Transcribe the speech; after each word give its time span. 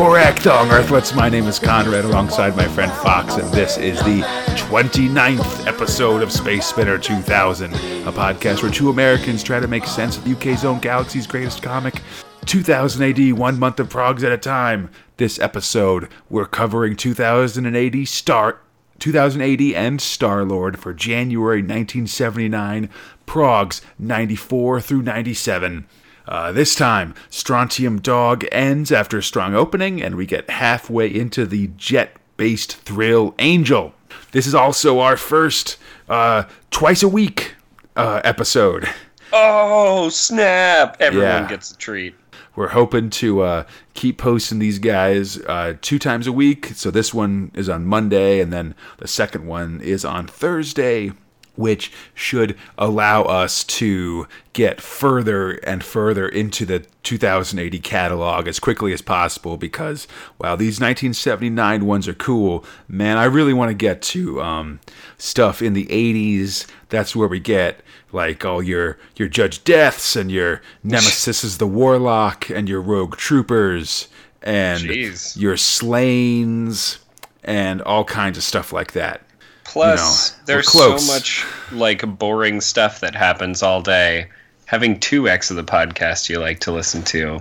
Borag 0.00 0.36
Thungg 0.36 0.70
Earthlets. 0.70 1.14
My 1.14 1.28
name 1.28 1.44
is 1.44 1.58
Conrad 1.58 2.06
alongside 2.06 2.56
my 2.56 2.66
friend 2.68 2.90
Fox, 2.90 3.34
and 3.34 3.46
this 3.52 3.76
is 3.76 3.98
the 3.98 4.22
29th 4.56 5.66
episode 5.66 6.22
of 6.22 6.32
Space 6.32 6.64
Spinner 6.64 6.96
2000, 6.96 7.74
a 7.74 8.10
podcast 8.10 8.62
where 8.62 8.72
two 8.72 8.88
Americans 8.88 9.42
try 9.42 9.60
to 9.60 9.68
make 9.68 9.84
sense 9.84 10.16
of 10.16 10.24
the 10.24 10.32
UK's 10.32 10.64
own 10.64 10.78
galaxy's 10.78 11.26
greatest 11.26 11.62
comic. 11.62 12.00
2000 12.46 13.02
AD, 13.02 13.34
one 13.34 13.58
month 13.58 13.78
of 13.78 13.90
progs 13.90 14.24
at 14.24 14.32
a 14.32 14.38
time. 14.38 14.88
This 15.18 15.38
episode, 15.38 16.08
we're 16.30 16.46
covering 16.46 16.96
2080 16.96 18.06
Star 18.06 18.58
2080 19.00 19.76
and 19.76 20.00
Star 20.00 20.46
Lord 20.46 20.78
for 20.78 20.94
January 20.94 21.58
1979, 21.60 22.88
progs 23.26 23.82
94 23.98 24.80
through 24.80 25.02
97. 25.02 25.86
Uh, 26.26 26.52
this 26.52 26.74
time, 26.74 27.14
Strontium 27.28 28.00
Dog 28.00 28.44
ends 28.52 28.92
after 28.92 29.18
a 29.18 29.22
strong 29.22 29.54
opening, 29.54 30.02
and 30.02 30.14
we 30.14 30.26
get 30.26 30.48
halfway 30.50 31.12
into 31.12 31.44
the 31.46 31.68
jet 31.76 32.16
based 32.36 32.76
thrill 32.76 33.34
Angel. 33.38 33.94
This 34.32 34.46
is 34.46 34.54
also 34.54 35.00
our 35.00 35.16
first 35.16 35.76
uh, 36.08 36.44
twice 36.70 37.02
a 37.02 37.08
week 37.08 37.54
uh, 37.96 38.20
episode. 38.24 38.88
Oh, 39.32 40.08
snap! 40.08 40.96
Everyone 41.00 41.28
Yeah. 41.28 41.48
gets 41.48 41.70
a 41.72 41.76
treat. 41.76 42.14
We're 42.56 42.68
hoping 42.68 43.10
to 43.10 43.42
uh, 43.42 43.64
keep 43.94 44.18
posting 44.18 44.58
these 44.58 44.78
guys 44.80 45.38
uh, 45.42 45.74
two 45.80 45.98
times 45.98 46.26
a 46.26 46.32
week. 46.32 46.66
So 46.74 46.90
this 46.90 47.14
one 47.14 47.52
is 47.54 47.68
on 47.68 47.86
Monday, 47.86 48.40
and 48.40 48.52
then 48.52 48.74
the 48.98 49.06
second 49.08 49.46
one 49.46 49.80
is 49.80 50.04
on 50.04 50.26
Thursday, 50.26 51.12
which 51.60 51.92
should 52.14 52.56
allow 52.76 53.22
us 53.22 53.62
to 53.62 54.26
get 54.52 54.80
further 54.80 55.52
and 55.52 55.84
further 55.84 56.28
into 56.28 56.66
the 56.66 56.80
2080 57.04 57.78
catalog 57.78 58.48
as 58.48 58.58
quickly 58.58 58.92
as 58.92 59.02
possible. 59.02 59.56
Because 59.56 60.08
while 60.38 60.56
these 60.56 60.80
1979 60.80 61.86
ones 61.86 62.08
are 62.08 62.14
cool, 62.14 62.64
man, 62.88 63.16
I 63.18 63.24
really 63.24 63.52
want 63.52 63.68
to 63.68 63.74
get 63.74 64.02
to 64.02 64.42
um, 64.42 64.80
stuff 65.18 65.62
in 65.62 65.74
the 65.74 65.86
80s. 65.86 66.66
That's 66.88 67.14
where 67.14 67.28
we 67.28 67.38
get 67.38 67.80
like 68.12 68.44
all 68.44 68.62
your 68.62 68.98
your 69.16 69.28
Judge 69.28 69.62
Deaths 69.62 70.16
and 70.16 70.30
your 70.30 70.62
Nemesis 70.82 71.44
is 71.44 71.58
the 71.58 71.66
Warlock 71.66 72.50
and 72.50 72.68
your 72.68 72.80
Rogue 72.80 73.16
Troopers 73.16 74.08
and 74.42 74.82
Jeez. 74.82 75.36
your 75.36 75.56
Slains 75.56 76.98
and 77.44 77.80
all 77.82 78.04
kinds 78.04 78.36
of 78.36 78.44
stuff 78.44 78.72
like 78.72 78.92
that. 78.92 79.22
Plus, 79.70 80.30
there's 80.46 80.68
so 80.72 80.98
much 81.12 81.46
like 81.70 82.02
boring 82.18 82.60
stuff 82.60 82.98
that 82.98 83.14
happens 83.14 83.62
all 83.62 83.80
day. 83.80 84.26
Having 84.64 84.98
two 84.98 85.28
X 85.28 85.48
of 85.50 85.56
the 85.56 85.62
podcast 85.62 86.28
you 86.28 86.40
like 86.40 86.58
to 86.60 86.72
listen 86.72 87.04
to. 87.04 87.40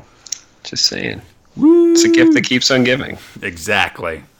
Just 0.63 0.85
saying. 0.85 1.23
It's 1.57 2.03
a 2.03 2.09
gift 2.09 2.35
that 2.35 2.43
keeps 2.43 2.69
on 2.69 2.83
giving. 2.83 3.17
Exactly. 3.41 4.23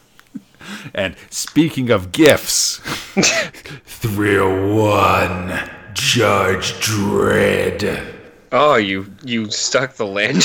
And 0.94 1.16
speaking 1.32 1.90
of 1.90 2.12
gifts, 2.12 2.78
Thrill 3.86 4.76
One, 4.76 5.48
Judge 5.94 6.74
Dredd. 6.74 8.14
Oh, 8.52 8.76
you 8.76 9.12
you 9.24 9.50
stuck 9.50 9.96
the 9.96 10.06
landing. 10.06 10.44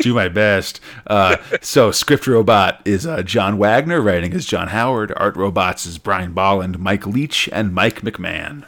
Do 0.00 0.14
my 0.14 0.28
best. 0.28 0.80
Uh, 1.06 1.36
so, 1.60 1.90
script 1.90 2.26
robot 2.26 2.80
is 2.84 3.06
uh, 3.06 3.22
John 3.22 3.58
Wagner, 3.58 4.00
writing 4.00 4.32
is 4.32 4.46
John 4.46 4.68
Howard, 4.68 5.12
art 5.16 5.36
robots 5.36 5.86
is 5.86 5.98
Brian 5.98 6.32
Bolland, 6.32 6.78
Mike 6.78 7.06
Leach, 7.06 7.48
and 7.52 7.74
Mike 7.74 8.02
McMahon. 8.02 8.64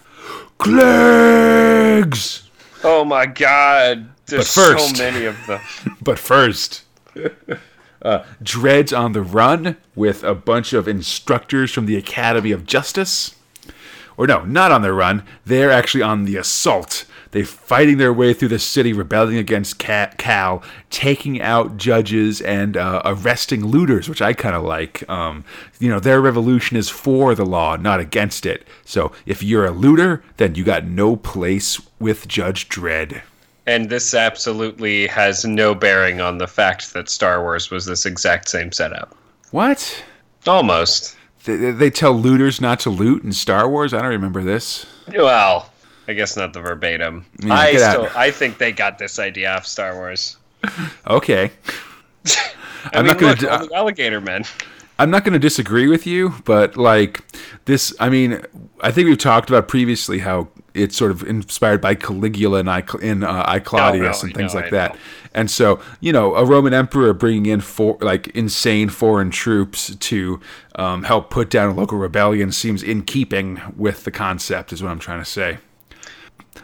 Kleggs! 0.58 2.42
oh 2.84 3.04
my 3.04 3.26
god. 3.26 4.08
There's 4.26 4.54
first- 4.54 4.96
so 4.96 5.02
many 5.02 5.24
of 5.24 5.36
them. 5.46 5.60
But 6.02 6.18
first, 6.18 6.84
uh, 8.02 8.24
Dredd's 8.42 8.92
on 8.92 9.12
the 9.12 9.22
run 9.22 9.76
with 9.94 10.22
a 10.24 10.34
bunch 10.34 10.72
of 10.72 10.86
instructors 10.88 11.72
from 11.72 11.86
the 11.86 11.96
Academy 11.96 12.52
of 12.52 12.66
Justice. 12.66 13.34
Or 14.16 14.26
no, 14.26 14.44
not 14.44 14.70
on 14.72 14.82
the 14.82 14.92
run. 14.92 15.24
They're 15.46 15.70
actually 15.70 16.02
on 16.02 16.24
the 16.24 16.36
assault. 16.36 17.06
They're 17.32 17.44
fighting 17.44 17.98
their 17.98 18.12
way 18.12 18.32
through 18.32 18.48
the 18.48 18.58
city, 18.58 18.92
rebelling 18.92 19.36
against 19.36 19.78
Cal, 19.78 20.62
taking 20.90 21.40
out 21.40 21.76
judges 21.76 22.40
and 22.40 22.76
uh, 22.76 23.02
arresting 23.04 23.64
looters, 23.64 24.08
which 24.08 24.20
I 24.20 24.32
kind 24.32 24.56
of 24.56 24.62
like. 24.64 25.08
Um, 25.08 25.44
you 25.78 25.88
know, 25.88 26.00
their 26.00 26.20
revolution 26.20 26.76
is 26.76 26.88
for 26.88 27.34
the 27.34 27.46
law, 27.46 27.76
not 27.76 28.00
against 28.00 28.46
it. 28.46 28.66
So 28.84 29.12
if 29.26 29.42
you're 29.42 29.66
a 29.66 29.70
looter, 29.70 30.24
then 30.38 30.56
you 30.56 30.64
got 30.64 30.84
no 30.84 31.14
place 31.16 31.80
with 32.00 32.26
Judge 32.26 32.68
Dredd. 32.68 33.22
And 33.66 33.88
this 33.88 34.14
absolutely 34.14 35.06
has 35.06 35.44
no 35.44 35.74
bearing 35.74 36.20
on 36.20 36.38
the 36.38 36.48
fact 36.48 36.92
that 36.94 37.08
Star 37.08 37.40
Wars 37.42 37.70
was 37.70 37.86
this 37.86 38.04
exact 38.06 38.48
same 38.48 38.72
setup. 38.72 39.14
What? 39.52 40.02
Almost. 40.46 41.16
They, 41.44 41.70
they 41.70 41.90
tell 41.90 42.12
looters 42.12 42.60
not 42.60 42.80
to 42.80 42.90
loot 42.90 43.22
in 43.22 43.32
Star 43.32 43.68
Wars. 43.68 43.94
I 43.94 44.02
don't 44.02 44.10
remember 44.10 44.42
this. 44.42 44.86
Well, 45.14 45.69
I 46.10 46.12
guess 46.12 46.36
not 46.36 46.52
the 46.52 46.60
verbatim. 46.60 47.24
Yeah, 47.40 47.54
I 47.54 47.76
still, 47.76 48.06
out. 48.06 48.16
I 48.16 48.32
think 48.32 48.58
they 48.58 48.72
got 48.72 48.98
this 48.98 49.20
idea 49.20 49.54
off 49.54 49.64
Star 49.64 49.94
Wars. 49.94 50.36
Okay, 51.06 51.52
I 52.26 52.50
I'm 52.94 53.06
mean, 53.06 53.16
not 53.16 53.38
d- 53.38 53.46
all 53.46 53.66
the 53.66 53.74
alligator 53.74 54.20
men. 54.20 54.44
I'm 54.98 55.10
not 55.10 55.24
going 55.24 55.32
to 55.34 55.38
disagree 55.38 55.86
with 55.86 56.06
you, 56.06 56.34
but 56.44 56.76
like 56.76 57.22
this, 57.64 57.94
I 58.00 58.10
mean, 58.10 58.42
I 58.82 58.90
think 58.90 59.08
we've 59.08 59.16
talked 59.16 59.48
about 59.48 59.68
previously 59.68 60.18
how 60.18 60.48
it's 60.74 60.96
sort 60.96 61.10
of 61.12 61.22
inspired 61.22 61.80
by 61.80 61.94
Caligula 61.94 62.58
and 62.58 62.68
I 62.68 62.82
in 63.00 63.22
uh, 63.22 63.44
I 63.46 63.60
Claudius 63.60 64.22
no, 64.22 64.26
and 64.26 64.36
things 64.36 64.52
no, 64.52 64.60
like 64.60 64.70
that. 64.72 64.96
And 65.32 65.48
so, 65.50 65.80
you 66.00 66.12
know, 66.12 66.34
a 66.34 66.44
Roman 66.44 66.74
emperor 66.74 67.14
bringing 67.14 67.46
in 67.46 67.60
for 67.60 67.96
like 68.00 68.28
insane 68.28 68.88
foreign 68.88 69.30
troops 69.30 69.94
to 69.94 70.40
um, 70.74 71.04
help 71.04 71.30
put 71.30 71.50
down 71.50 71.70
a 71.70 71.74
local 71.74 71.98
rebellion 71.98 72.50
seems 72.50 72.82
in 72.82 73.02
keeping 73.02 73.60
with 73.76 74.02
the 74.04 74.10
concept, 74.10 74.72
is 74.72 74.82
what 74.82 74.90
I'm 74.90 74.98
trying 74.98 75.20
to 75.20 75.30
say. 75.30 75.58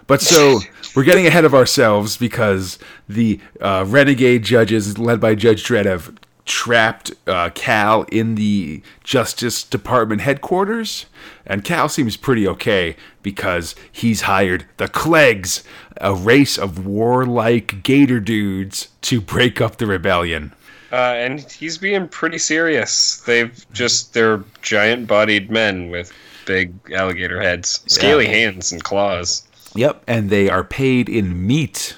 But 0.07 0.21
so 0.21 0.61
we're 0.95 1.05
getting 1.05 1.27
ahead 1.27 1.45
of 1.45 1.55
ourselves 1.55 2.17
because 2.17 2.79
the 3.09 3.41
uh, 3.61 3.85
renegade 3.87 4.45
judges, 4.45 4.99
led 4.99 5.21
by 5.21 5.35
Judge 5.35 5.65
Dredd, 5.65 5.87
have 5.87 6.17
trapped 6.45 7.13
uh, 7.27 7.51
Cal 7.55 8.03
in 8.05 8.37
the 8.37 8.81
Justice 9.03 9.65
Department 9.65 10.21
headquarters. 10.21 11.07
And 11.45 11.65
Cal 11.65 11.89
seems 11.89 12.17
pretty 12.17 12.47
okay 12.47 12.97
because 13.23 13.75
he's 13.91 14.23
hired 14.23 14.65
the 14.77 14.87
Kleggs, 14.87 15.65
a 16.01 16.15
race 16.15 16.57
of 16.57 16.87
warlike 16.87 17.83
gator 17.83 18.21
dudes, 18.21 18.89
to 19.03 19.21
break 19.21 19.61
up 19.61 19.79
the 19.79 19.87
rebellion. 19.87 20.53
Uh, 20.93 21.15
and 21.17 21.41
he's 21.51 21.79
being 21.79 22.07
pretty 22.07 22.39
serious. 22.39 23.21
They've 23.27 23.67
just 23.73 24.15
they're 24.15 24.45
giant-bodied 24.63 25.51
men 25.51 25.91
with 25.91 26.13
big 26.47 26.73
alligator 26.93 27.43
heads, 27.43 27.83
scaly 27.89 28.27
hands 28.27 28.71
and 28.71 28.83
claws. 28.83 29.46
Yep, 29.77 30.05
and 30.07 30.31
they 30.31 30.49
are 30.49 30.65
paid 30.65 31.09
in 31.09 31.47
meat. 31.47 31.97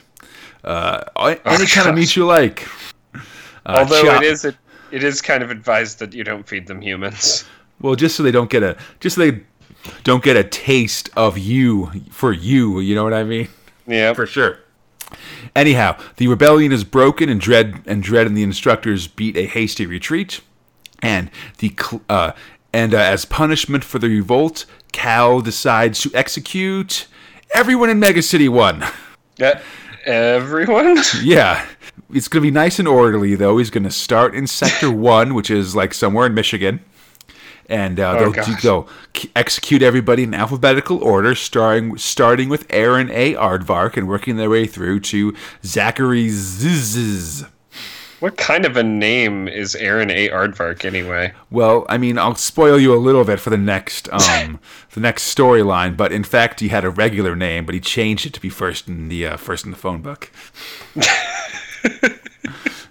Uh, 0.65 1.05
any 1.44 1.66
kind 1.66 1.89
of 1.89 1.94
meat 1.94 2.16
you 2.16 2.27
like. 2.27 2.66
Uh, 3.15 3.21
Although 3.66 4.03
chop- 4.03 4.22
it 4.22 4.27
is 4.27 4.44
it, 4.44 4.56
it 4.91 5.05
is 5.05 5.21
kind 5.21 5.43
of 5.43 5.50
advised 5.50 5.99
that 5.99 6.12
you 6.12 6.25
don't 6.25 6.47
feed 6.47 6.66
them 6.66 6.81
humans. 6.81 7.44
Well, 7.81 7.94
just 7.94 8.16
so 8.16 8.22
they 8.22 8.33
don't 8.33 8.50
get 8.50 8.62
a 8.62 8.77
just 9.00 9.16
so 9.16 9.31
they 9.31 9.43
don't 10.05 10.22
get 10.22 10.37
a 10.37 10.44
taste 10.44 11.11
of 11.16 11.39
you 11.39 11.91
for 12.11 12.33
you. 12.33 12.81
You 12.81 12.94
know 12.94 13.05
what 13.05 13.15
I 13.15 13.25
mean? 13.25 13.49
Yeah. 13.87 14.12
For 14.15 14.27
sure. 14.27 14.59
Anyhow, 15.56 15.99
the 16.16 16.28
rebellion 16.28 16.72
is 16.72 16.84
broken, 16.84 17.28
and 17.28 17.41
Dredd 17.41 17.83
and 17.87 18.05
Dredd 18.05 18.27
and 18.27 18.37
the 18.37 18.43
instructors 18.43 19.06
beat 19.06 19.37
a 19.37 19.47
hasty 19.47 19.87
retreat. 19.87 20.41
And 21.01 21.30
the 21.59 21.75
uh, 22.09 22.33
and 22.72 22.95
uh, 22.95 22.98
as 22.98 23.25
punishment 23.25 23.84
for 23.84 23.98
the 23.98 24.09
revolt, 24.09 24.66
Cal 24.92 25.41
decides 25.41 26.01
to 26.01 26.10
execute 26.15 27.07
everyone 27.53 27.91
in 27.91 27.98
Mega 27.98 28.22
City 28.22 28.48
One. 28.48 28.84
Yeah, 29.36 29.60
everyone. 30.04 30.98
Yeah. 31.22 31.66
It's 32.10 32.27
going 32.27 32.42
to 32.42 32.47
be 32.47 32.50
nice 32.50 32.78
and 32.78 32.89
orderly, 32.89 33.34
though. 33.34 33.59
He's 33.59 33.68
going 33.68 33.84
to 33.84 33.91
start 33.91 34.34
in 34.34 34.47
Sector 34.47 34.91
1, 34.92 35.34
which 35.34 35.50
is 35.50 35.77
like 35.77 35.92
somewhere 35.92 36.27
in 36.27 36.34
Michigan. 36.34 36.80
And 37.68 38.00
uh, 38.00 38.15
they'll, 38.15 38.33
do, 38.33 38.36
gosh. 38.36 38.62
they'll 38.62 38.89
execute 39.36 39.83
everybody 39.83 40.22
in 40.22 40.33
alphabetical 40.33 41.04
order, 41.04 41.34
starting 41.34 41.98
starting 41.98 42.48
with 42.48 42.66
Aaron 42.71 43.10
A. 43.10 43.34
Aardvark 43.34 43.98
and 43.98 44.09
working 44.09 44.36
their 44.36 44.48
way 44.48 44.66
through 44.66 45.01
to 45.01 45.34
Zachary 45.62 46.30
Ziz. 46.30 47.44
What 48.20 48.36
kind 48.36 48.65
of 48.65 48.76
a 48.76 48.82
name 48.82 49.48
is 49.48 49.74
Aaron 49.74 50.10
A. 50.10 50.28
Aardvark 50.28 50.84
anyway? 50.84 51.32
Well, 51.50 51.86
I 51.88 51.98
mean, 51.98 52.18
I'll 52.18 52.34
spoil 52.34 52.78
you 52.78 52.94
a 52.94 52.97
little 52.98 53.24
bit 53.24 53.41
for 53.41 53.50
the 53.50 53.56
next 53.56 54.09
um, 54.10 54.60
the 54.92 55.00
next 55.00 55.34
storyline, 55.34 55.97
but 55.97 56.12
in 56.12 56.24
fact, 56.24 56.60
he 56.60 56.68
had 56.68 56.84
a 56.84 56.91
regular 56.91 57.36
name, 57.36 57.66
but 57.66 57.74
he 57.74 57.80
changed 57.80 58.26
it 58.26 58.34
to 58.34 58.41
be 58.41 58.48
first 58.48 58.88
in 58.88 59.09
the 59.09 59.26
uh, 59.26 59.36
first 59.36 59.65
in 59.65 59.70
the 59.70 59.76
phone 59.76 60.03
book. 60.03 60.30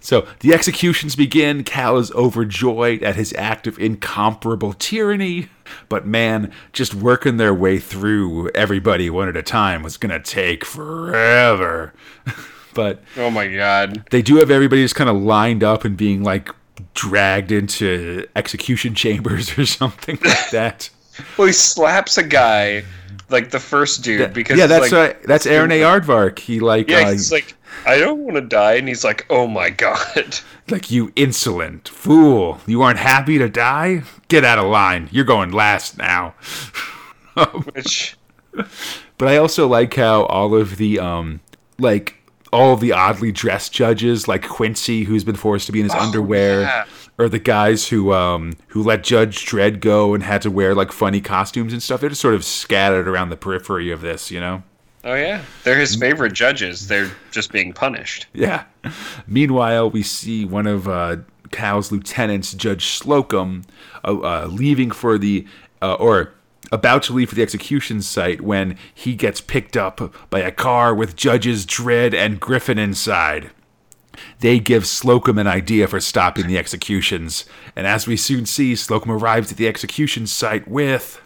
So 0.08 0.26
the 0.40 0.54
executions 0.54 1.18
begin. 1.18 1.66
Cal 1.66 1.98
is 1.98 2.14
overjoyed 2.14 3.04
at 3.04 3.18
his 3.18 3.34
act 3.34 3.68
of 3.68 3.78
incomparable 3.78 4.72
tyranny. 4.72 5.50
But 5.90 6.06
man, 6.06 6.54
just 6.72 6.96
working 6.96 7.36
their 7.36 7.54
way 7.54 7.78
through 7.78 8.50
everybody 8.52 9.10
one 9.10 9.28
at 9.28 9.36
a 9.36 9.44
time 9.44 9.84
was 9.84 9.98
going 9.98 10.14
to 10.14 10.22
take 10.22 10.64
forever. 10.64 11.94
but 12.78 13.02
Oh 13.18 13.30
my 13.32 13.48
god. 13.48 14.06
they 14.12 14.22
do 14.22 14.38
have 14.38 14.52
everybody 14.52 14.84
just 14.84 14.96
kind 14.96 15.10
of 15.10 15.18
lined 15.18 15.64
up 15.64 15.84
and 15.84 15.98
being 15.98 16.24
like 16.24 16.50
dragged 16.94 17.52
into 17.52 18.26
execution 18.36 18.94
chambers 18.96 19.58
or 19.58 19.66
something 19.66 20.18
like 20.24 20.50
that. 20.52 20.90
Well, 21.38 21.48
he 21.48 21.54
slaps 21.54 22.20
a 22.20 22.24
guy, 22.24 22.84
like 23.30 23.50
the 23.50 23.60
first 23.60 24.04
dude, 24.04 24.32
because 24.34 24.60
yeah, 24.60 24.68
that's 24.68 24.92
like, 24.92 25.16
uh, 25.16 25.20
that's 25.26 25.48
Aaron 25.48 25.72
A. 25.72 25.82
Aardvark. 25.82 26.38
He 26.38 26.60
like 26.60 26.88
yeah, 26.88 27.00
uh, 27.00 27.12
he's 27.12 27.32
like, 27.32 27.56
I 27.88 27.98
don't 27.98 28.20
want 28.20 28.36
to 28.36 28.42
die, 28.42 28.76
and 28.76 28.88
he's 28.88 29.04
like, 29.04 29.26
Oh 29.32 29.48
my 29.48 29.72
god. 29.72 30.38
like 30.70 30.92
you 30.92 31.12
insolent 31.16 31.88
fool. 31.90 32.62
You 32.68 32.84
aren't 32.84 33.00
happy 33.00 33.40
to 33.40 33.50
die? 33.50 34.04
Get 34.28 34.46
out 34.46 34.60
of 34.60 34.66
line. 34.66 35.10
You're 35.12 35.26
going 35.26 35.52
last 35.52 35.98
now. 35.98 36.36
Which 37.74 38.16
But 39.18 39.28
I 39.28 39.38
also 39.38 39.68
like 39.68 39.96
how 39.96 40.24
all 40.26 40.54
of 40.56 40.78
the 40.78 41.00
um 41.00 41.40
like 41.80 42.16
all 42.54 42.76
the 42.78 42.92
oddly 42.92 43.32
dressed 43.32 43.72
judges, 43.74 44.28
like 44.28 44.48
Quincy, 44.48 45.04
who's 45.04 45.24
been 45.24 45.36
forced 45.36 45.66
to 45.68 45.72
be 45.72 45.80
in 45.80 45.86
his 45.86 45.94
underwear, 45.94 46.60
Oh, 46.60 46.62
yeah. 46.62 46.86
or 47.18 47.30
the 47.30 47.40
guys 47.40 47.88
who 47.90 48.14
um 48.14 48.54
who 48.68 48.82
let 48.84 49.04
Judge 49.04 49.46
Dredd 49.46 49.80
go 49.80 50.14
and 50.14 50.24
had 50.24 50.42
to 50.44 50.52
wear 50.52 50.74
like 50.76 50.92
funny 50.92 51.22
costumes 51.22 51.74
and 51.74 51.82
stuff. 51.84 52.00
They're 52.02 52.10
just 52.10 52.22
sort 52.22 52.36
of 52.36 52.44
scattered 52.44 53.08
around 53.08 53.30
the 53.30 53.38
periphery 53.38 53.92
of 53.92 54.02
this, 54.02 54.32
you 54.32 54.40
know. 54.40 54.64
Oh 55.04 55.14
yeah, 55.16 55.42
they're 55.64 55.78
his 55.80 55.96
favorite 55.96 56.34
judges. 56.34 56.88
They're 56.88 57.12
just 57.32 57.52
being 57.52 57.72
punished. 57.74 58.28
Yeah. 58.34 58.64
Meanwhile, 59.26 59.90
we 59.92 60.04
see 60.04 60.44
one 60.46 60.68
of 60.68 60.88
uh, 60.88 61.18
Cal's 61.52 61.92
lieutenants, 61.92 62.54
Judge 62.54 62.88
Slocum, 62.88 63.64
uh, 64.04 64.18
uh, 64.20 64.48
leaving 64.52 64.92
for 64.92 65.18
the 65.18 65.46
uh, 65.82 65.94
or 65.96 66.34
about 66.72 67.04
to 67.04 67.14
leave 67.14 67.30
for 67.30 67.36
the 67.36 67.42
execution 67.42 68.02
site 68.02 68.42
when 68.42 68.78
he 68.94 69.16
gets 69.16 69.42
picked 69.42 69.78
up 69.78 70.14
by 70.30 70.40
a 70.40 70.52
car 70.52 70.94
with 70.94 71.16
Judges 71.16 71.66
Dredd 71.66 72.14
and 72.14 72.40
Griffin 72.40 72.78
inside. 72.78 73.52
They 74.40 74.60
give 74.60 74.88
Slocum 74.88 75.38
an 75.38 75.48
idea 75.48 75.88
for 75.88 76.00
stopping 76.00 76.48
the 76.48 76.58
executions, 76.58 77.46
and 77.76 77.86
as 77.86 78.08
we 78.08 78.18
soon 78.18 78.46
see, 78.46 78.76
Slocum 78.76 79.12
arrives 79.12 79.52
at 79.52 79.58
the 79.58 79.68
execution 79.68 80.28
site 80.28 80.68
with 80.68 81.22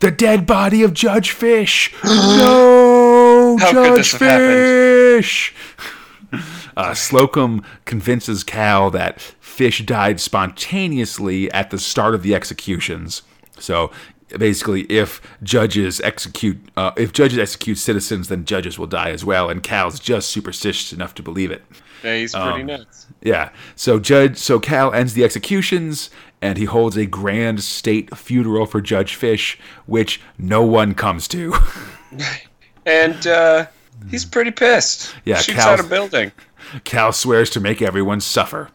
the 0.00 0.10
dead 0.10 0.46
body 0.46 0.82
of 0.82 0.94
Judge 0.94 1.30
Fish. 1.30 1.92
no, 2.04 3.56
How 3.58 3.72
could 3.72 3.84
Judge 3.84 3.96
this 3.96 4.12
have 4.12 4.20
happened? 4.20 5.24
Fish. 5.24 5.54
Uh, 6.76 6.94
Slocum 6.94 7.64
convinces 7.86 8.44
Cal 8.44 8.88
that 8.92 9.20
Fish 9.40 9.84
died 9.84 10.20
spontaneously 10.20 11.50
at 11.50 11.70
the 11.70 11.78
start 11.78 12.14
of 12.14 12.22
the 12.22 12.36
executions. 12.36 13.22
So 13.58 13.90
basically, 14.36 14.82
if 14.82 15.20
judges 15.42 16.00
execute, 16.02 16.58
uh, 16.76 16.90
if 16.96 17.12
judges 17.12 17.38
execute 17.38 17.78
citizens, 17.78 18.28
then 18.28 18.44
judges 18.44 18.78
will 18.78 18.86
die 18.86 19.10
as 19.10 19.24
well. 19.24 19.48
And 19.48 19.62
Cal's 19.62 19.98
just 20.00 20.30
superstitious 20.30 20.92
enough 20.92 21.14
to 21.14 21.22
believe 21.22 21.50
it. 21.50 21.62
Yeah, 22.04 22.16
he's 22.16 22.32
pretty 22.32 22.60
Um, 22.60 22.66
nuts. 22.66 23.06
Yeah. 23.22 23.50
So 23.74 23.98
Judge, 23.98 24.36
so 24.38 24.60
Cal 24.60 24.92
ends 24.92 25.14
the 25.14 25.24
executions, 25.24 26.10
and 26.40 26.56
he 26.58 26.64
holds 26.66 26.96
a 26.96 27.06
grand 27.06 27.62
state 27.64 28.16
funeral 28.16 28.66
for 28.66 28.80
Judge 28.80 29.14
Fish, 29.16 29.58
which 29.86 30.20
no 30.38 30.62
one 30.62 30.94
comes 30.94 31.26
to. 31.28 31.54
And 32.86 33.26
uh, 33.26 33.66
he's 34.10 34.24
pretty 34.24 34.50
pissed. 34.50 35.14
Yeah, 35.26 35.36
shoots 35.36 35.58
Cal's- 35.58 35.80
out 35.80 35.84
a 35.84 35.88
building. 35.88 36.32
Cal 36.84 37.12
swears 37.12 37.50
to 37.50 37.60
make 37.60 37.82
everyone 37.82 38.20
suffer. 38.20 38.70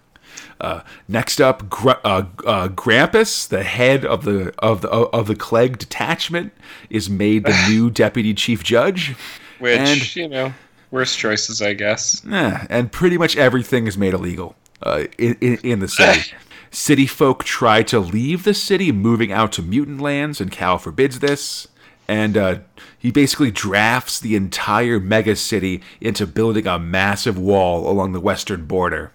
Uh, 0.63 0.81
next 1.09 1.41
up, 1.41 1.69
Gr- 1.69 1.91
uh, 2.05 2.23
uh, 2.45 2.69
Grampus, 2.69 3.47
the 3.49 3.63
head 3.63 4.05
of 4.05 4.23
the 4.23 4.53
of 4.59 4.79
the 4.81 4.89
of 4.89 5.27
the 5.27 5.35
Klegg 5.35 5.77
detachment, 5.77 6.53
is 6.89 7.09
made 7.09 7.43
the 7.43 7.65
new 7.69 7.89
deputy 7.89 8.33
chief 8.33 8.63
judge. 8.63 9.13
Which 9.59 9.77
And- 9.77 10.15
you 10.15 10.27
know, 10.29 10.53
worst 10.89 11.17
choices, 11.19 11.61
I 11.61 11.73
guess. 11.73 12.25
Eh, 12.31 12.65
and 12.69 12.91
pretty 12.91 13.17
much 13.17 13.35
everything 13.35 13.87
is 13.87 13.97
made 13.97 14.13
illegal 14.13 14.55
uh, 14.81 15.03
in, 15.17 15.35
in, 15.41 15.57
in 15.63 15.79
the 15.79 15.87
city. 15.99 16.31
city 16.71 17.07
folk 17.07 17.43
try 17.43 17.83
to 17.83 17.99
leave 17.99 18.45
the 18.45 18.53
city, 18.53 18.91
moving 18.93 19.33
out 19.33 19.51
to 19.53 19.61
mutant 19.61 19.99
lands, 19.99 20.39
and 20.39 20.49
Cal 20.49 20.77
forbids 20.77 21.19
this. 21.19 21.67
And 22.07 22.35
uh, 22.37 22.59
he 22.97 23.11
basically 23.11 23.51
drafts 23.51 24.19
the 24.19 24.35
entire 24.35 24.99
mega 24.99 25.35
city 25.35 25.81
into 25.99 26.25
building 26.27 26.67
a 26.67 26.77
massive 26.79 27.37
wall 27.37 27.89
along 27.89 28.11
the 28.13 28.19
western 28.21 28.65
border. 28.65 29.11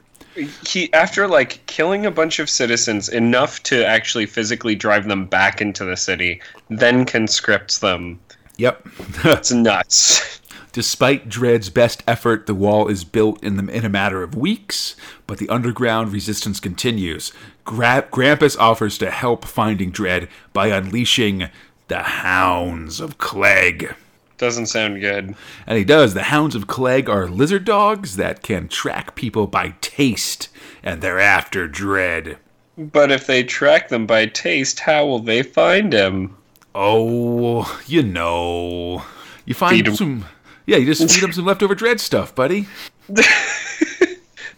He 0.67 0.93
after 0.93 1.27
like 1.27 1.65
killing 1.67 2.07
a 2.07 2.11
bunch 2.11 2.39
of 2.39 2.49
citizens 2.49 3.09
enough 3.09 3.63
to 3.65 3.87
actually 3.87 4.27
physically 4.27 4.75
drive 4.75 5.09
them 5.09 5.27
back 5.27 5.61
into 5.61 5.85
the 5.85 5.97
city, 5.97 6.41
then 6.69 7.05
conscripts 7.05 7.79
them. 7.79 8.21
Yep. 8.57 8.89
It's 9.25 9.53
nuts. 9.53 10.41
Despite 10.73 11.29
Dredd's 11.29 11.71
best 11.71 12.05
effort, 12.07 12.47
the 12.47 12.55
wall 12.55 12.89
is 12.89 13.03
built 13.03 13.43
in, 13.43 13.57
the, 13.57 13.73
in 13.73 13.85
a 13.85 13.89
matter 13.89 14.23
of 14.23 14.37
weeks, 14.37 14.95
but 15.27 15.39
the 15.39 15.49
underground 15.49 16.13
resistance 16.13 16.61
continues. 16.61 17.33
Gra- 17.65 18.07
Grampus 18.13 18.57
offers 18.59 18.99
to 18.99 19.11
help 19.11 19.45
finding 19.45 19.91
Dredd 19.91 20.29
by 20.53 20.69
unleashing 20.69 21.49
the 21.89 22.03
Hounds 22.03 23.01
of 23.01 23.19
Klegg. 23.19 23.95
Doesn't 24.39 24.67
sound 24.67 25.01
good. 25.01 25.35
And 25.67 25.79
he 25.79 25.85
does. 25.85 26.15
The 26.15 26.25
Hounds 26.25 26.55
of 26.55 26.67
Klegg 26.67 27.09
are 27.09 27.29
lizard 27.29 27.65
dogs 27.65 28.17
that 28.17 28.43
can 28.43 28.69
track 28.69 29.15
people 29.15 29.47
by 29.47 29.75
taste, 29.81 30.49
and 30.83 31.03
they're 31.03 31.21
after 31.21 31.69
Dredd. 31.69 32.37
But 32.77 33.11
if 33.11 33.27
they 33.27 33.43
track 33.43 33.89
them 33.89 34.07
by 34.07 34.27
taste, 34.27 34.81
how 34.81 35.07
will 35.07 35.19
they 35.19 35.43
find 35.43 35.93
him? 35.93 36.37
Oh, 36.75 37.81
you 37.87 38.05
know. 38.05 39.03
You 39.45 39.55
find 39.55 39.97
some. 39.97 40.25
Yeah, 40.67 40.77
you 40.77 40.87
just 40.87 41.13
feed 41.13 41.23
them 41.23 41.33
some 41.33 41.45
leftover 41.47 41.75
Dredd 41.75 41.99
stuff, 41.99 42.35
buddy. 42.35 42.69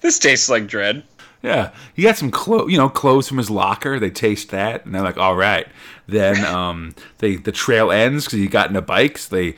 This 0.00 0.19
tastes 0.19 0.49
like 0.49 0.67
dread. 0.67 1.03
Yeah, 1.43 1.71
he 1.94 2.03
got 2.03 2.19
some 2.19 2.31
clothes, 2.31 2.71
you 2.71 2.76
know, 2.76 2.91
clothes 2.91 3.29
from 3.29 3.38
his 3.38 3.49
locker. 3.49 3.99
They 3.99 4.11
taste 4.11 4.50
that, 4.50 4.85
and 4.85 4.94
they're 4.94 5.03
like, 5.03 5.17
"All 5.17 5.37
right." 5.37 5.67
Then 6.11 6.45
um, 6.45 6.95
they 7.19 7.37
the 7.37 7.53
trail 7.53 7.91
ends 7.91 8.25
because 8.25 8.39
he 8.39 8.49
got 8.49 8.69
in 8.69 8.77
into 8.77 8.83
bikes. 8.83 9.29
They 9.29 9.55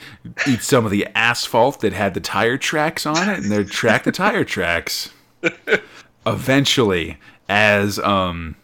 eat 0.46 0.62
some 0.62 0.84
of 0.84 0.90
the 0.90 1.06
asphalt 1.14 1.80
that 1.80 1.92
had 1.92 2.14
the 2.14 2.20
tire 2.20 2.58
tracks 2.58 3.06
on 3.06 3.28
it, 3.28 3.38
and 3.38 3.50
they 3.50 3.64
track 3.64 4.04
the 4.04 4.12
tire 4.12 4.44
tracks. 4.44 5.10
Eventually, 6.26 7.18
as 7.48 7.98
um, 7.98 8.56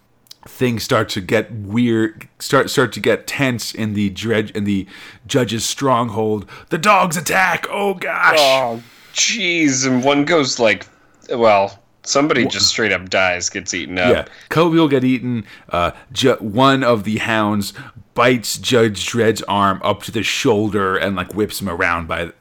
things 0.47 0.83
start 0.83 1.09
to 1.11 1.21
get 1.21 1.51
weird, 1.53 2.29
start 2.39 2.71
start 2.71 2.93
to 2.93 3.01
get 3.01 3.27
tense 3.27 3.75
in 3.75 3.95
the 3.95 4.11
dredge 4.11 4.51
in 4.53 4.65
the 4.65 4.87
judge's 5.27 5.65
stronghold, 5.65 6.49
the 6.71 6.79
dogs 6.79 7.17
attack. 7.17 7.67
Oh 7.71 7.95
gosh! 7.95 8.37
Oh, 8.39 8.83
jeez. 9.13 9.87
And 9.87 10.05
one 10.05 10.25
goes 10.25 10.59
like, 10.59 10.87
well, 11.31 11.83
somebody 12.09 12.47
just 12.47 12.69
straight 12.69 12.93
up 12.93 13.09
dies, 13.09 13.49
gets 13.51 13.75
eaten 13.75 13.99
up. 13.99 14.15
Yeah, 14.15 14.25
Kobe 14.49 14.77
will 14.77 14.89
get 14.89 15.05
eaten. 15.05 15.45
Uh, 15.69 15.93
ju- 16.13 16.37
one 16.41 16.83
of 16.83 17.05
the 17.05 17.19
hounds 17.19 17.73
bites 18.15 18.59
Judge 18.59 19.07
Dredd's 19.07 19.43
arm 19.43 19.81
up 19.85 20.03
to 20.05 20.13
the 20.13 20.23
shoulder 20.23 20.97
and 20.97 21.15
like 21.15 21.35
whips 21.35 21.61
him 21.61 21.69
around 21.69 22.09
by 22.09 22.33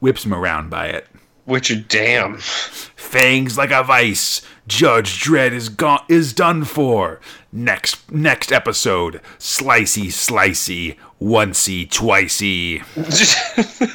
whips 0.00 0.24
him 0.24 0.34
around 0.34 0.68
by 0.70 0.86
it. 0.88 1.06
Which, 1.44 1.88
damn. 1.88 2.38
Fangs 2.38 3.58
like 3.58 3.72
a 3.72 3.82
vice. 3.82 4.42
Judge 4.68 5.20
Dredd 5.20 5.52
is 5.52 5.68
gone 5.68 6.04
is 6.08 6.32
done 6.32 6.64
for. 6.64 7.18
Next 7.50 8.10
next 8.12 8.52
episode. 8.52 9.20
Slicey 9.38 10.06
slicey. 10.06 10.96
Oncey 11.20 11.88
twicey. 11.88 12.82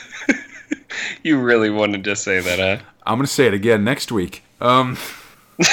you 1.23 1.39
really 1.39 1.69
wanted 1.69 2.03
to 2.03 2.15
say 2.15 2.39
that, 2.39 2.59
huh? 2.59 2.85
I'm 3.05 3.17
gonna 3.17 3.27
say 3.27 3.47
it 3.47 3.53
again 3.53 3.83
next 3.83 4.11
week. 4.11 4.43
Um. 4.61 4.97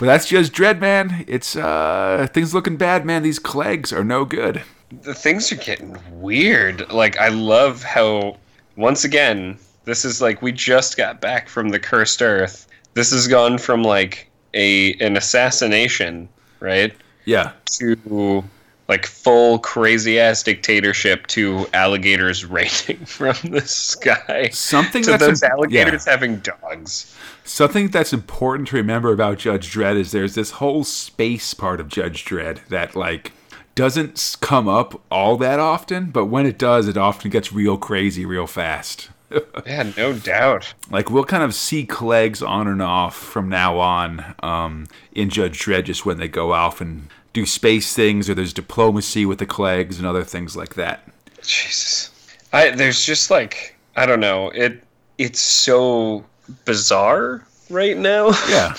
But 0.00 0.06
that's 0.06 0.26
just 0.26 0.54
Dredd, 0.54 0.80
man. 0.80 1.26
It's 1.28 1.54
uh 1.54 2.26
things 2.32 2.54
looking 2.54 2.78
bad, 2.78 3.04
man. 3.04 3.22
These 3.22 3.38
Kleggs 3.38 3.92
are 3.92 4.02
no 4.02 4.24
good. 4.24 4.62
The 5.02 5.12
things 5.12 5.52
are 5.52 5.56
getting 5.56 5.98
weird. 6.10 6.90
Like, 6.90 7.18
I 7.18 7.28
love 7.28 7.82
how, 7.82 8.38
once 8.76 9.04
again, 9.04 9.58
this 9.84 10.06
is 10.06 10.22
like 10.22 10.40
we 10.40 10.52
just 10.52 10.96
got 10.96 11.20
back 11.20 11.50
from 11.50 11.68
the 11.68 11.78
cursed 11.78 12.22
earth. 12.22 12.66
This 12.94 13.12
has 13.12 13.28
gone 13.28 13.58
from 13.58 13.82
like 13.82 14.30
a 14.54 14.94
an 14.94 15.18
assassination, 15.18 16.30
right? 16.60 16.94
Yeah. 17.26 17.52
to 17.72 18.42
like 18.90 19.06
full 19.06 19.60
crazy 19.60 20.18
ass 20.18 20.42
dictatorship 20.42 21.28
to 21.28 21.64
alligators 21.72 22.44
raining 22.56 23.06
from 23.06 23.36
the 23.44 23.60
sky. 23.60 24.48
Something 24.52 25.04
to 25.04 25.12
that's 25.12 25.24
those 25.24 25.42
im- 25.44 25.52
alligators 25.52 26.06
yeah. 26.06 26.10
having 26.12 26.38
dogs. 26.40 27.16
Something 27.44 27.88
that's 27.88 28.12
important 28.12 28.68
to 28.68 28.76
remember 28.76 29.12
about 29.12 29.38
Judge 29.38 29.72
Dredd 29.72 29.96
is 29.96 30.10
there's 30.10 30.34
this 30.34 30.52
whole 30.52 30.82
space 30.82 31.54
part 31.54 31.80
of 31.80 31.86
Judge 31.86 32.24
Dredd 32.24 32.66
that 32.66 32.96
like 32.96 33.32
doesn't 33.76 34.36
come 34.40 34.66
up 34.66 35.00
all 35.08 35.36
that 35.36 35.60
often, 35.60 36.10
but 36.10 36.26
when 36.26 36.44
it 36.44 36.58
does, 36.58 36.88
it 36.88 36.96
often 36.96 37.30
gets 37.30 37.52
real 37.52 37.78
crazy 37.78 38.26
real 38.26 38.46
fast. 38.46 39.08
Yeah, 39.64 39.92
no 39.96 40.12
doubt. 40.12 40.74
Like 40.90 41.08
we'll 41.08 41.22
kind 41.22 41.44
of 41.44 41.54
see 41.54 41.86
Kleggs 41.86 42.44
on 42.44 42.66
and 42.66 42.82
off 42.82 43.14
from 43.16 43.48
now 43.48 43.78
on 43.78 44.34
um, 44.42 44.88
in 45.12 45.30
Judge 45.30 45.60
Dredd 45.60 45.84
just 45.84 46.04
when 46.04 46.18
they 46.18 46.26
go 46.26 46.50
off 46.52 46.80
and 46.80 47.08
do 47.32 47.46
space 47.46 47.94
things 47.94 48.28
or 48.28 48.34
there's 48.34 48.52
diplomacy 48.52 49.24
with 49.26 49.38
the 49.38 49.46
Kleggs 49.46 49.98
and 49.98 50.06
other 50.06 50.24
things 50.24 50.56
like 50.56 50.74
that. 50.74 51.08
Jesus. 51.42 52.10
I 52.52 52.70
there's 52.70 53.04
just 53.04 53.30
like 53.30 53.76
I 53.96 54.06
don't 54.06 54.20
know. 54.20 54.50
It 54.50 54.82
it's 55.18 55.40
so 55.40 56.24
bizarre 56.64 57.46
right 57.68 57.96
now. 57.96 58.30
Yeah. 58.48 58.74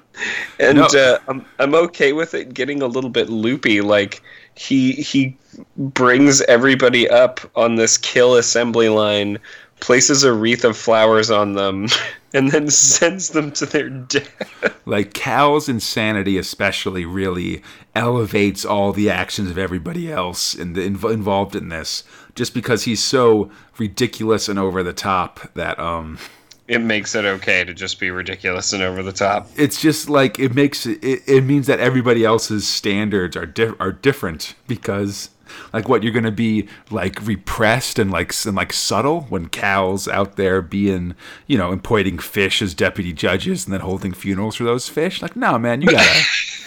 and 0.60 0.78
No. 0.78 0.86
uh, 0.86 1.18
I'm 1.28 1.44
I'm 1.58 1.74
okay 1.74 2.12
with 2.12 2.34
it 2.34 2.54
getting 2.54 2.82
a 2.82 2.86
little 2.86 3.10
bit 3.10 3.28
loopy. 3.28 3.80
Like 3.80 4.22
he 4.56 4.92
he 4.92 5.36
brings 5.76 6.42
everybody 6.42 7.08
up 7.08 7.40
on 7.56 7.76
this 7.76 7.96
kill 7.96 8.34
assembly 8.36 8.88
line, 8.88 9.38
places 9.80 10.22
a 10.24 10.32
wreath 10.32 10.64
of 10.64 10.76
flowers 10.76 11.30
on 11.30 11.54
them, 11.54 11.86
and 12.36 12.50
then 12.50 12.68
sends 12.68 13.30
them 13.30 13.50
to 13.52 13.66
their 13.66 13.88
death. 13.88 14.72
Like 14.88 15.14
Cal's 15.14 15.68
insanity, 15.68 16.38
especially, 16.38 17.04
really 17.04 17.60
elevates 17.96 18.64
all 18.64 18.92
the 18.92 19.10
actions 19.10 19.50
of 19.50 19.58
everybody 19.58 20.12
else 20.12 20.54
in 20.54 20.74
the, 20.74 20.88
inv- 20.88 21.12
involved 21.12 21.56
in 21.56 21.70
this. 21.70 22.04
Just 22.36 22.54
because 22.54 22.84
he's 22.84 23.02
so 23.02 23.50
ridiculous 23.78 24.48
and 24.48 24.60
over 24.60 24.84
the 24.84 24.92
top 24.92 25.52
that 25.54 25.76
um, 25.80 26.18
It 26.68 26.80
makes 26.80 27.14
it 27.14 27.24
okay 27.24 27.62
to 27.64 27.72
just 27.72 28.00
be 28.00 28.10
ridiculous 28.10 28.72
and 28.72 28.82
over 28.82 29.02
the 29.02 29.12
top. 29.12 29.48
it's 29.56 29.80
just 29.80 30.08
like 30.10 30.38
it 30.38 30.54
makes 30.54 30.84
it. 30.86 30.98
It 31.02 31.44
means 31.44 31.66
that 31.68 31.78
everybody 31.80 32.24
else's 32.24 32.66
standards 32.66 33.36
are 33.36 33.46
di- 33.46 33.74
are 33.78 33.92
different 33.92 34.54
because. 34.66 35.30
Like 35.72 35.88
what 35.88 36.02
you're 36.02 36.12
gonna 36.12 36.32
be 36.32 36.68
like 36.90 37.24
repressed 37.24 38.00
and 38.00 38.10
like 38.10 38.34
and 38.44 38.56
like 38.56 38.72
subtle 38.72 39.22
when 39.28 39.46
Cal's 39.46 40.08
out 40.08 40.34
there 40.34 40.60
being 40.60 41.14
you 41.46 41.56
know 41.56 41.70
employing 41.70 42.18
fish 42.18 42.60
as 42.60 42.74
deputy 42.74 43.12
judges 43.12 43.64
and 43.64 43.72
then 43.72 43.80
holding 43.80 44.12
funerals 44.12 44.56
for 44.56 44.64
those 44.64 44.88
fish. 44.88 45.22
Like 45.22 45.36
no 45.36 45.56
man, 45.56 45.82
you 45.82 45.88
gotta 45.92 46.22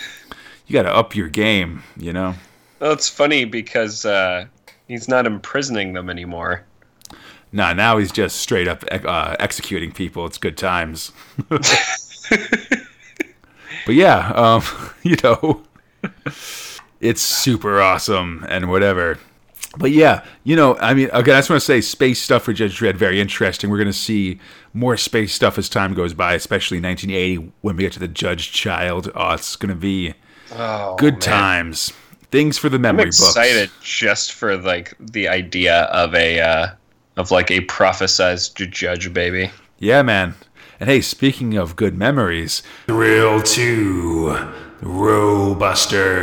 you 0.67 0.73
gotta 0.73 0.95
up 0.95 1.13
your 1.13 1.27
game. 1.27 1.83
You 1.97 2.13
know. 2.13 2.35
Well, 2.79 2.93
it's 2.93 3.09
funny 3.09 3.43
because 3.43 4.05
uh, 4.05 4.45
he's 4.87 5.09
not 5.09 5.25
imprisoning 5.27 5.91
them 5.91 6.09
anymore. 6.09 6.63
Nah, 7.51 7.73
now 7.73 7.97
he's 7.97 8.11
just 8.11 8.37
straight 8.37 8.67
up 8.67 8.83
uh, 8.91 9.35
executing 9.39 9.91
people. 9.91 10.25
It's 10.25 10.37
good 10.37 10.57
times. 10.57 11.11
but 11.49 11.65
yeah, 13.95 14.31
um, 14.35 14.63
you 15.03 15.15
know, 15.23 15.63
it's 16.99 17.21
super 17.21 17.81
awesome 17.81 18.45
and 18.49 18.69
whatever. 18.69 19.17
But 19.77 19.91
yeah, 19.91 20.25
you 20.43 20.55
know, 20.55 20.77
I 20.77 20.93
mean, 20.95 21.09
again, 21.13 21.35
I 21.35 21.39
just 21.39 21.49
want 21.49 21.61
to 21.61 21.65
say 21.65 21.79
space 21.81 22.19
stuff 22.21 22.43
for 22.43 22.53
Judge 22.53 22.79
Dredd, 22.79 22.95
very 22.95 23.21
interesting. 23.21 23.69
We're 23.69 23.77
going 23.77 23.87
to 23.87 23.93
see 23.93 24.39
more 24.73 24.97
space 24.97 25.33
stuff 25.33 25.57
as 25.59 25.69
time 25.69 25.93
goes 25.93 26.13
by, 26.13 26.33
especially 26.33 26.77
in 26.77 26.83
1980 26.83 27.51
when 27.61 27.75
we 27.75 27.83
get 27.83 27.93
to 27.93 27.99
the 27.99 28.07
Judge 28.07 28.51
Child. 28.51 29.11
Oh, 29.15 29.33
it's 29.33 29.55
going 29.55 29.69
to 29.69 29.75
be 29.75 30.13
Oh, 30.51 30.95
good 30.95 31.15
man. 31.15 31.21
times. 31.21 31.93
Things 32.31 32.57
for 32.57 32.69
the 32.69 32.79
memory 32.79 32.89
I'm 32.89 32.95
memory 32.97 33.05
books. 33.05 33.19
excited 33.19 33.69
just 33.83 34.33
for 34.33 34.57
like 34.57 34.95
the 34.99 35.27
idea 35.27 35.81
of 35.83 36.15
a 36.15 36.39
uh, 36.39 36.67
of 37.19 37.29
like 37.31 37.51
a 37.51 37.59
prophesized 37.61 38.69
judge 38.71 39.13
baby. 39.13 39.51
Yeah, 39.77 40.01
man. 40.01 40.35
And 40.79 40.89
hey, 40.89 41.01
speaking 41.01 41.57
of 41.57 41.75
good 41.75 41.97
memories, 41.97 42.63
Thrill 42.87 43.41
2 43.41 44.37
Robusters. 44.81 46.15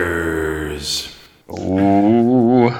Ooh. 1.51 2.75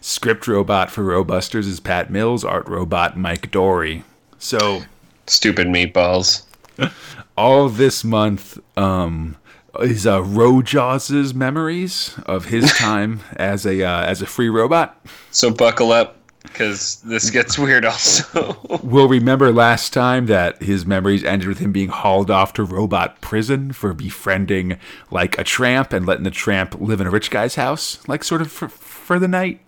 Script 0.00 0.46
robot 0.46 0.90
for 0.90 1.02
Robusters 1.02 1.66
is 1.66 1.80
Pat 1.80 2.10
Mills, 2.10 2.44
art 2.44 2.68
robot 2.68 3.16
Mike 3.16 3.50
Dorey. 3.50 4.02
So, 4.38 4.82
Stupid 5.26 5.68
meatballs. 5.68 6.42
all 7.36 7.68
this 7.68 8.04
month 8.04 8.58
um, 8.76 9.36
is 9.80 10.06
uh, 10.06 10.20
Rojaws's 10.20 11.32
memories 11.32 12.18
of 12.26 12.46
his 12.46 12.72
time 12.76 13.20
as 13.36 13.64
a 13.64 13.82
uh, 13.82 14.02
as 14.02 14.20
a 14.20 14.26
free 14.26 14.48
robot. 14.48 15.04
So 15.30 15.50
buckle 15.50 15.92
up 15.92 16.18
because 16.42 16.96
this 17.02 17.30
gets 17.30 17.58
weird 17.58 17.84
also. 17.84 18.56
We'll 18.82 19.08
remember 19.08 19.52
last 19.52 19.92
time 19.92 20.26
that 20.26 20.60
his 20.62 20.84
memories 20.84 21.24
ended 21.24 21.48
with 21.48 21.58
him 21.58 21.72
being 21.72 21.88
hauled 21.88 22.30
off 22.30 22.52
to 22.54 22.64
robot 22.64 23.20
prison 23.20 23.72
for 23.72 23.92
befriending 23.94 24.78
like 25.10 25.38
a 25.38 25.44
tramp 25.44 25.92
and 25.92 26.04
letting 26.06 26.24
the 26.24 26.30
tramp 26.30 26.80
live 26.80 27.00
in 27.00 27.06
a 27.06 27.10
rich 27.10 27.30
guy's 27.30 27.54
house, 27.54 28.06
like 28.08 28.24
sort 28.24 28.40
of 28.42 28.50
for, 28.50 28.68
for 28.68 29.18
the 29.18 29.28
night. 29.28 29.60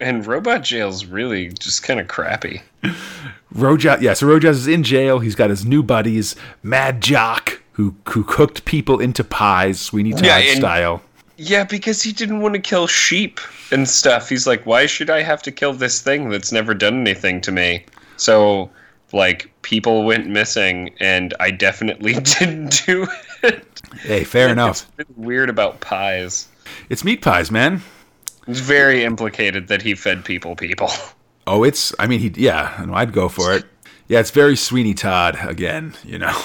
and 0.00 0.26
robot 0.26 0.62
jail's 0.62 1.04
really 1.06 1.48
just 1.48 1.82
kind 1.82 1.98
of 2.00 2.08
crappy. 2.08 2.62
Rojaws, 3.54 4.00
yeah, 4.00 4.14
so 4.14 4.26
Rojaws 4.26 4.50
is 4.50 4.68
in 4.68 4.82
jail. 4.82 5.18
He's 5.18 5.34
got 5.34 5.50
his 5.50 5.64
new 5.66 5.82
buddies, 5.82 6.34
Mad 6.62 7.00
Jock, 7.02 7.60
who 7.72 7.94
who 8.10 8.24
cooked 8.24 8.64
people 8.64 8.98
into 9.00 9.22
pies, 9.24 9.78
Sweeney 9.80 10.12
Todd 10.12 10.24
Yeah, 10.24 10.38
and- 10.38 10.58
style. 10.58 11.02
Yeah, 11.44 11.64
because 11.64 12.00
he 12.00 12.12
didn't 12.12 12.40
want 12.40 12.54
to 12.54 12.60
kill 12.60 12.86
sheep 12.86 13.40
and 13.72 13.88
stuff. 13.88 14.28
He's 14.28 14.46
like, 14.46 14.64
why 14.64 14.86
should 14.86 15.10
I 15.10 15.22
have 15.22 15.42
to 15.42 15.50
kill 15.50 15.72
this 15.72 16.00
thing 16.00 16.28
that's 16.28 16.52
never 16.52 16.72
done 16.72 17.00
anything 17.00 17.40
to 17.40 17.50
me? 17.50 17.84
So, 18.16 18.70
like, 19.12 19.50
people 19.62 20.04
went 20.04 20.28
missing, 20.28 20.94
and 21.00 21.34
I 21.40 21.50
definitely 21.50 22.12
didn't 22.38 22.86
do 22.86 23.08
it. 23.42 23.66
Hey, 24.02 24.22
fair 24.22 24.50
enough. 24.50 24.88
It's 24.98 25.10
weird 25.16 25.50
about 25.50 25.80
pies. 25.80 26.46
It's 26.88 27.02
meat 27.02 27.22
pies, 27.22 27.50
man. 27.50 27.82
It's 28.46 28.60
very 28.60 29.02
implicated 29.02 29.66
that 29.66 29.82
he 29.82 29.96
fed 29.96 30.24
people 30.24 30.54
people. 30.54 30.90
Oh, 31.48 31.64
it's. 31.64 31.92
I 31.98 32.06
mean, 32.06 32.20
he. 32.20 32.32
Yeah, 32.36 32.84
no, 32.86 32.94
I'd 32.94 33.12
go 33.12 33.28
for 33.28 33.52
it. 33.52 33.64
Yeah, 34.06 34.20
it's 34.20 34.30
very 34.30 34.54
Sweeney 34.54 34.94
Todd 34.94 35.36
again, 35.40 35.94
you 36.04 36.18
know. 36.18 36.40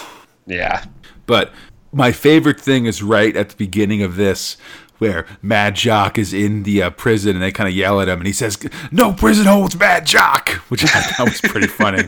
Yeah. 0.48 0.86
But 1.28 1.54
my 1.92 2.12
favorite 2.12 2.60
thing 2.60 2.86
is 2.86 3.02
right 3.02 3.36
at 3.36 3.50
the 3.50 3.56
beginning 3.56 4.04
of 4.04 4.16
this, 4.16 4.58
where 5.00 5.26
Mad 5.42 5.76
Jock 5.76 6.18
is 6.18 6.34
in 6.34 6.64
the 6.64 6.84
uh, 6.84 6.90
prison 6.92 7.36
and 7.36 7.44
they 7.44 7.52
kind 7.52 7.68
of 7.70 7.76
yell 7.76 8.02
at 8.02 8.10
him, 8.10 8.20
and 8.20 8.28
he 8.28 8.34
says, 8.34 8.58
"No 8.92 9.14
prison 9.14 9.46
holds 9.46 9.78
Mad 9.78 10.06
Jock," 10.06 10.50
which 10.70 10.84
I 10.84 10.88
thought 10.88 11.30
was 11.30 11.42
pretty 11.42 11.68
funny. 11.68 12.04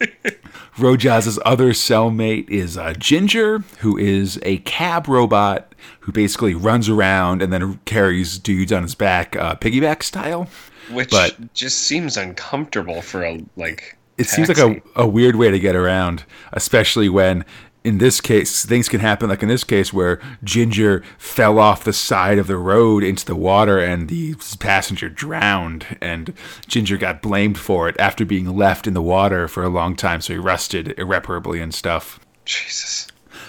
Rojaws's 0.78 1.38
other 1.44 1.70
cellmate 1.72 2.48
is 2.48 2.76
uh, 2.78 2.94
Ginger, 2.94 3.58
who 3.80 3.98
is 3.98 4.38
a 4.42 4.58
cab 4.58 5.08
robot 5.08 5.74
who 6.00 6.12
basically 6.12 6.54
runs 6.54 6.88
around 6.88 7.42
and 7.42 7.52
then 7.52 7.80
carries 7.84 8.38
dudes 8.38 8.72
on 8.72 8.82
his 8.82 8.94
back, 8.94 9.36
uh, 9.36 9.56
piggyback 9.56 10.02
style. 10.02 10.48
Which 10.90 11.10
But- 11.10 11.54
just 11.54 11.78
seems 11.80 12.16
uncomfortable 12.16 13.02
for 13.02 13.22
a, 13.24 13.44
like. 13.56 13.96
It 14.16 14.26
seems 14.28 14.48
like 14.48 14.58
a, 14.58 14.82
a 14.96 15.06
weird 15.06 15.36
way 15.36 15.50
to 15.50 15.58
get 15.58 15.74
around, 15.74 16.24
especially 16.52 17.08
when 17.08 17.42
in 17.82 17.98
this 17.98 18.20
case 18.20 18.64
things 18.66 18.88
can 18.88 19.00
happen 19.00 19.28
like 19.28 19.42
in 19.42 19.48
this 19.48 19.64
case 19.64 19.92
where 19.92 20.20
Ginger 20.44 21.02
fell 21.18 21.58
off 21.58 21.84
the 21.84 21.92
side 21.92 22.38
of 22.38 22.46
the 22.46 22.58
road 22.58 23.02
into 23.02 23.24
the 23.24 23.34
water 23.34 23.78
and 23.78 24.08
the 24.08 24.34
passenger 24.58 25.08
drowned 25.08 25.96
and 26.00 26.34
Ginger 26.66 26.98
got 26.98 27.22
blamed 27.22 27.58
for 27.58 27.88
it 27.88 27.96
after 27.98 28.24
being 28.24 28.56
left 28.56 28.86
in 28.86 28.94
the 28.94 29.02
water 29.02 29.48
for 29.48 29.62
a 29.62 29.68
long 29.68 29.96
time 29.96 30.20
so 30.20 30.34
he 30.34 30.38
rusted 30.38 30.98
irreparably 30.98 31.60
and 31.60 31.74
stuff. 31.74 32.20
Jesus. 32.44 33.06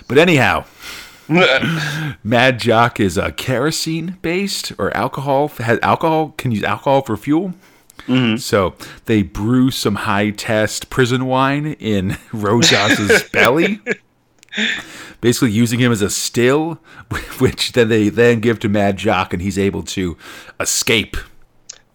But 0.08 0.18
anyhow, 0.18 0.66
Mad 2.24 2.60
Jock 2.60 3.00
is 3.00 3.18
uh, 3.18 3.32
kerosene 3.32 4.18
based 4.22 4.74
or 4.78 4.96
alcohol 4.96 5.48
has 5.50 5.80
alcohol 5.82 6.34
can 6.38 6.52
use 6.52 6.64
alcohol 6.64 7.02
for 7.02 7.18
fuel. 7.18 7.54
So 8.38 8.76
they 9.06 9.22
brew 9.24 9.72
some 9.72 9.96
high 9.96 10.32
test 10.32 10.90
prison 10.90 11.26
wine 11.28 11.74
in 11.80 12.18
Rojaws's 12.34 13.24
belly, 13.30 13.80
basically 15.22 15.52
using 15.52 15.80
him 15.80 15.92
as 15.92 16.02
a 16.02 16.10
still, 16.10 16.76
which 17.40 17.72
then 17.74 17.90
they 17.90 18.10
then 18.10 18.40
give 18.40 18.60
to 18.60 18.70
Mad 18.70 18.98
Jock, 18.98 19.34
and 19.34 19.42
he's 19.42 19.58
able 19.60 19.84
to 19.84 20.18
escape. 20.60 21.18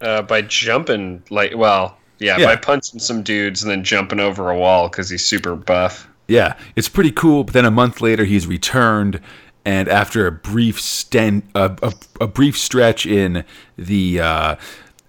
uh, 0.01 0.21
by 0.21 0.41
jumping 0.41 1.23
like 1.29 1.55
well 1.55 1.97
yeah, 2.19 2.37
Yeah. 2.37 2.45
by 2.47 2.55
punching 2.55 2.99
some 2.99 3.21
dudes 3.23 3.63
and 3.63 3.71
then 3.71 3.83
jumping 3.83 4.19
over 4.19 4.49
a 4.49 4.57
wall 4.57 4.89
because 4.89 5.09
he's 5.09 5.25
super 5.25 5.55
buff 5.55 6.07
Yeah, 6.27 6.55
it's 6.75 6.89
pretty 6.89 7.11
cool. 7.11 7.43
But 7.43 7.53
then 7.53 7.65
a 7.65 7.71
month 7.71 8.01
later, 8.01 8.25
he's 8.25 8.47
returned, 8.47 9.21
and 9.65 9.87
after 9.87 10.25
a 10.27 10.31
brief 10.31 10.79
sten- 10.81 11.43
a, 11.55 11.75
a, 11.83 11.93
a 12.21 12.27
brief 12.27 12.57
stretch 12.57 13.05
in 13.05 13.43
the 13.77 14.19
uh, 14.19 14.55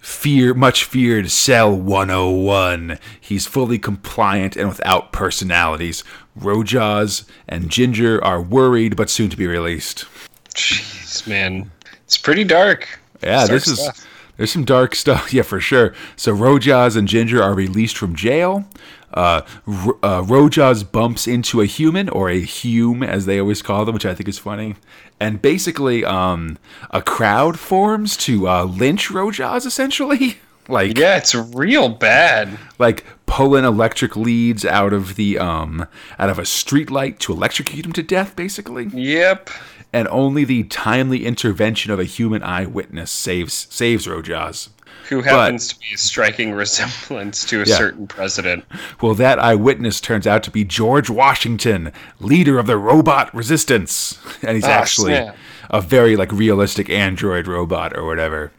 fear, 0.09 0.55
much 0.55 0.85
feared 0.85 1.31
cell 1.31 1.71
101, 1.71 2.99
he's 3.21 3.47
fully 3.47 3.79
compliant 3.79 4.57
and 4.57 4.69
without 4.69 5.13
personalities. 5.13 6.03
Rojaws 6.39 7.25
and 7.47 7.71
Ginger 7.71 8.23
are 8.25 8.41
worried, 8.41 8.97
but 8.97 9.11
soon 9.11 9.29
to 9.31 9.37
be 9.37 9.47
released. 9.47 10.07
jeez 10.55 11.27
man 11.27 11.71
it's 12.05 12.17
pretty 12.17 12.43
dark 12.43 12.99
Yeah, 13.23 13.47
Dark 13.47 13.51
this 13.51 13.69
is 13.69 14.07
there's 14.39 14.53
some 14.53 14.65
dark 14.65 14.95
stuff. 14.95 15.33
Yeah, 15.33 15.43
for 15.43 15.61
sure. 15.61 15.95
So 16.17 16.35
Rojaws 16.35 16.97
and 16.97 17.07
Ginger 17.07 17.43
are 17.43 17.55
released 17.55 17.99
from 17.99 18.15
jail. 18.15 18.65
Uh, 19.15 19.41
uh, 20.03 20.23
Rojaws 20.23 20.91
bumps 20.91 21.27
into 21.27 21.61
a 21.61 21.67
human 21.67 22.09
or 22.09 22.29
a 22.29 22.41
hume, 22.41 23.03
as 23.03 23.27
they 23.27 23.41
always 23.41 23.63
call 23.63 23.85
them, 23.85 23.95
which 23.95 24.07
I 24.07 24.15
think 24.15 24.29
is 24.29 24.39
funny. 24.39 24.77
And 25.19 25.41
basically, 25.43 26.05
um, 26.05 26.59
a 26.91 27.03
crowd 27.03 27.59
forms 27.59 28.17
to 28.19 28.49
uh, 28.49 28.65
lynch 28.65 29.09
Rojaws, 29.09 29.67
essentially. 29.67 30.39
Like, 30.71 30.99
yeah 30.99 31.17
it's 31.17 31.35
real 31.35 31.89
bad 31.89 32.59
like 32.79 33.03
pulling 33.25 33.65
electric 33.65 34.17
leads 34.17 34.67
out 34.67 34.93
of 34.93 35.15
the 35.17 35.39
um 35.39 35.87
out 36.19 36.29
of 36.29 36.39
a 36.39 36.45
street 36.45 36.91
light 36.91 37.19
to 37.21 37.33
electrocute 37.33 37.87
him 37.87 37.95
to 37.95 38.03
death, 38.03 38.37
basically. 38.37 38.85
yep 38.93 39.49
and 39.95 40.07
only 40.09 40.45
the 40.45 40.65
timely 40.65 41.25
intervention 41.25 41.91
of 41.91 41.99
a 41.99 42.05
human 42.05 42.43
eyewitness 42.43 43.11
saves 43.11 43.67
saves 43.71 44.07
Rojaws. 44.07 44.69
Who 45.09 45.23
happens 45.23 45.69
to 45.69 45.79
be 45.79 45.95
a 45.95 45.99
striking 45.99 46.53
resemblance 46.53 47.45
to 47.47 47.63
a 47.63 47.65
Yeah. 47.65 47.77
certain 47.77 48.07
president. 48.07 48.65
Well, 49.01 49.15
that 49.15 49.39
eyewitness 49.39 50.01
turns 50.01 50.27
out 50.27 50.43
to 50.45 50.51
be 50.51 50.65
George 50.65 51.09
Washington, 51.09 51.93
leader 52.21 52.59
of 52.59 52.67
the 52.67 52.77
robot 52.77 53.35
resistance, 53.35 54.19
and 54.43 54.55
he's 54.57 54.65
Ah, 54.65 54.69
actually 54.71 55.15
snap. 55.15 55.37
a 55.71 55.81
very 55.81 56.15
like 56.17 56.31
realistic 56.33 56.91
android 56.91 57.47
robot 57.47 57.97
or 57.97 58.05
whatever. 58.05 58.53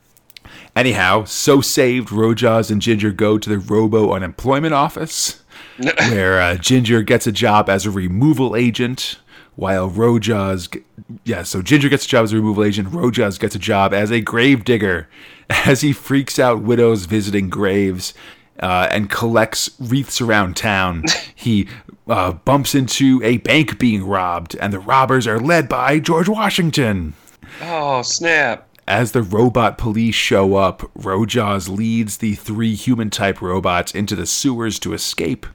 Anyhow, 0.76 1.26
so 1.26 1.62
saved, 1.62 2.10
Rojaws 2.10 2.72
and 2.72 2.82
Ginger 2.82 3.12
go 3.12 3.38
to 3.38 3.50
the 3.50 3.58
Robo 3.60 4.14
Unemployment 4.14 4.74
Office, 4.74 5.42
where 5.78 6.40
uh, 6.40 6.56
Ginger 6.56 7.02
gets 7.02 7.28
a 7.28 7.32
job 7.32 7.70
as 7.70 7.86
a 7.86 7.92
removal 7.92 8.56
agent, 8.56 9.18
while 9.60 9.90
Rojaws, 9.90 10.82
yeah, 11.26 11.44
so 11.44 11.62
Ginger 11.62 11.90
gets 11.90 12.06
a 12.06 12.08
job 12.08 12.24
as 12.24 12.32
a 12.32 12.38
removal 12.38 12.64
agent. 12.64 12.90
Rojaws 12.90 13.38
gets 13.38 13.56
a 13.56 13.60
job 13.60 13.94
as 13.94 14.10
a 14.10 14.22
grave 14.22 14.64
digger, 14.64 15.10
as 15.50 15.82
he 15.82 15.92
freaks 15.92 16.40
out 16.40 16.62
widows 16.62 17.06
visiting 17.06 17.50
graves. 17.50 18.14
Uh, 18.62 18.90
and 18.92 19.10
collects 19.10 19.70
wreaths 19.80 20.20
around 20.20 20.58
town. 20.58 21.04
He 21.34 21.70
uh, 22.10 22.34
bumps 22.34 22.76
into 22.76 23.22
a 23.24 23.38
bank 23.38 23.80
being 23.80 24.06
robbed, 24.06 24.58
and 24.60 24.74
the 24.74 24.80
robbers 24.80 25.26
are 25.26 25.40
led 25.40 25.70
by 25.70 26.00
George 26.00 26.28
Washington. 26.28 27.14
Oh, 27.62 28.02
snap. 28.02 28.68
As 28.86 29.14
the 29.14 29.24
robot 29.24 29.78
police 29.78 30.16
show 30.16 30.56
up, 30.56 30.82
Rojaws 30.98 31.70
leads 31.70 32.18
the 32.18 32.36
three 32.36 32.76
human 32.76 33.10
type 33.10 33.42
robots 33.42 33.94
into 33.96 34.18
the 34.18 34.26
sewers 34.26 34.80
to 34.80 34.92
escape, 34.92 35.46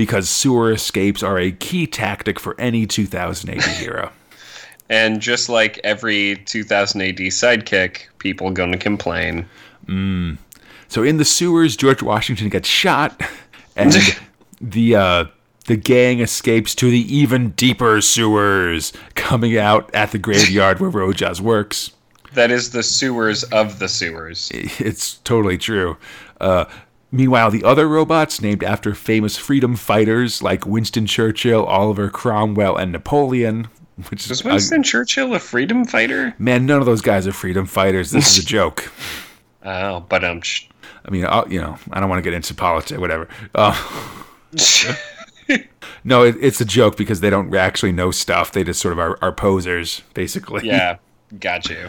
because 0.00 0.30
sewer 0.30 0.72
escapes 0.72 1.22
are 1.22 1.38
a 1.38 1.52
key 1.52 1.86
tactic 1.86 2.40
for 2.40 2.58
any 2.58 2.86
2080 2.86 3.60
hero. 3.84 4.10
And 4.88 5.20
just 5.20 5.50
like 5.50 5.78
every 5.84 6.36
2000 6.46 7.02
AD 7.02 7.16
sidekick, 7.16 8.06
people 8.16 8.50
gonna 8.50 8.78
complain. 8.78 9.46
So 9.86 11.02
in 11.02 11.18
the 11.18 11.24
sewers, 11.26 11.76
George 11.76 12.02
Washington 12.02 12.48
gets 12.48 12.66
shot, 12.66 13.20
and 13.76 13.92
the 14.58 14.96
uh, 14.96 15.24
the 15.66 15.76
gang 15.76 16.20
escapes 16.20 16.74
to 16.76 16.90
the 16.90 17.14
even 17.14 17.50
deeper 17.50 18.00
sewers, 18.00 18.94
coming 19.16 19.58
out 19.58 19.94
at 19.94 20.12
the 20.12 20.18
graveyard 20.18 20.80
where 20.80 20.90
Rojaws 20.90 21.42
works. 21.42 21.90
That 22.32 22.50
is 22.50 22.70
the 22.70 22.82
sewers 22.82 23.42
of 23.44 23.80
the 23.80 23.88
sewers. 23.88 24.50
It's 24.54 25.16
totally 25.24 25.58
true. 25.58 25.98
Uh, 26.40 26.64
meanwhile, 27.12 27.50
the 27.50 27.64
other 27.64 27.88
robots, 27.88 28.40
named 28.40 28.62
after 28.64 28.94
famous 28.94 29.36
freedom 29.36 29.76
fighters 29.76 30.42
like 30.42 30.66
Winston 30.66 31.06
Churchill, 31.06 31.64
Oliver 31.64 32.08
Cromwell, 32.10 32.76
and 32.76 32.92
Napoleon, 32.92 33.68
which 34.08 34.28
Was 34.28 34.40
is 34.40 34.44
Winston 34.44 34.82
Churchill 34.82 35.34
a 35.34 35.38
freedom 35.38 35.84
fighter? 35.84 36.34
man, 36.38 36.66
none 36.66 36.80
of 36.80 36.86
those 36.86 37.00
guys 37.02 37.26
are 37.26 37.32
freedom 37.32 37.66
fighters. 37.66 38.10
This 38.10 38.36
is 38.38 38.44
a 38.44 38.46
joke. 38.56 38.90
Oh, 39.64 40.00
but 40.08 40.24
um, 40.24 40.40
I 41.04 41.10
mean, 41.10 41.24
i 41.26 41.44
you 41.46 41.60
know, 41.60 41.76
I 41.92 42.00
don't 42.00 42.08
want 42.08 42.18
to 42.18 42.22
get 42.22 42.34
into 42.34 42.54
politics, 42.54 42.98
whatever. 42.98 43.28
Uh, 43.54 43.74
no, 46.04 46.22
it, 46.24 46.36
it's 46.40 46.60
a 46.60 46.64
joke 46.64 46.96
because 46.96 47.20
they 47.20 47.30
don't 47.30 47.54
actually 47.54 47.92
know 47.92 48.10
stuff. 48.10 48.52
They 48.52 48.64
just 48.64 48.80
sort 48.80 48.92
of 48.92 48.98
are, 48.98 49.18
are 49.22 49.32
posers, 49.32 50.02
basically. 50.14 50.66
yeah, 50.66 50.96
got 51.38 51.68
you. 51.68 51.88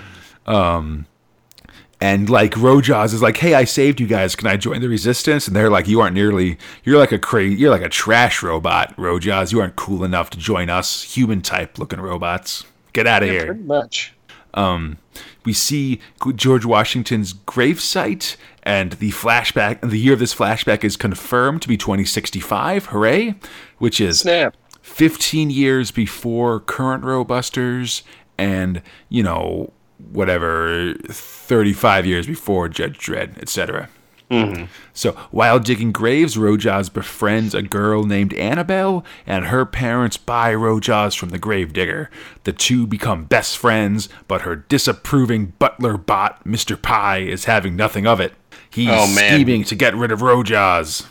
And 2.01 2.31
like 2.31 2.53
Rojaws 2.53 3.13
is 3.13 3.22
like, 3.22 3.38
"Hey, 3.38 3.53
I 3.53 3.63
saved 3.63 4.01
you 4.01 4.08
guys. 4.08 4.36
Can 4.36 4.48
I 4.48 4.58
join 4.58 4.81
the 4.81 4.89
resistance?" 4.89 5.48
And 5.48 5.55
they're 5.55 5.70
like, 5.70 5.88
"You 5.88 6.01
aren't 6.01 6.15
nearly. 6.15 6.58
You're 6.84 6.98
like 6.98 7.12
a 7.12 7.20
cra- 7.20 7.43
You're 7.43 7.70
like 7.70 7.84
a 7.84 7.89
trash 7.89 8.41
robot, 8.41 8.96
Rojaws. 8.98 9.51
You 9.51 9.62
aren't 9.62 9.75
cool 9.75 10.03
enough 10.03 10.31
to 10.31 10.39
join 10.39 10.70
us, 10.70 11.03
human 11.03 11.41
type 11.41 11.77
looking 11.77 12.01
robots. 12.01 12.65
Get 12.93 13.05
out 13.05 13.22
of 13.22 13.29
here." 13.29 13.46
Pretty 13.46 13.62
much. 13.62 14.13
Um, 14.55 14.98
we 15.46 15.53
see 15.53 16.01
George 16.36 16.65
Washington's 16.65 17.33
gravesite, 17.33 18.35
and 18.64 18.94
the 18.94 19.11
flashback. 19.11 19.87
The 19.87 20.00
year 20.00 20.14
of 20.14 20.20
this 20.20 20.33
flashback 20.33 20.83
is 20.83 20.98
confirmed 20.98 21.61
to 21.61 21.68
be 21.68 21.77
2065. 21.77 22.87
Hooray! 22.87 23.35
Which 23.77 24.01
is 24.01 24.22
Snap. 24.22 24.55
15 24.81 25.51
years 25.51 25.92
before 25.92 26.59
current 26.59 27.03
Robusters, 27.03 28.01
and 28.40 28.81
you 29.07 29.22
know 29.22 29.72
whatever 30.11 30.94
35 31.09 32.05
years 32.05 32.27
before 32.27 32.70
Judge 32.70 32.98
Dredd, 32.98 33.37
etc. 33.42 33.90
Mm-hmm. 34.29 34.66
So 34.94 35.11
while 35.31 35.59
digging 35.59 35.92
graves, 35.92 36.37
Rojaws 36.37 36.92
befriends 36.92 37.53
a 37.53 37.61
girl 37.61 38.03
named 38.05 38.33
Annabelle, 38.35 39.03
and 39.27 39.48
her 39.48 39.66
parents 39.66 40.16
buy 40.16 40.53
Rojaws 40.53 41.18
from 41.18 41.29
the 41.29 41.37
gravedigger. 41.40 42.09
The 42.46 42.53
two 42.53 42.87
become 42.87 43.25
best 43.25 43.57
friends, 43.57 44.07
but 44.29 44.42
her 44.42 44.55
disapproving 44.55 45.48
butler 45.59 45.98
bot, 45.98 46.46
Mr. 46.46 46.81
Pie, 46.81 47.20
is 47.20 47.44
having 47.46 47.75
nothing 47.75 48.07
of 48.07 48.22
it. 48.22 48.33
He's 48.70 48.90
Oh, 48.90 49.05
scheming 49.05 49.66
to 49.66 49.75
get 49.75 49.96
rid 49.96 50.14
of 50.14 50.20
Rojaws. 50.22 51.05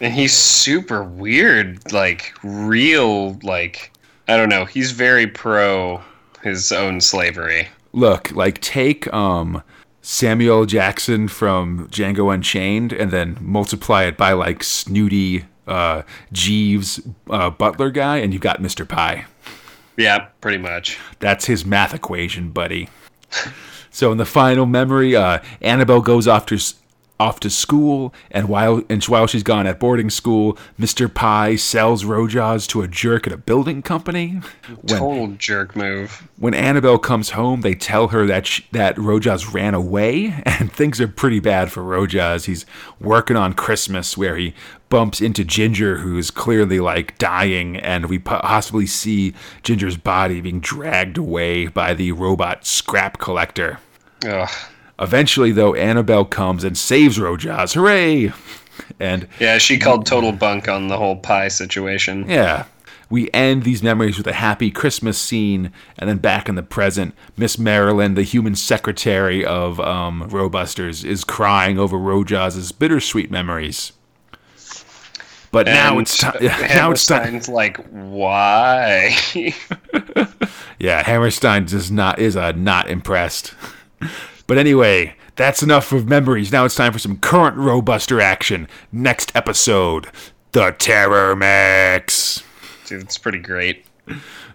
And 0.00 0.14
he's 0.14 0.32
super 0.32 1.04
weird, 1.04 1.92
like 1.92 2.32
real, 2.42 3.34
like 3.42 3.92
I 4.28 4.36
don't 4.38 4.48
know. 4.48 4.64
He's 4.64 4.92
very 4.92 5.26
pro 5.26 6.00
his 6.42 6.72
own 6.72 7.00
slavery. 7.02 7.68
Look, 7.92 8.32
like 8.32 8.60
take 8.60 9.12
um 9.12 9.62
Samuel 10.00 10.66
Jackson 10.66 11.28
from 11.28 11.88
Django 11.88 12.32
Unchained 12.32 12.92
and 12.92 13.10
then 13.10 13.38
multiply 13.40 14.04
it 14.04 14.16
by 14.16 14.32
like 14.32 14.62
snooty 14.64 15.44
uh 15.66 16.02
Jeeves 16.32 17.00
uh, 17.30 17.50
butler 17.50 17.90
guy 17.90 18.18
and 18.18 18.32
you've 18.32 18.42
got 18.42 18.60
Mr. 18.60 18.88
Pie. 18.88 19.26
Yeah, 19.96 20.28
pretty 20.40 20.58
much. 20.58 20.98
That's 21.18 21.44
his 21.46 21.64
math 21.64 21.94
equation, 21.94 22.50
buddy. 22.50 22.88
So 23.90 24.10
in 24.10 24.16
the 24.16 24.24
final 24.24 24.64
memory, 24.64 25.14
uh, 25.14 25.40
Annabelle 25.60 26.00
goes 26.00 26.26
off 26.26 26.46
to 26.46 26.58
off 27.22 27.38
to 27.40 27.50
school, 27.50 28.12
and 28.32 28.48
while 28.48 28.82
and 28.90 29.02
while 29.04 29.28
she's 29.28 29.44
gone 29.44 29.66
at 29.66 29.78
boarding 29.78 30.10
school, 30.10 30.58
Mr. 30.78 31.12
Pie 31.12 31.54
sells 31.56 32.02
Rojaws 32.04 32.66
to 32.68 32.82
a 32.82 32.88
jerk 32.88 33.26
at 33.28 33.32
a 33.32 33.36
building 33.36 33.82
company. 33.82 34.40
When 34.82 34.98
Total 34.98 35.28
jerk 35.38 35.76
move. 35.76 36.28
when 36.38 36.54
Annabelle 36.54 36.98
comes 36.98 37.30
home, 37.30 37.60
they 37.60 37.74
tell 37.74 38.08
her 38.08 38.26
that 38.26 38.46
sh 38.46 38.62
that 38.72 38.96
Rojaws 38.96 39.52
ran 39.54 39.74
away, 39.74 40.42
and 40.46 40.72
things 40.72 41.00
are 41.00 41.08
pretty 41.08 41.38
bad 41.40 41.70
for 41.70 41.82
Rojaws. 41.82 42.46
He's 42.46 42.66
working 43.00 43.36
on 43.36 43.52
Christmas, 43.52 44.16
where 44.16 44.36
he 44.36 44.54
bumps 44.88 45.20
into 45.20 45.44
Ginger, 45.44 45.98
who's 45.98 46.30
clearly 46.30 46.80
like 46.80 47.16
dying, 47.18 47.76
and 47.76 48.06
we 48.06 48.18
possibly 48.18 48.86
see 48.86 49.34
Ginger's 49.62 49.96
body 49.96 50.40
being 50.40 50.60
dragged 50.60 51.16
away 51.18 51.68
by 51.68 51.94
the 51.94 52.10
robot 52.12 52.66
scrap 52.66 53.18
collector. 53.18 53.78
Ugh. 54.26 54.50
Eventually, 54.98 55.52
though, 55.52 55.74
Annabelle 55.74 56.24
comes 56.24 56.64
and 56.64 56.76
saves 56.76 57.18
Rojaws. 57.18 57.74
Hooray! 57.74 58.32
And 58.98 59.28
Yeah, 59.38 59.58
she 59.58 59.78
called 59.78 60.06
total 60.06 60.32
bunk 60.32 60.68
on 60.68 60.88
the 60.88 60.96
whole 60.96 61.16
pie 61.16 61.48
situation. 61.48 62.28
Yeah. 62.28 62.64
We 63.10 63.30
end 63.32 63.64
these 63.64 63.82
memories 63.82 64.16
with 64.16 64.26
a 64.26 64.32
happy 64.32 64.70
Christmas 64.70 65.18
scene, 65.18 65.70
and 65.98 66.08
then 66.08 66.16
back 66.16 66.48
in 66.48 66.54
the 66.54 66.62
present, 66.62 67.14
Miss 67.36 67.58
Marilyn, 67.58 68.14
the 68.14 68.22
human 68.22 68.54
secretary 68.54 69.44
of 69.44 69.78
um, 69.80 70.30
Robusters, 70.30 71.04
is 71.04 71.22
crying 71.22 71.78
over 71.78 71.98
Rojaws' 71.98 72.72
bittersweet 72.78 73.30
memories. 73.30 73.92
But 75.50 75.66
now 75.66 75.98
it's 75.98 76.16
time. 76.16 76.36
Now 76.40 76.92
it's 76.92 77.06
time. 77.06 77.24
Hammerstein's 77.24 77.48
like, 77.50 77.76
why? 77.90 79.14
Yeah, 80.82 81.04
Hammerstein 81.04 81.66
does 81.66 81.92
not 81.92 82.18
is 82.18 82.36
uh, 82.36 82.50
not 82.50 82.90
impressed. 82.90 83.54
But 84.46 84.58
anyway, 84.58 85.14
that's 85.36 85.62
enough 85.62 85.92
of 85.92 86.08
memories. 86.08 86.52
Now 86.52 86.64
it's 86.64 86.74
time 86.74 86.92
for 86.92 86.98
some 86.98 87.16
current 87.18 87.56
Robuster 87.56 88.20
action. 88.20 88.68
Next 88.90 89.34
episode, 89.34 90.08
the 90.52 90.74
Terra-Meks. 90.78 92.42
Dude, 92.86 93.02
it's 93.02 93.18
pretty 93.18 93.38
great. 93.38 93.86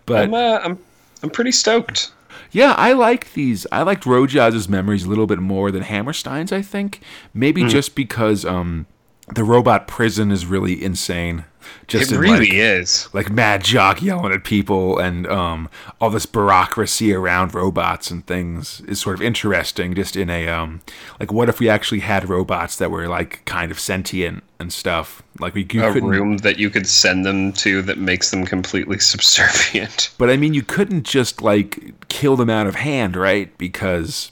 But 0.05 0.23
I'm, 0.25 0.33
uh, 0.33 0.59
I'm, 0.63 0.79
I'm 1.23 1.29
pretty 1.29 1.51
stoked. 1.51 2.11
Yeah, 2.51 2.73
I 2.77 2.93
like 2.93 3.33
these. 3.33 3.65
I 3.71 3.81
liked 3.81 4.03
Rojaws's 4.05 4.69
memories 4.69 5.03
a 5.03 5.09
little 5.09 5.27
bit 5.27 5.39
more 5.39 5.71
than 5.71 5.83
Hammerstein's, 5.83 6.51
I 6.51 6.61
think. 6.61 7.01
Maybe 7.33 7.61
Hmm. 7.63 7.67
just 7.69 7.95
because 7.95 8.45
um 8.45 8.85
the 9.33 9.43
robot 9.43 9.87
prison 9.87 10.31
is 10.31 10.45
really 10.45 10.81
insane. 10.83 11.45
Just 11.87 12.11
It 12.11 12.17
really 12.17 12.47
like, 12.47 12.53
is. 12.53 13.09
like 13.13 13.29
mad 13.29 13.63
jock 13.63 14.01
yelling 14.01 14.31
at 14.33 14.43
people 14.45 14.97
and 14.99 15.27
um 15.27 15.69
all 15.99 16.09
this 16.09 16.25
bureaucracy 16.25 17.13
around 17.13 17.53
robots 17.53 18.09
and 18.09 18.25
things 18.25 18.81
is 18.87 19.01
sort 19.01 19.15
of 19.15 19.21
interesting 19.21 19.93
just 19.95 20.15
in 20.15 20.29
a 20.29 20.47
um 20.47 20.81
like 21.19 21.31
what 21.31 21.49
if 21.49 21.59
we 21.59 21.67
actually 21.69 21.99
had 22.01 22.29
robots 22.29 22.77
that 22.77 22.91
were 22.91 23.07
like 23.07 23.43
kind 23.45 23.71
of 23.71 23.79
sentient 23.79 24.43
and 24.59 24.71
stuff 24.71 25.21
like 25.39 25.53
we 25.53 25.67
you 25.71 25.83
A 25.83 25.93
room 25.93 26.37
that 26.37 26.59
you 26.59 26.69
could 26.69 26.87
send 26.87 27.25
them 27.25 27.51
to 27.53 27.81
that 27.83 27.97
makes 27.97 28.31
them 28.31 28.45
completely 28.45 28.99
subservient. 29.11 30.11
But 30.17 30.29
I 30.29 30.37
mean, 30.37 30.53
you 30.53 30.63
couldn't 30.63 31.03
just 31.03 31.41
like 31.41 31.93
kill 32.09 32.35
them 32.35 32.49
out 32.49 32.67
of 32.67 32.75
hand, 32.75 33.15
right? 33.15 33.55
Because 33.57 34.31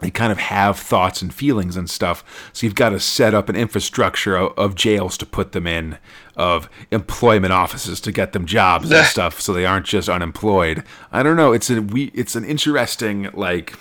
they 0.00 0.10
kind 0.10 0.32
of 0.32 0.38
have 0.38 0.78
thoughts 0.78 1.22
and 1.22 1.32
feelings 1.32 1.76
and 1.76 1.88
stuff. 1.88 2.50
So 2.52 2.66
you've 2.66 2.74
got 2.74 2.90
to 2.90 3.00
set 3.00 3.32
up 3.32 3.48
an 3.48 3.56
infrastructure 3.56 4.36
of, 4.36 4.58
of 4.58 4.74
jails 4.74 5.16
to 5.18 5.26
put 5.26 5.52
them 5.52 5.66
in, 5.66 5.98
of 6.36 6.68
employment 6.90 7.52
offices 7.52 8.00
to 8.02 8.12
get 8.12 8.32
them 8.32 8.44
jobs 8.44 8.90
and 8.90 9.06
stuff, 9.06 9.40
so 9.40 9.52
they 9.52 9.66
aren't 9.66 9.86
just 9.86 10.08
unemployed. 10.08 10.84
I 11.12 11.22
don't 11.22 11.36
know. 11.36 11.52
It's 11.52 11.70
a 11.70 11.80
we. 11.80 12.06
It's 12.06 12.34
an 12.34 12.44
interesting 12.44 13.30
like 13.34 13.74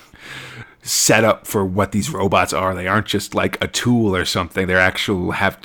setup 0.83 1.47
for 1.47 1.65
what 1.65 1.93
these 1.93 2.09
robots 2.09 2.53
are. 2.53 2.75
They 2.75 2.87
aren't 2.87 3.07
just 3.07 3.33
like 3.33 3.61
a 3.63 3.67
tool 3.67 4.15
or 4.15 4.25
something. 4.25 4.67
They're 4.67 4.79
actual 4.79 5.31
have. 5.31 5.57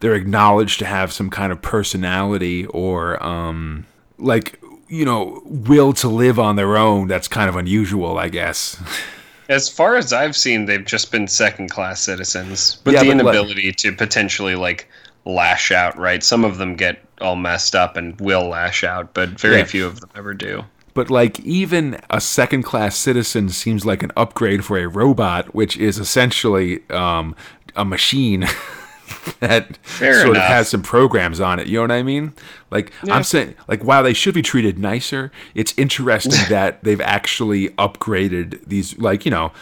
They're 0.00 0.14
acknowledged 0.14 0.78
to 0.78 0.86
have 0.86 1.12
some 1.12 1.30
kind 1.30 1.52
of 1.52 1.60
personality 1.62 2.66
or 2.66 3.22
um 3.22 3.86
like 4.18 4.60
you 4.88 5.04
know 5.04 5.42
will 5.44 5.92
to 5.94 6.08
live 6.08 6.38
on 6.38 6.56
their 6.56 6.76
own. 6.76 7.06
That's 7.06 7.28
kind 7.28 7.48
of 7.48 7.56
unusual, 7.56 8.18
I 8.18 8.28
guess. 8.28 8.80
As 9.50 9.68
far 9.68 9.96
as 9.96 10.12
I've 10.12 10.36
seen, 10.36 10.66
they've 10.66 10.84
just 10.84 11.10
been 11.10 11.26
second 11.26 11.70
class 11.70 12.00
citizens 12.00 12.78
with 12.84 12.94
Yeah, 12.94 13.02
the 13.02 13.08
but 13.14 13.24
like- 13.24 13.34
inability 13.34 13.72
to 13.72 13.92
potentially 13.92 14.54
like 14.54 14.88
lash 15.24 15.72
out, 15.72 15.98
right? 15.98 16.22
Some 16.22 16.44
of 16.44 16.56
them 16.58 16.76
get 16.76 17.04
all 17.20 17.36
messed 17.36 17.74
up 17.74 17.96
and 17.96 18.18
will 18.20 18.48
lash 18.48 18.84
out, 18.84 19.12
but 19.12 19.30
very 19.30 19.58
Yeah. 19.58 19.64
few 19.64 19.86
of 19.86 20.00
them 20.00 20.08
ever 20.16 20.32
do. 20.34 20.64
But 20.94 21.10
like 21.10 21.40
even 21.40 21.98
a 22.10 22.20
second 22.20 22.62
class 22.62 22.96
citizen 22.96 23.48
seems 23.48 23.84
like 23.84 24.02
an 24.04 24.12
upgrade 24.16 24.64
for 24.64 24.78
a 24.78 24.86
robot, 24.86 25.52
which 25.54 25.76
is 25.76 25.98
essentially 25.98 26.80
um, 26.88 27.34
a 27.76 27.84
machine 27.84 28.46
that 29.40 29.76
Fair 29.78 30.22
sort 30.22 30.36
of 30.36 30.42
has 30.42 30.68
some 30.68 30.82
programs 30.82 31.40
on 31.40 31.58
it. 31.58 31.66
You 31.66 31.76
know 31.76 31.82
what 31.82 31.92
I 31.92 32.02
mean? 32.02 32.32
Like 32.70 32.92
I'm 33.04 33.22
saying, 33.24 33.54
like 33.68 33.82
while 33.84 34.02
they 34.02 34.12
should 34.14 34.34
be 34.34 34.42
treated 34.42 34.78
nicer, 34.78 35.30
it's 35.54 35.74
interesting 35.76 36.32
that 36.48 36.82
they've 36.84 37.00
actually 37.00 37.70
upgraded 37.70 38.64
these. 38.66 38.98
Like 38.98 39.24
you 39.24 39.30
know, 39.30 39.52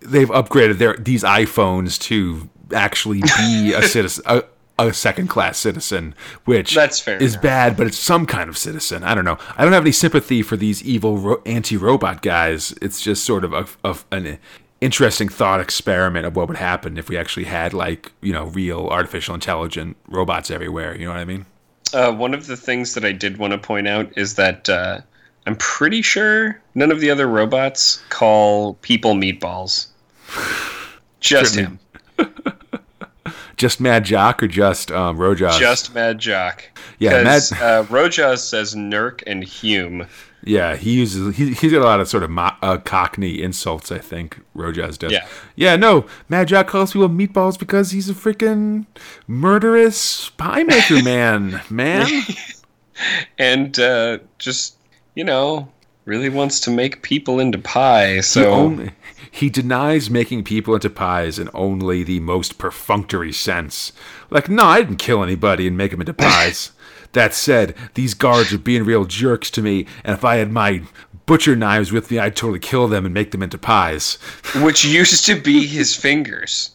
they've 0.00 0.28
upgraded 0.30 0.78
their 0.78 0.96
these 0.96 1.22
iPhones 1.22 1.98
to 2.02 2.48
actually 2.74 3.22
be 3.38 3.72
a 3.76 3.82
citizen. 3.82 4.24
A, 4.26 4.44
a 4.78 4.94
second 4.94 5.28
class 5.28 5.58
citizen, 5.58 6.14
which 6.46 6.74
That's 6.74 6.98
fair 7.00 7.18
is 7.22 7.34
enough. 7.34 7.42
bad, 7.42 7.76
but 7.76 7.86
it's 7.86 7.98
some 7.98 8.24
kind 8.24 8.48
of 8.48 8.56
citizen. 8.56 9.04
I 9.04 9.14
don't 9.14 9.26
know. 9.26 9.36
I 9.58 9.62
don't 9.62 9.74
have 9.74 9.82
any 9.82 9.92
sympathy 9.92 10.40
for 10.40 10.56
these 10.56 10.82
evil 10.82 11.18
ro- 11.18 11.42
anti-robot 11.44 12.22
guys. 12.22 12.72
It's 12.80 13.02
just 13.02 13.22
sort 13.24 13.44
of 13.44 13.52
a, 13.52 13.66
of 13.84 14.06
an 14.10 14.38
interesting 14.80 15.28
thought 15.28 15.60
experiment 15.60 16.26
of 16.26 16.36
what 16.36 16.48
would 16.48 16.56
happen 16.56 16.96
if 16.96 17.08
we 17.08 17.16
actually 17.16 17.44
had 17.44 17.72
like 17.74 18.12
you 18.20 18.32
know 18.32 18.46
real 18.46 18.88
artificial 18.88 19.34
intelligent 19.34 19.96
robots 20.08 20.50
everywhere. 20.50 20.96
You 20.96 21.06
know 21.06 21.12
what 21.12 21.20
I 21.20 21.24
mean? 21.24 21.46
Uh, 21.92 22.12
one 22.12 22.34
of 22.34 22.46
the 22.46 22.56
things 22.56 22.94
that 22.94 23.04
I 23.04 23.12
did 23.12 23.38
want 23.38 23.52
to 23.52 23.58
point 23.58 23.88
out 23.88 24.16
is 24.16 24.36
that 24.36 24.68
uh, 24.68 25.00
I'm 25.46 25.56
pretty 25.56 26.02
sure 26.02 26.60
none 26.74 26.92
of 26.92 27.00
the 27.00 27.10
other 27.10 27.26
robots 27.26 28.02
call 28.08 28.74
people 28.74 29.14
meatballs. 29.14 29.88
Just 31.20 31.54
him. 31.54 31.78
Just 33.56 33.78
Mad 33.78 34.04
Jock 34.04 34.42
or 34.42 34.48
just 34.48 34.90
um, 34.90 35.18
Rojaws? 35.18 35.58
Just 35.58 35.94
Mad 35.94 36.18
Jock. 36.18 36.64
Yeah, 36.98 37.22
Mad- 37.22 37.42
uh, 37.52 37.84
Rojaws 37.90 38.38
says 38.38 38.74
Nurk 38.74 39.22
and 39.26 39.44
Hume. 39.44 40.06
Yeah, 40.42 40.76
he 40.76 40.92
uses 40.92 41.36
he, 41.36 41.52
he's 41.52 41.72
got 41.72 41.82
a 41.82 41.84
lot 41.84 42.00
of 42.00 42.08
sort 42.08 42.22
of 42.22 42.30
mo- 42.30 42.54
uh, 42.62 42.78
Cockney 42.78 43.42
insults. 43.42 43.92
I 43.92 43.98
think 43.98 44.40
Rojaws 44.56 44.98
does. 44.98 45.12
Yeah. 45.12 45.26
yeah. 45.54 45.76
No, 45.76 46.06
Mad 46.28 46.48
Jack 46.48 46.66
calls 46.68 46.92
people 46.92 47.08
meatballs 47.10 47.58
because 47.58 47.90
he's 47.90 48.08
a 48.08 48.14
freaking 48.14 48.86
murderous 49.26 50.30
pie 50.30 50.62
maker 50.62 51.02
man. 51.02 51.60
Man, 51.68 52.08
and 53.38 53.78
uh, 53.78 54.18
just 54.38 54.76
you 55.14 55.24
know 55.24 55.68
really 56.06 56.28
wants 56.28 56.60
to 56.60 56.70
make 56.70 57.02
people 57.02 57.38
into 57.38 57.58
pie. 57.58 58.16
he, 58.16 58.22
So 58.22 58.50
only, 58.50 58.90
he 59.30 59.48
denies 59.50 60.10
making 60.10 60.44
people 60.44 60.74
into 60.74 60.90
pies 60.90 61.38
in 61.38 61.48
only 61.54 62.02
the 62.02 62.20
most 62.20 62.58
perfunctory 62.58 63.32
sense. 63.32 63.92
Like, 64.30 64.48
no, 64.48 64.64
I 64.64 64.82
didn't 64.82 64.96
kill 64.96 65.22
anybody 65.22 65.66
and 65.68 65.76
make 65.76 65.90
them 65.92 66.00
into 66.00 66.14
pies. 66.14 66.72
That 67.12 67.34
said, 67.34 67.74
these 67.94 68.14
guards 68.14 68.52
are 68.52 68.58
being 68.58 68.84
real 68.84 69.04
jerks 69.04 69.50
to 69.52 69.62
me, 69.62 69.86
and 70.04 70.14
if 70.14 70.24
I 70.24 70.36
had 70.36 70.52
my 70.52 70.82
butcher 71.26 71.56
knives 71.56 71.92
with 71.92 72.10
me, 72.10 72.18
I'd 72.18 72.36
totally 72.36 72.58
kill 72.58 72.88
them 72.88 73.04
and 73.04 73.14
make 73.14 73.30
them 73.30 73.42
into 73.42 73.58
pies. 73.58 74.14
which 74.56 74.84
used 74.84 75.24
to 75.26 75.40
be 75.40 75.66
his 75.66 75.94
fingers. 75.94 76.72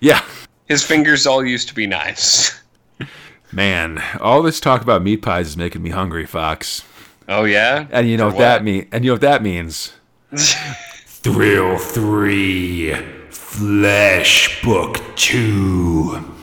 Yeah. 0.00 0.24
His 0.66 0.84
fingers 0.84 1.26
all 1.26 1.44
used 1.44 1.68
to 1.68 1.74
be 1.74 1.86
knives. 1.86 2.60
Man, 3.52 4.02
all 4.20 4.42
this 4.42 4.60
talk 4.60 4.82
about 4.82 5.02
meat 5.02 5.22
pies 5.22 5.48
is 5.48 5.56
making 5.56 5.82
me 5.82 5.90
hungry, 5.90 6.26
Fox. 6.26 6.84
Oh 7.28 7.44
yeah, 7.44 7.86
And 7.90 8.08
you 8.08 8.16
know 8.16 8.30
For 8.30 8.36
what 8.36 8.42
that 8.42 8.64
mean? 8.64 8.88
And 8.90 9.04
you 9.04 9.10
know 9.10 9.14
what 9.14 9.20
that 9.22 9.42
means? 9.42 9.92
Thrill 10.32 11.76
three, 11.78 12.94
Flesh 13.30 14.62
Book 14.62 14.98
two. 15.16 16.37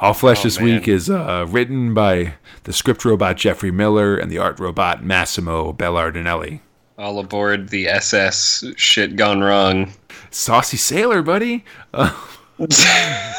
All 0.00 0.14
Flesh 0.14 0.42
this 0.42 0.58
Oh, 0.58 0.64
man. 0.64 0.76
week 0.76 0.88
is 0.88 1.10
uh, 1.10 1.46
written 1.48 1.92
by 1.94 2.34
the 2.64 2.72
script 2.72 3.04
robot 3.04 3.36
Jeffrey 3.36 3.70
Miller 3.70 4.16
and 4.16 4.30
the 4.30 4.38
art 4.38 4.58
robot 4.58 5.04
Massimo 5.04 5.72
Belardinelli. 5.72 6.60
all 6.98 7.18
aboard 7.18 7.68
the 7.68 7.86
SS. 7.88 8.64
Shit 8.76 9.16
gone 9.16 9.40
wrong. 9.42 9.92
Saucy 10.30 10.76
Sailor, 10.76 11.22
buddy. 11.22 11.64
Uh, 11.92 12.14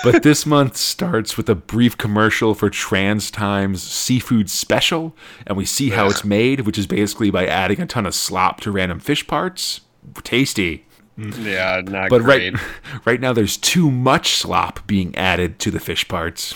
but 0.04 0.24
this 0.24 0.45
month 0.47 0.78
starts 0.78 1.38
with 1.38 1.47
a 1.50 1.54
brief 1.56 1.97
commercial 1.97 2.54
for 2.56 2.69
Trans 2.71 3.30
Times 3.32 3.82
Seafood 3.84 4.50
Special, 4.50 5.15
and 5.45 5.56
we 5.58 5.65
see 5.65 5.91
how 5.91 6.08
it's 6.10 6.24
made, 6.26 6.62
which 6.62 6.78
is 6.78 6.88
basically 6.88 7.30
by 7.30 7.45
adding 7.45 7.80
a 7.82 7.86
ton 7.86 8.06
of 8.08 8.15
slop 8.15 8.62
to 8.62 8.71
random 8.71 9.00
fish 9.00 9.26
parts. 9.28 9.82
Tasty. 10.24 10.86
Yeah, 11.42 11.82
not 11.86 12.10
But 12.10 12.24
great. 12.24 12.54
right, 12.54 12.64
right 13.06 13.20
now, 13.22 13.34
there's 13.34 13.58
too 13.58 13.92
much 13.92 14.34
slop 14.36 14.86
being 14.88 15.16
added 15.16 15.60
to 15.60 15.72
the 15.72 15.80
fish 15.80 16.08
parts. 16.08 16.54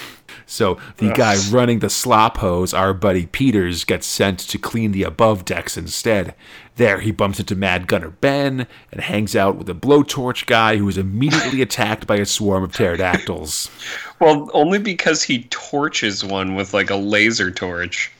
So 0.48 0.78
the 0.98 1.12
guy 1.12 1.38
running 1.50 1.80
the 1.80 1.90
slop 1.90 2.38
hose, 2.38 2.72
our 2.74 2.94
buddy 2.94 3.26
Peters, 3.26 3.84
gets 3.84 4.06
sent 4.06 4.38
to 4.40 4.60
clean 4.60 4.92
the 4.92 5.02
above 5.02 5.44
decks 5.44 5.76
instead. 5.76 6.36
There, 6.76 7.00
he 7.00 7.12
bumps 7.12 7.40
into 7.40 7.56
Mad 7.56 7.88
Gunner 7.88 8.12
Ben 8.12 8.68
and 8.92 9.02
hangs 9.02 9.36
out 9.36 9.56
with 9.56 9.68
a 9.70 9.74
blowtorch 9.74 10.46
guy 10.46 10.78
who 10.78 10.88
is 10.88 10.98
immediately 11.00 11.62
attacked 11.64 12.06
by 12.06 12.18
a 12.18 12.26
swarm 12.26 12.64
of 12.64 12.74
pterodactyls. 12.74 13.72
Well, 14.20 14.50
only 14.54 14.78
because 14.78 15.24
he 15.24 15.44
torches 15.50 16.24
one 16.24 16.54
with 16.54 16.74
like 16.76 16.90
a 16.92 16.96
laser 16.96 17.50
torch. 17.50 18.12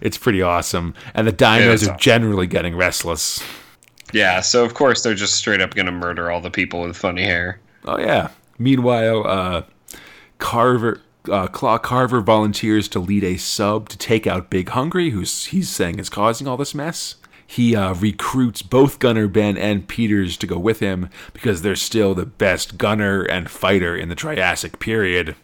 It's 0.00 0.16
pretty 0.16 0.40
awesome, 0.40 0.94
and 1.12 1.26
the 1.26 1.32
dinos 1.32 1.86
are 1.86 1.90
awesome. 1.90 1.98
generally 1.98 2.46
getting 2.46 2.76
restless. 2.76 3.42
Yeah, 4.14 4.40
so 4.40 4.64
of 4.64 4.74
course 4.74 5.02
they're 5.02 5.14
just 5.14 5.34
straight 5.34 5.60
up 5.60 5.74
gonna 5.74 5.90
murder 5.90 6.30
all 6.30 6.40
the 6.40 6.50
people 6.50 6.82
with 6.82 6.96
funny 6.96 7.24
hair. 7.24 7.58
Oh 7.84 7.98
yeah. 7.98 8.30
Meanwhile, 8.58 9.26
uh, 9.26 9.62
Carver, 10.38 11.00
uh, 11.28 11.48
Claw 11.48 11.78
Carver 11.78 12.20
volunteers 12.20 12.86
to 12.88 13.00
lead 13.00 13.24
a 13.24 13.36
sub 13.36 13.88
to 13.88 13.98
take 13.98 14.24
out 14.24 14.50
Big 14.50 14.68
Hungry, 14.68 15.10
who's 15.10 15.46
he's 15.46 15.68
saying 15.68 15.98
is 15.98 16.08
causing 16.08 16.46
all 16.46 16.56
this 16.56 16.76
mess. 16.76 17.16
He 17.44 17.74
uh, 17.74 17.94
recruits 17.94 18.62
both 18.62 19.00
Gunner 19.00 19.26
Ben 19.26 19.58
and 19.58 19.88
Peters 19.88 20.36
to 20.38 20.46
go 20.46 20.58
with 20.58 20.78
him 20.78 21.10
because 21.32 21.62
they're 21.62 21.74
still 21.74 22.14
the 22.14 22.24
best 22.24 22.78
gunner 22.78 23.22
and 23.22 23.50
fighter 23.50 23.96
in 23.96 24.08
the 24.10 24.14
Triassic 24.14 24.78
period. 24.78 25.34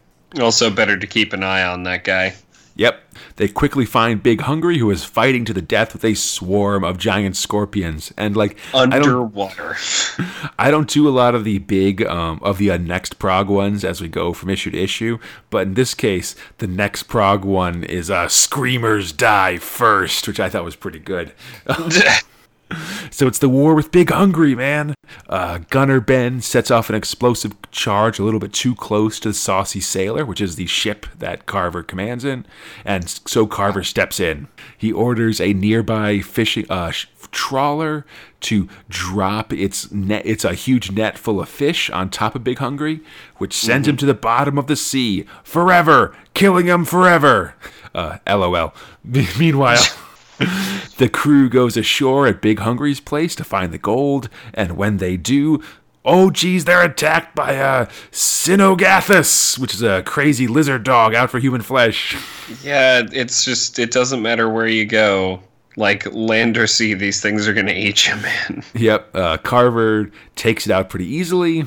Also, 0.40 0.70
better 0.70 0.96
to 0.96 1.06
keep 1.08 1.32
an 1.32 1.42
eye 1.42 1.64
on 1.64 1.82
that 1.82 2.04
guy. 2.04 2.34
Yep. 2.76 3.09
They 3.36 3.48
quickly 3.48 3.84
find 3.84 4.22
Big 4.22 4.42
Hungry, 4.42 4.78
who 4.78 4.90
is 4.90 5.04
fighting 5.04 5.44
to 5.46 5.52
the 5.52 5.62
death 5.62 5.92
with 5.92 6.04
a 6.04 6.14
swarm 6.14 6.84
of 6.84 6.98
giant 6.98 7.36
scorpions. 7.36 8.12
And 8.16 8.36
like, 8.36 8.56
I 8.74 8.86
don't 8.86 8.92
Underwater. 8.92 9.76
I 10.58 10.70
don't 10.70 10.88
do 10.88 11.08
a 11.08 11.10
lot 11.10 11.34
of 11.34 11.44
the 11.44 11.58
big 11.58 12.04
um, 12.06 12.40
of 12.42 12.58
the 12.58 12.70
uh, 12.70 12.76
next 12.76 13.18
prog 13.18 13.48
ones 13.48 13.84
as 13.84 14.00
we 14.00 14.08
go 14.08 14.32
from 14.32 14.50
issue 14.50 14.70
to 14.70 14.78
issue, 14.78 15.18
but 15.50 15.66
in 15.66 15.74
this 15.74 15.94
case, 15.94 16.34
the 16.58 16.66
next 16.66 17.04
prog 17.04 17.44
one 17.44 17.84
is 17.84 18.10
uh, 18.10 18.28
"Screamers 18.28 19.12
Die 19.12 19.58
First, 19.58 20.26
which 20.28 20.40
I 20.40 20.48
thought 20.48 20.64
was 20.64 20.76
pretty 20.76 20.98
good. 20.98 21.32
So 23.10 23.26
it's 23.26 23.38
the 23.38 23.48
war 23.48 23.74
with 23.74 23.90
Big 23.90 24.10
Hungry, 24.10 24.54
man. 24.54 24.94
Uh, 25.28 25.58
Gunner 25.68 26.00
Ben 26.00 26.40
sets 26.40 26.70
off 26.70 26.88
an 26.88 26.94
explosive 26.94 27.54
charge 27.70 28.18
a 28.18 28.24
little 28.24 28.40
bit 28.40 28.52
too 28.52 28.74
close 28.74 29.18
to 29.20 29.28
the 29.30 29.34
Saucy 29.34 29.80
Sailor, 29.80 30.24
which 30.24 30.40
is 30.40 30.56
the 30.56 30.66
ship 30.66 31.06
that 31.18 31.46
Carver 31.46 31.82
commands 31.82 32.24
in, 32.24 32.46
and 32.84 33.08
so 33.26 33.46
Carver 33.46 33.82
steps 33.82 34.20
in. 34.20 34.48
He 34.78 34.92
orders 34.92 35.40
a 35.40 35.52
nearby 35.52 36.20
fishing 36.20 36.66
uh, 36.70 36.92
sh- 36.92 37.06
trawler 37.32 38.06
to 38.40 38.68
drop 38.88 39.52
its 39.52 39.90
net. 39.90 40.22
It's 40.24 40.44
a 40.44 40.54
huge 40.54 40.90
net 40.92 41.18
full 41.18 41.40
of 41.40 41.48
fish 41.48 41.90
on 41.90 42.10
top 42.10 42.34
of 42.34 42.44
Big 42.44 42.58
Hungry, 42.58 43.00
which 43.38 43.54
sends 43.54 43.88
him 43.88 43.96
to 43.98 44.06
the 44.06 44.14
bottom 44.14 44.56
of 44.56 44.66
the 44.66 44.76
sea 44.76 45.24
forever, 45.42 46.14
killing 46.34 46.66
him 46.66 46.84
forever. 46.84 47.54
Uh, 47.94 48.18
LOL. 48.26 48.72
Meanwhile. 49.38 49.82
The 50.98 51.08
crew 51.12 51.48
goes 51.48 51.76
ashore 51.76 52.26
at 52.26 52.40
Big 52.42 52.58
Hungry's 52.58 53.00
place 53.00 53.34
to 53.36 53.44
find 53.44 53.72
the 53.72 53.78
gold, 53.78 54.28
and 54.54 54.76
when 54.76 54.96
they 54.98 55.16
do, 55.16 55.62
oh 56.04 56.30
geez, 56.30 56.64
they're 56.64 56.82
attacked 56.84 57.34
by 57.34 57.52
a 57.52 57.86
Cynognathus, 58.10 59.58
which 59.58 59.74
is 59.74 59.82
a 59.82 60.02
crazy 60.02 60.46
lizard 60.46 60.82
dog 60.82 61.14
out 61.14 61.30
for 61.30 61.38
human 61.38 61.62
flesh. 61.62 62.16
yeah, 62.62 63.02
it's 63.12 63.44
just 63.44 63.78
it 63.78 63.90
doesn't 63.92 64.22
matter 64.22 64.48
where 64.48 64.66
you 64.66 64.84
go. 64.84 65.40
like 65.76 66.04
land 66.12 66.58
or 66.58 66.66
sea, 66.66 66.94
these 66.94 67.20
things 67.22 67.46
are 67.48 67.54
gonna 67.54 67.72
eat 67.72 68.06
you, 68.06 68.16
man. 68.48 68.62
Yep. 68.74 69.10
Uh, 69.14 69.36
Carver 69.38 70.10
takes 70.36 70.66
it 70.66 70.72
out 70.72 70.90
pretty 70.90 71.06
easily. 71.06 71.64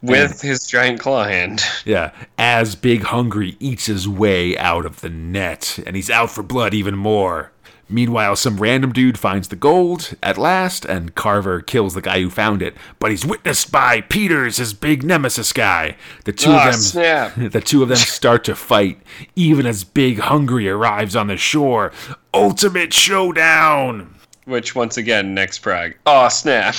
With 0.00 0.40
his 0.40 0.64
giant 0.64 1.00
claw 1.00 1.24
hand. 1.24 1.60
Yeah, 1.84 2.12
as 2.38 2.76
Big 2.76 3.02
Hungry 3.02 3.56
eats 3.58 3.86
his 3.86 4.08
way 4.08 4.56
out 4.56 4.86
of 4.86 5.00
the 5.00 5.08
net, 5.10 5.80
and 5.84 5.96
he's 5.96 6.08
out 6.08 6.30
for 6.30 6.44
blood 6.44 6.72
even 6.72 6.96
more. 6.96 7.50
Meanwhile, 7.90 8.36
some 8.36 8.58
random 8.58 8.92
dude 8.92 9.18
finds 9.18 9.48
the 9.48 9.56
gold 9.56 10.14
at 10.22 10.36
last, 10.36 10.84
and 10.84 11.14
Carver 11.14 11.60
kills 11.62 11.94
the 11.94 12.02
guy 12.02 12.20
who 12.20 12.28
found 12.28 12.60
it. 12.60 12.76
But 12.98 13.10
he's 13.10 13.24
witnessed 13.24 13.72
by 13.72 14.02
Peters, 14.02 14.58
his 14.58 14.74
big 14.74 15.02
nemesis 15.02 15.52
guy. 15.54 15.96
The 16.24 16.32
two 16.32 16.50
Ah, 16.50 16.66
of 16.66 16.72
them, 16.72 16.80
snap. 16.82 17.32
the 17.52 17.60
two 17.62 17.82
of 17.82 17.88
them 17.88 17.96
start 17.96 18.44
to 18.44 18.54
fight, 18.54 19.00
even 19.36 19.64
as 19.66 19.84
Big 19.84 20.18
Hungry 20.18 20.68
arrives 20.68 21.16
on 21.16 21.28
the 21.28 21.36
shore. 21.38 21.90
Ultimate 22.34 22.92
showdown. 22.92 24.14
Which 24.44 24.74
once 24.74 24.96
again, 24.96 25.34
next 25.34 25.58
prog. 25.58 25.94
Oh 26.06 26.28
snap. 26.28 26.74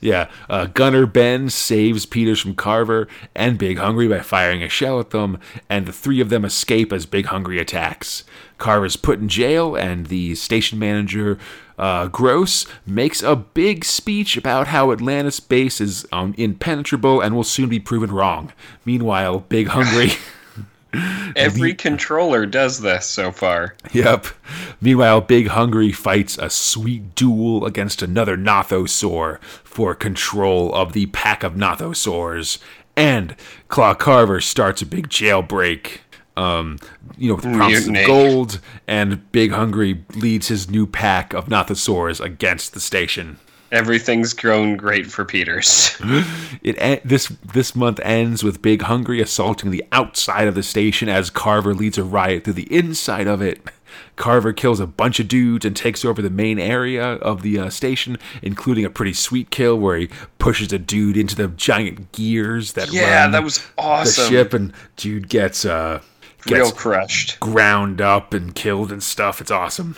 Yeah, 0.00 0.30
uh, 0.48 0.64
Gunner 0.66 1.04
Ben 1.04 1.50
saves 1.50 2.06
Peters 2.06 2.40
from 2.40 2.54
Carver 2.54 3.06
and 3.34 3.58
Big 3.58 3.76
Hungry 3.78 4.08
by 4.08 4.20
firing 4.20 4.62
a 4.62 4.68
shell 4.68 4.98
at 4.98 5.10
them, 5.10 5.38
and 5.68 5.84
the 5.86 5.92
three 5.92 6.20
of 6.20 6.30
them 6.30 6.44
escape 6.44 6.90
as 6.92 7.04
Big 7.06 7.26
Hungry 7.26 7.58
attacks. 7.58 8.24
Carver's 8.60 8.96
put 8.96 9.18
in 9.18 9.28
jail, 9.28 9.74
and 9.74 10.06
the 10.06 10.36
station 10.36 10.78
manager, 10.78 11.38
uh, 11.78 12.06
Gross, 12.06 12.66
makes 12.86 13.22
a 13.22 13.34
big 13.34 13.84
speech 13.84 14.36
about 14.36 14.68
how 14.68 14.92
Atlantis 14.92 15.40
base 15.40 15.80
is 15.80 16.06
um, 16.12 16.34
impenetrable 16.38 17.20
and 17.20 17.34
will 17.34 17.42
soon 17.42 17.68
be 17.68 17.80
proven 17.80 18.12
wrong. 18.12 18.52
Meanwhile, 18.84 19.40
Big 19.48 19.68
Hungry. 19.68 20.10
Every 21.36 21.74
controller 21.74 22.46
does 22.46 22.80
this 22.80 23.06
so 23.06 23.30
far. 23.30 23.76
Yep. 23.92 24.26
Meanwhile, 24.80 25.22
Big 25.22 25.48
Hungry 25.48 25.92
fights 25.92 26.36
a 26.38 26.50
sweet 26.50 27.14
duel 27.14 27.64
against 27.64 28.02
another 28.02 28.36
Nothosaur 28.36 29.40
for 29.42 29.94
control 29.94 30.74
of 30.74 30.92
the 30.92 31.06
pack 31.06 31.42
of 31.42 31.54
Nothosaurs. 31.54 32.58
And 32.96 33.36
Claw 33.68 33.94
Carver 33.94 34.40
starts 34.40 34.82
a 34.82 34.86
big 34.86 35.08
jailbreak. 35.08 35.98
Um, 36.40 36.78
you 37.18 37.28
know, 37.28 37.34
with 37.34 37.44
promises 37.44 37.88
of 37.88 38.06
gold, 38.06 38.60
and 38.86 39.30
Big 39.30 39.52
Hungry 39.52 40.04
leads 40.14 40.48
his 40.48 40.70
new 40.70 40.86
pack 40.86 41.34
of 41.34 41.46
Nothosaurs 41.46 42.18
against 42.18 42.72
the 42.72 42.80
station. 42.80 43.38
Everything's 43.72 44.32
grown 44.32 44.76
great 44.76 45.06
for 45.06 45.24
Peters. 45.24 45.96
It 46.62 47.06
this 47.08 47.28
this 47.28 47.74
month 47.74 48.00
ends 48.00 48.42
with 48.42 48.60
Big 48.60 48.82
Hungry 48.82 49.20
assaulting 49.20 49.70
the 49.70 49.84
outside 49.92 50.48
of 50.48 50.54
the 50.54 50.62
station 50.62 51.08
as 51.08 51.30
Carver 51.30 51.74
leads 51.74 51.96
a 51.96 52.04
riot 52.04 52.44
through 52.44 52.54
the 52.54 52.72
inside 52.74 53.26
of 53.26 53.40
it. 53.40 53.62
Carver 54.16 54.52
kills 54.52 54.80
a 54.80 54.86
bunch 54.86 55.20
of 55.20 55.28
dudes 55.28 55.64
and 55.64 55.74
takes 55.74 56.04
over 56.04 56.20
the 56.20 56.30
main 56.30 56.58
area 56.58 57.02
of 57.02 57.42
the 57.42 57.58
uh, 57.58 57.70
station, 57.70 58.18
including 58.42 58.84
a 58.84 58.90
pretty 58.90 59.14
sweet 59.14 59.50
kill 59.50 59.78
where 59.78 59.96
he 59.96 60.10
pushes 60.38 60.72
a 60.72 60.78
dude 60.78 61.16
into 61.16 61.34
the 61.34 61.48
giant 61.48 62.12
gears 62.12 62.74
that 62.74 62.92
yeah, 62.92 63.22
run 63.22 63.32
that 63.32 63.44
was 63.44 63.58
the 63.58 63.64
awesome. 63.78 64.28
ship, 64.28 64.52
and 64.52 64.72
dude 64.96 65.28
gets 65.28 65.64
uh 65.64 66.02
Real 66.48 66.72
crushed. 66.72 67.38
ground 67.40 68.00
up 68.00 68.32
and 68.32 68.54
killed 68.54 68.92
and 68.92 69.02
stuff. 69.02 69.40
It's 69.40 69.50
awesome. 69.50 69.96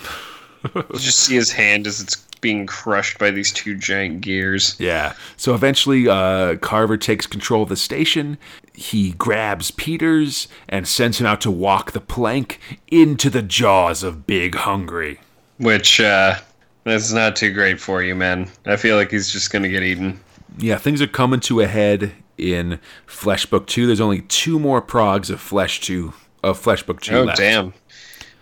You 0.74 0.84
just 0.92 1.18
see 1.20 1.34
his 1.34 1.50
hand 1.50 1.86
as 1.86 2.00
it's 2.00 2.16
being 2.40 2.66
crushed 2.66 3.18
by 3.18 3.30
these 3.30 3.52
two 3.52 3.76
giant 3.76 4.20
gears. 4.20 4.76
Yeah. 4.78 5.14
So 5.36 5.54
eventually, 5.54 6.08
uh, 6.08 6.56
Carver 6.56 6.96
takes 6.96 7.26
control 7.26 7.62
of 7.62 7.68
the 7.68 7.76
station. 7.76 8.38
He 8.72 9.12
grabs 9.12 9.70
Peters 9.70 10.48
and 10.68 10.86
sends 10.86 11.20
him 11.20 11.26
out 11.26 11.40
to 11.42 11.50
walk 11.50 11.92
the 11.92 12.00
plank 12.00 12.60
into 12.88 13.30
the 13.30 13.42
jaws 13.42 14.02
of 14.02 14.26
Big 14.26 14.54
Hungry. 14.54 15.20
Which, 15.58 16.00
uh, 16.00 16.36
that's 16.84 17.12
not 17.12 17.36
too 17.36 17.52
great 17.52 17.80
for 17.80 18.02
you, 18.02 18.14
man. 18.14 18.48
I 18.66 18.76
feel 18.76 18.96
like 18.96 19.10
he's 19.10 19.30
just 19.30 19.52
gonna 19.52 19.68
get 19.68 19.82
eaten. 19.82 20.18
Yeah, 20.58 20.76
things 20.78 21.00
are 21.00 21.06
coming 21.06 21.40
to 21.40 21.60
a 21.60 21.66
head 21.66 22.12
in 22.38 22.80
Flesh 23.06 23.46
Book 23.46 23.66
Two. 23.68 23.86
There's 23.86 24.00
only 24.00 24.22
two 24.22 24.58
more 24.58 24.82
progs 24.82 25.30
of 25.30 25.40
Flesh 25.40 25.80
Two 25.80 26.12
of 26.42 26.58
Flesh 26.58 26.82
Book 26.82 27.00
Two 27.00 27.16
Oh, 27.18 27.22
left. 27.24 27.38
damn. 27.38 27.72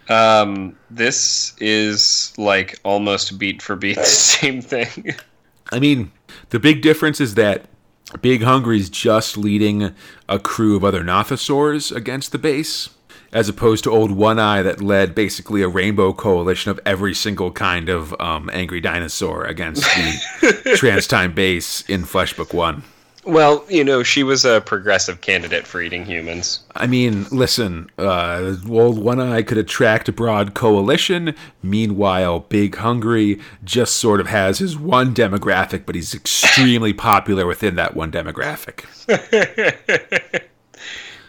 Um, 0.08 0.76
this 0.90 1.54
is 1.60 2.32
like 2.36 2.78
almost 2.82 3.38
beat 3.38 3.62
for 3.62 3.76
beat 3.76 3.96
the 3.96 4.04
same 4.04 4.60
thing. 4.60 5.14
I 5.72 5.78
mean, 5.78 6.10
the 6.50 6.58
big 6.58 6.82
difference 6.82 7.20
is 7.20 7.34
that 7.34 7.66
Big 8.20 8.42
Hungry's 8.42 8.90
just 8.90 9.36
leading 9.36 9.94
a 10.28 10.38
crew 10.40 10.74
of 10.76 10.82
other 10.84 11.04
Nothosaurs 11.04 11.94
against 11.94 12.32
the 12.32 12.38
base, 12.38 12.88
as 13.32 13.48
opposed 13.48 13.84
to 13.84 13.90
Old 13.92 14.10
One 14.10 14.40
Eye 14.40 14.62
that 14.62 14.80
led 14.80 15.14
basically 15.14 15.62
a 15.62 15.68
rainbow 15.68 16.12
coalition 16.12 16.72
of 16.72 16.80
every 16.84 17.14
single 17.14 17.52
kind 17.52 17.88
of 17.88 18.12
um, 18.20 18.50
angry 18.52 18.80
dinosaur 18.80 19.44
against 19.44 19.82
the 20.40 20.74
Trans 20.76 21.06
Time 21.06 21.32
base 21.34 21.82
in 21.82 22.04
Flesh 22.04 22.34
Book 22.34 22.52
One. 22.52 22.82
Well, 23.24 23.64
you 23.68 23.84
know, 23.84 24.02
she 24.02 24.22
was 24.22 24.44
a 24.44 24.60
progressive 24.62 25.20
candidate 25.20 25.66
for 25.66 25.82
eating 25.82 26.04
humans. 26.04 26.60
I 26.74 26.86
mean, 26.86 27.26
listen, 27.30 27.90
uh, 27.98 28.56
Old 28.68 28.98
One 28.98 29.20
Eye 29.20 29.42
could 29.42 29.58
attract 29.58 30.08
a 30.08 30.12
broad 30.12 30.54
coalition. 30.54 31.34
Meanwhile, 31.62 32.40
Big 32.48 32.76
Hungry 32.76 33.40
just 33.62 33.96
sort 33.96 34.20
of 34.20 34.26
has 34.28 34.58
his 34.58 34.78
one 34.78 35.14
demographic, 35.14 35.84
but 35.86 35.94
he's 35.94 36.14
extremely 36.14 36.92
popular 36.94 37.46
within 37.46 37.76
that 37.76 37.94
one 37.94 38.10
demographic. 38.10 38.84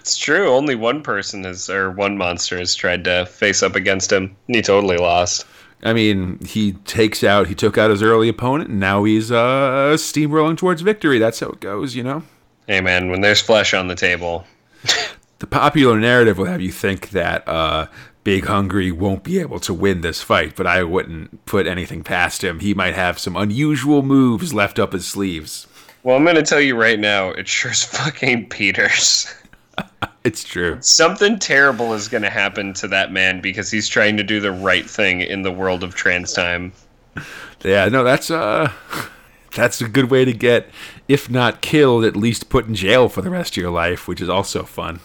It's 0.01 0.17
true. 0.17 0.49
Only 0.49 0.73
one 0.73 1.03
person 1.03 1.43
has, 1.43 1.69
or 1.69 1.91
one 1.91 2.17
monster 2.17 2.57
has 2.57 2.73
tried 2.73 3.03
to 3.03 3.27
face 3.27 3.61
up 3.61 3.75
against 3.75 4.11
him, 4.11 4.35
and 4.47 4.55
he 4.55 4.63
totally 4.63 4.97
lost. 4.97 5.45
I 5.83 5.93
mean, 5.93 6.39
he 6.45 6.73
takes 6.73 7.23
out, 7.23 7.47
he 7.47 7.55
took 7.55 7.77
out 7.77 7.89
his 7.89 8.03
early 8.03 8.29
opponent, 8.29 8.69
and 8.69 8.79
now 8.79 9.03
he's 9.03 9.31
uh, 9.31 9.95
steamrolling 9.97 10.57
towards 10.57 10.81
victory. 10.81 11.17
That's 11.17 11.39
how 11.39 11.47
it 11.47 11.59
goes, 11.59 11.95
you 11.95 12.03
know? 12.03 12.23
Hey, 12.67 12.81
man, 12.81 13.09
when 13.09 13.21
there's 13.21 13.41
flesh 13.41 13.73
on 13.73 13.87
the 13.87 13.95
table, 13.95 14.45
The 15.39 15.47
popular 15.47 15.99
narrative 15.99 16.37
will 16.37 16.45
have 16.45 16.61
you 16.61 16.71
think 16.71 17.09
that 17.09 17.47
uh, 17.47 17.87
Big 18.23 18.45
Hungry 18.45 18.91
won't 18.91 19.23
be 19.23 19.39
able 19.39 19.59
to 19.61 19.73
win 19.73 20.01
this 20.01 20.21
fight, 20.21 20.55
but 20.55 20.67
I 20.67 20.83
wouldn't 20.83 21.47
put 21.47 21.65
anything 21.65 22.03
past 22.03 22.43
him. 22.43 22.59
He 22.59 22.75
might 22.75 22.93
have 22.93 23.17
some 23.17 23.35
unusual 23.35 24.03
moves 24.03 24.53
left 24.53 24.77
up 24.77 24.93
his 24.93 25.07
sleeves. 25.07 25.65
well, 26.03 26.15
I'm 26.15 26.25
gonna 26.25 26.43
tell 26.43 26.61
you 26.61 26.75
right 26.75 26.99
now, 26.99 27.29
it 27.29 27.47
sure 27.47 27.71
as 27.71 27.83
fuck 27.97 28.21
ain't 28.21 28.51
Peters. 28.51 29.33
It's 30.23 30.43
true. 30.43 30.77
Something 30.81 31.39
terrible 31.39 31.93
is 31.93 32.07
gonna 32.07 32.29
happen 32.29 32.73
to 32.73 32.87
that 32.89 33.11
man 33.11 33.41
because 33.41 33.71
he's 33.71 33.87
trying 33.87 34.17
to 34.17 34.23
do 34.23 34.39
the 34.39 34.51
right 34.51 34.87
thing 34.87 35.21
in 35.21 35.41
the 35.41 35.51
world 35.51 35.83
of 35.83 35.95
trans 35.95 36.31
time. 36.31 36.73
Yeah, 37.63 37.89
no, 37.89 38.03
that's 38.03 38.29
uh 38.29 38.71
that's 39.55 39.81
a 39.81 39.87
good 39.87 40.11
way 40.11 40.23
to 40.23 40.31
get 40.33 40.69
if 41.07 41.27
not 41.29 41.61
killed, 41.61 42.05
at 42.05 42.15
least 42.15 42.49
put 42.49 42.67
in 42.67 42.75
jail 42.75 43.09
for 43.09 43.23
the 43.23 43.31
rest 43.31 43.53
of 43.53 43.57
your 43.57 43.71
life, 43.71 44.07
which 44.07 44.21
is 44.21 44.29
also 44.29 44.61
fun. 44.63 44.99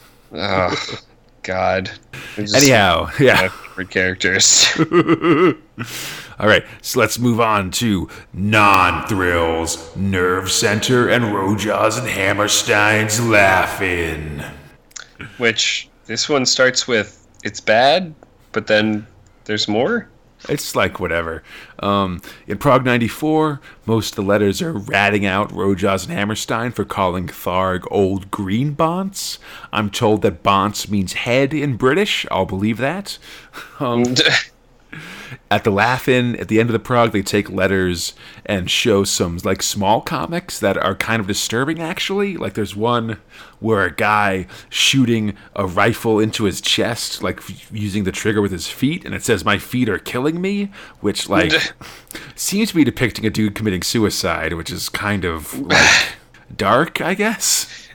God. 1.47 1.89
Anyhow, 2.37 3.09
yeah. 3.21 3.49
characters. 3.89 4.67
All 6.39 6.49
right, 6.49 6.65
so 6.83 6.99
let's 6.99 7.21
move 7.21 7.41
on 7.41 7.71
to 7.73 8.11
non-thrills, 8.33 9.95
Nerve 9.97 10.51
Center, 10.51 11.09
and 11.09 11.27
Rojaws 11.27 12.01
and 12.01 12.09
Hammerstein's 12.09 13.21
laughing. 13.21 14.43
Which 15.39 15.89
this 16.07 16.29
one 16.29 16.45
starts 16.47 16.89
with 16.89 17.27
it's 17.45 17.61
bad, 17.61 18.13
but 18.51 18.67
then 18.67 19.07
there's 19.45 19.69
more. 19.69 20.09
It's 20.49 20.77
like 20.77 21.01
whatever. 21.01 21.43
Um, 21.79 22.21
in 22.47 22.59
Prog 22.59 22.85
94, 22.85 23.61
most 23.85 24.11
of 24.11 24.17
the 24.17 24.23
letters 24.23 24.63
are 24.63 24.73
ratting 24.73 25.27
out 25.27 25.51
Rojaws 25.51 26.05
and 26.05 26.13
Hammerstein 26.13 26.73
for 26.73 26.85
calling 26.85 27.27
Tharg 27.27 27.87
old 27.91 28.31
green 28.31 28.73
bonts. 28.73 29.39
I'm 29.73 29.91
told 29.91 30.23
that 30.23 30.43
bonts 30.43 30.89
means 30.89 31.13
head 31.15 31.53
in 31.53 31.77
British. 31.77 32.27
I'll 32.31 32.47
believe 32.47 32.79
that. 32.79 33.19
Um, 33.79 34.05
at 35.51 35.65
the 35.65 35.71
Laugh-In, 35.71 36.37
at 36.37 36.49
the 36.49 36.61
end 36.61 36.69
of 36.69 36.73
the 36.73 36.79
prog, 36.79 37.13
they 37.13 37.23
take 37.23 37.51
letters 37.51 38.15
and 38.45 38.71
show 38.71 39.05
some 39.05 39.39
like 39.45 39.63
small 39.63 40.01
comics 40.01 40.59
that 40.61 40.77
are 40.77 40.95
kind 40.95 41.21
of 41.21 41.27
disturbing. 41.27 41.81
Actually, 41.81 42.37
like 42.37 42.55
there's 42.55 42.77
one 42.77 43.19
where 43.61 43.85
a 43.85 43.95
guy 43.95 44.47
shooting 44.69 45.37
a 45.55 45.67
rifle 45.67 46.19
into 46.21 46.45
his 46.45 46.61
chest, 46.61 47.23
like 47.23 47.39
f- 47.39 47.73
using 47.73 48.05
the 48.05 48.13
trigger 48.13 48.43
with 48.43 48.53
his 48.53 48.69
feet, 48.69 49.05
and 49.05 49.15
it 49.15 49.25
says 49.25 49.45
"My 49.45 49.59
feet 49.59 49.89
are 49.89 49.99
killing 49.99 50.41
me," 50.41 50.71
which 51.01 51.29
like 51.29 51.53
seems 52.35 52.71
to 52.71 52.75
be 52.75 52.85
depicting 52.85 53.27
a 53.27 53.31
dude 53.31 53.55
committing 53.55 53.83
suicide, 53.83 54.53
which 54.55 54.71
is 54.71 54.89
kind 54.89 55.25
of 55.25 55.59
like 55.59 56.15
dark, 56.57 57.01
I 57.01 57.15
guess. 57.15 57.89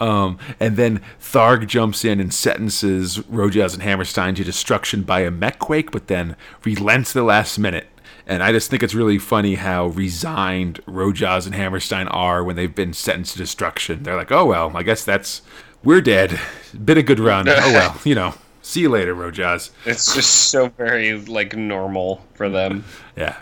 Um, 0.00 0.38
and 0.58 0.76
then 0.76 1.02
Tharg 1.20 1.66
jumps 1.66 2.04
in 2.04 2.18
and 2.18 2.32
sentences 2.32 3.18
Rojaws 3.18 3.74
and 3.74 3.82
Hammerstein 3.82 4.34
to 4.36 4.42
destruction 4.42 5.02
by 5.02 5.20
a 5.20 5.30
mech 5.30 5.58
quake, 5.58 5.92
but 5.92 6.08
then 6.08 6.36
relents 6.64 7.10
at 7.10 7.20
the 7.20 7.22
last 7.22 7.58
minute. 7.58 7.86
And 8.26 8.42
I 8.42 8.50
just 8.52 8.70
think 8.70 8.82
it's 8.82 8.94
really 8.94 9.18
funny 9.18 9.56
how 9.56 9.88
resigned 9.88 10.80
Rojaws 10.86 11.46
and 11.46 11.54
Hammerstein 11.54 12.08
are 12.08 12.42
when 12.42 12.56
they've 12.56 12.74
been 12.74 12.92
sentenced 12.94 13.32
to 13.32 13.38
destruction. 13.38 14.02
They're 14.02 14.16
like, 14.16 14.32
oh, 14.32 14.46
well, 14.46 14.76
I 14.76 14.82
guess 14.82 15.04
that's. 15.04 15.42
We're 15.82 16.02
dead. 16.02 16.38
Been 16.84 16.98
a 16.98 17.02
good 17.02 17.18
run. 17.18 17.48
Oh, 17.48 17.72
well, 17.72 17.96
you 18.04 18.14
know. 18.14 18.34
See 18.62 18.80
you 18.80 18.90
later, 18.90 19.14
Rojaws. 19.14 19.70
It's 19.86 20.14
just 20.14 20.50
so 20.50 20.68
very 20.68 21.18
like 21.18 21.56
normal 21.56 22.24
for 22.34 22.48
them. 22.48 22.84
Yeah. 23.16 23.36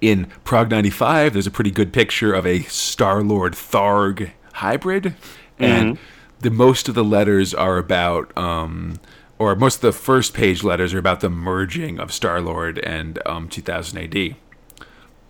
In 0.00 0.26
Prog 0.42 0.70
95, 0.70 1.32
there's 1.32 1.46
a 1.46 1.52
pretty 1.52 1.70
good 1.70 1.92
picture 1.92 2.34
of 2.34 2.46
a 2.46 2.62
Star 2.64 3.22
Lord 3.22 3.54
Tharg 3.54 4.32
hybrid. 4.54 5.14
And 5.58 5.98
the 6.40 6.50
most 6.50 6.88
of 6.88 6.94
the 6.94 7.04
letters 7.04 7.54
are 7.54 7.78
about, 7.78 8.36
um, 8.36 8.98
or 9.38 9.54
most 9.56 9.76
of 9.76 9.80
the 9.82 9.92
first 9.92 10.34
page 10.34 10.62
letters 10.62 10.92
are 10.94 10.98
about 10.98 11.20
the 11.20 11.30
merging 11.30 11.98
of 11.98 12.12
Star 12.12 12.40
Lord 12.40 12.78
and 12.78 13.18
um, 13.26 13.48
2000 13.48 13.98
AD. 13.98 14.36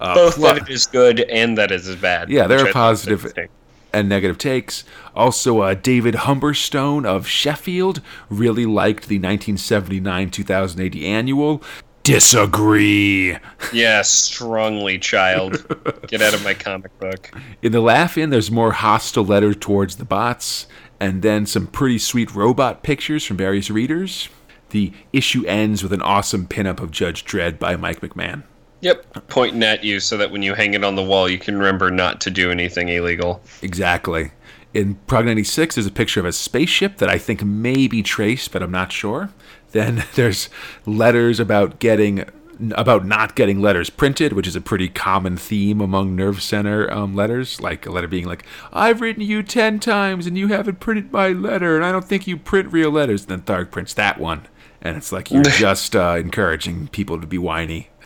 Uh, 0.01 0.15
Both 0.15 0.35
plu- 0.35 0.45
that 0.45 0.57
it 0.59 0.69
is 0.69 0.87
good 0.87 1.21
and 1.21 1.57
that 1.57 1.71
it 1.71 1.81
is 1.81 1.97
bad. 1.97 2.29
Yeah, 2.31 2.47
there 2.47 2.59
are 2.59 2.61
I 2.61 2.65
think 2.65 2.69
is 2.71 2.75
positive 2.75 3.25
interesting. 3.25 3.49
and 3.93 4.09
negative 4.09 4.39
takes. 4.39 4.85
Also, 5.15 5.61
uh, 5.61 5.75
David 5.75 6.15
Humberstone 6.15 7.07
of 7.07 7.27
Sheffield 7.29 8.01
really 8.29 8.67
liked 8.67 9.09
the 9.09 9.19
1979 9.19 10.31
2000 10.31 10.81
AD 10.81 10.97
annual. 10.97 11.63
Disagree. 12.05 13.37
Yeah, 13.73 14.03
strongly, 14.03 14.99
child. 14.99 15.67
Get 16.07 16.21
out 16.21 16.35
of 16.35 16.45
my 16.45 16.53
comic 16.53 16.97
book. 16.99 17.31
In 17.63 17.73
the 17.73 17.81
laugh 17.81 18.19
in, 18.19 18.29
there's 18.29 18.51
more 18.51 18.73
hostile 18.73 19.25
letters 19.25 19.57
towards 19.59 19.97
the 19.97 20.05
bots, 20.05 20.67
and 21.01 21.23
then 21.23 21.47
some 21.47 21.67
pretty 21.67 21.99
sweet 21.99 22.35
robot 22.35 22.83
pictures 22.83 23.25
from 23.25 23.39
various 23.39 23.71
readers. 23.71 24.29
The 24.69 24.93
issue 25.15 25.47
ends 25.47 25.83
with 25.83 25.95
an 25.95 26.03
awesome 26.03 26.47
pinup 26.47 26.79
of 26.81 26.91
Judge 26.91 27.25
Dredd 27.25 27.59
by 27.59 27.75
Mike 27.77 28.01
McMahon. 28.01 28.43
Yep, 28.83 29.29
pointing 29.29 29.63
at 29.63 29.83
you 29.83 29.99
so 29.99 30.19
that 30.19 30.31
when 30.31 30.43
you 30.43 30.53
hang 30.53 30.75
it 30.75 30.85
on 30.85 30.97
the 30.97 31.03
wall, 31.03 31.27
you 31.27 31.39
can 31.39 31.57
remember 31.57 31.91
not 31.91 32.21
to 32.21 32.31
do 32.31 32.51
anything 32.51 32.91
illegal. 32.91 33.41
Exactly. 33.63 34.33
In 34.75 34.97
Prog 35.07 35.25
96, 35.25 35.77
there's 35.77 35.87
a 35.87 35.91
picture 35.91 36.21
of 36.21 36.27
a 36.27 36.33
spaceship 36.33 36.99
that 36.99 37.09
I 37.09 37.17
think 37.17 37.43
may 37.43 37.87
be 37.87 38.03
traced, 38.03 38.53
but 38.53 38.63
I'm 38.63 38.73
not 38.73 38.93
sure. 38.93 39.31
Then 39.75 40.05
there's 40.15 40.49
letters 40.87 41.39
about 41.39 41.79
getting 41.79 42.25
about 42.71 43.05
not 43.05 43.35
getting 43.35 43.61
letters 43.61 43.91
printed, 43.91 44.33
which 44.33 44.47
is 44.47 44.55
a 44.55 44.61
pretty 44.61 44.89
common 44.89 45.37
theme 45.37 45.81
among 45.81 46.15
nerve 46.15 46.41
center 46.41 46.89
um, 46.93 47.13
letters. 47.15 47.61
Like 47.61 47.85
a 47.85 47.91
letter 47.91 48.07
being 48.09 48.27
like, 48.27 48.45
"I've 48.73 49.01
written 49.01 49.23
you 49.23 49.43
ten 49.43 49.81
times 49.81 50.27
and 50.27 50.39
you 50.39 50.49
haven't 50.49 50.81
printed 50.81 51.13
my 51.13 51.29
letter, 51.31 51.77
and 51.77 51.85
I 51.85 51.93
don't 51.93 52.05
think 52.05 52.27
you 52.27 52.37
print 52.39 52.73
real 52.73 52.91
letters." 52.91 53.27
And 53.27 53.31
then 53.31 53.41
Tharg 53.43 53.71
prints 53.73 53.93
that 53.95 54.19
one, 54.21 54.47
and 54.81 54.97
it's 54.97 55.11
like 55.13 55.31
you're 55.33 55.43
just 55.67 55.95
uh, 55.97 56.17
encouraging 56.19 56.89
people 56.89 57.21
to 57.21 57.27
be 57.27 57.39
whiny. 57.39 57.91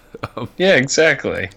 Yeah, 0.57 0.75
exactly. 0.75 1.51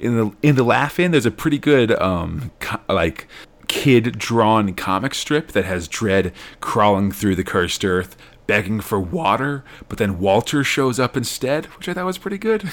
in 0.00 0.16
the 0.16 0.32
in 0.40 0.54
the 0.54 0.62
laugh 0.62 0.98
in 0.98 1.10
there's 1.10 1.26
a 1.26 1.30
pretty 1.30 1.58
good 1.58 1.90
um 2.00 2.52
co- 2.58 2.80
like 2.88 3.26
kid 3.66 4.16
drawn 4.18 4.72
comic 4.72 5.12
strip 5.12 5.48
that 5.52 5.66
has 5.66 5.88
Dredd 5.88 6.32
crawling 6.60 7.12
through 7.12 7.34
the 7.34 7.44
cursed 7.44 7.84
earth 7.84 8.16
begging 8.48 8.80
for 8.80 8.98
water 8.98 9.62
but 9.88 9.98
then 9.98 10.18
walter 10.18 10.64
shows 10.64 10.98
up 10.98 11.16
instead 11.16 11.66
which 11.76 11.88
i 11.88 11.94
thought 11.94 12.04
was 12.04 12.18
pretty 12.18 12.38
good. 12.38 12.68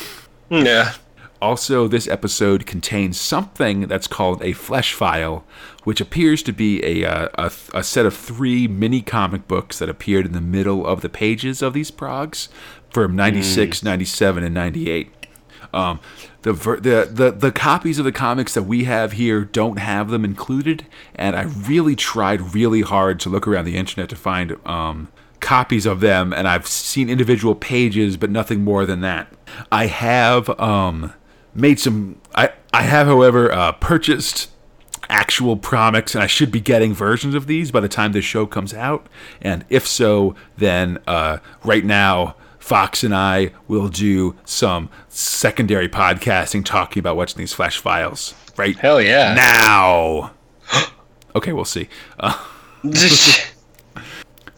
Yeah. 0.49 0.93
also 1.41 1.88
this 1.88 2.07
episode 2.07 2.65
contains 2.65 3.19
something 3.19 3.81
that's 3.81 4.07
called 4.07 4.41
a 4.43 4.53
flesh 4.53 4.93
file 4.93 5.43
which 5.83 5.99
appears 6.01 6.41
to 6.43 6.51
be 6.53 6.83
a, 6.83 7.07
uh, 7.07 7.29
a, 7.35 7.51
a 7.79 7.83
set 7.83 8.05
of 8.05 8.15
three 8.15 8.67
mini 8.67 9.01
comic 9.01 9.47
books 9.47 9.77
that 9.79 9.89
appeared 9.89 10.25
in 10.25 10.31
the 10.31 10.41
middle 10.41 10.85
of 10.88 11.01
the 11.01 11.09
pages 11.09 11.61
of 11.61 11.73
these 11.73 11.91
progs 11.91 12.47
from 12.89 13.15
96 13.15 13.83
97 13.83 14.43
and 14.43 14.53
98 14.55 15.11
um, 15.73 15.99
the, 16.43 16.53
ver- 16.53 16.79
the 16.79 17.09
the 17.11 17.31
the 17.31 17.51
copies 17.51 17.99
of 17.99 18.05
the 18.05 18.11
comics 18.11 18.53
that 18.53 18.63
we 18.63 18.85
have 18.85 19.13
here 19.13 19.43
don't 19.43 19.77
have 19.79 20.09
them 20.09 20.23
included, 20.23 20.85
and 21.15 21.35
I 21.35 21.43
really 21.43 21.95
tried 21.95 22.53
really 22.53 22.81
hard 22.81 23.19
to 23.21 23.29
look 23.29 23.47
around 23.47 23.65
the 23.65 23.75
internet 23.75 24.09
to 24.09 24.15
find 24.15 24.55
um, 24.65 25.09
copies 25.45 25.86
of 25.86 25.99
them, 25.99 26.34
and 26.34 26.47
I've 26.47 26.65
seen 26.65 27.08
individual 27.08 27.53
pages, 27.53 28.17
but 28.17 28.31
nothing 28.31 28.63
more 28.63 28.84
than 28.86 29.01
that. 29.01 29.31
I 29.71 29.86
have 29.86 30.49
um, 30.60 31.13
made 31.53 31.79
some. 31.79 32.19
I 32.34 32.51
I 32.73 32.81
have, 32.81 33.05
however, 33.05 33.51
uh, 33.51 33.73
purchased 33.73 34.49
actual 35.08 35.55
comics, 35.55 36.15
and 36.15 36.23
I 36.23 36.27
should 36.27 36.51
be 36.51 36.60
getting 36.60 36.95
versions 36.95 37.36
of 37.36 37.45
these 37.45 37.69
by 37.69 37.79
the 37.79 37.88
time 37.88 38.12
this 38.12 38.25
show 38.25 38.47
comes 38.47 38.73
out. 38.73 39.05
And 39.39 39.65
if 39.69 39.88
so, 39.88 40.36
then 40.58 40.97
uh, 41.05 41.38
right 41.63 41.86
now, 41.86 42.36
Fox 42.58 43.03
and 43.03 43.13
I 43.13 43.51
will 43.67 43.88
do 43.88 44.36
some 44.45 44.89
secondary 45.10 45.88
podcasting 45.88 46.65
talking 46.65 46.99
about 46.99 47.17
what's 47.17 47.34
in 47.34 47.38
these 47.38 47.53
flesh 47.53 47.77
files. 47.77 48.34
Right 48.58 48.75
Hell 48.75 48.99
yeah. 48.99 49.36
now. 49.36 50.34
okay, 51.36 51.53
we'll 51.53 51.65
see. 51.65 51.88
Uh, 52.19 52.43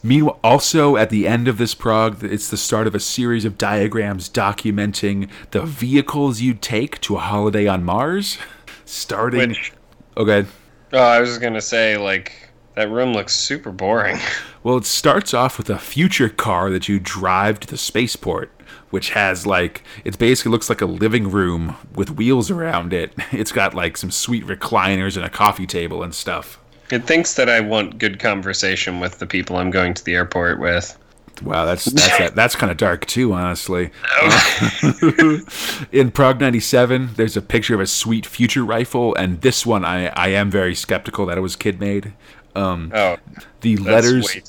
Meanwhile, 0.02 0.38
also 0.44 0.96
at 0.96 1.10
the 1.10 1.26
end 1.26 1.48
of 1.48 1.58
this 1.58 1.74
prog, 1.74 2.22
it's 2.22 2.48
the 2.48 2.56
start 2.56 2.86
of 2.86 2.94
a 2.94 3.00
series 3.00 3.44
of 3.44 3.58
diagrams 3.58 4.28
documenting 4.30 5.28
the 5.50 5.62
vehicles 5.62 6.40
you 6.40 6.54
take 6.54 7.00
to 7.02 7.16
a 7.16 7.20
holiday 7.20 7.66
on 7.66 7.84
Mars. 7.84 8.38
Starting. 8.84 9.50
Which, 9.50 9.72
oh, 10.16 10.22
Okay. 10.22 10.48
oh, 10.92 10.98
I 10.98 11.20
was 11.20 11.38
gonna 11.38 11.60
say, 11.60 11.96
like, 11.96 12.48
that 12.74 12.90
room 12.90 13.12
looks 13.12 13.34
super 13.34 13.72
boring. 13.72 14.18
Well, 14.64 14.76
it 14.76 14.84
starts 14.84 15.32
off 15.32 15.56
with 15.56 15.70
a 15.70 15.78
future 15.78 16.28
car 16.28 16.68
that 16.70 16.88
you 16.88 16.98
drive 16.98 17.60
to 17.60 17.66
the 17.68 17.78
spaceport, 17.78 18.50
which 18.90 19.10
has 19.10 19.46
like 19.46 19.82
it 20.04 20.18
basically 20.18 20.50
looks 20.50 20.68
like 20.68 20.80
a 20.82 20.86
living 20.86 21.30
room 21.30 21.76
with 21.94 22.10
wheels 22.16 22.50
around 22.50 22.92
it. 22.92 23.12
It's 23.32 23.52
got 23.52 23.72
like 23.72 23.96
some 23.96 24.10
sweet 24.10 24.44
recliners 24.44 25.16
and 25.16 25.24
a 25.24 25.30
coffee 25.30 25.66
table 25.66 26.02
and 26.02 26.12
stuff. 26.14 26.58
It 26.90 27.04
thinks 27.04 27.34
that 27.34 27.48
I 27.50 27.60
want 27.60 27.98
good 27.98 28.18
conversation 28.18 29.00
with 29.00 29.18
the 29.18 29.26
people 29.26 29.56
I'm 29.56 29.70
going 29.70 29.94
to 29.94 30.04
the 30.04 30.14
airport 30.14 30.58
with. 30.58 30.98
Wow, 31.42 31.64
that's 31.66 31.84
that's 31.84 32.30
that's 32.34 32.54
kind 32.56 32.70
of 32.70 32.76
dark 32.78 33.06
too, 33.06 33.32
honestly. 33.32 33.90
In 35.92 36.10
Prog 36.10 36.40
97, 36.40 37.10
there's 37.16 37.36
a 37.36 37.42
picture 37.42 37.74
of 37.74 37.80
a 37.80 37.86
sweet 37.86 38.26
future 38.26 38.64
rifle, 38.64 39.14
and 39.14 39.40
this 39.40 39.64
one 39.64 39.84
I, 39.84 40.06
I 40.08 40.28
am 40.28 40.50
very 40.50 40.74
skeptical 40.74 41.26
that 41.26 41.38
it 41.38 41.40
was 41.40 41.56
kid 41.56 41.78
made. 41.80 42.12
Um, 42.54 42.90
Oh, 42.94 43.16
the 43.60 43.76
letters, 43.76 44.26
way- 44.34 44.42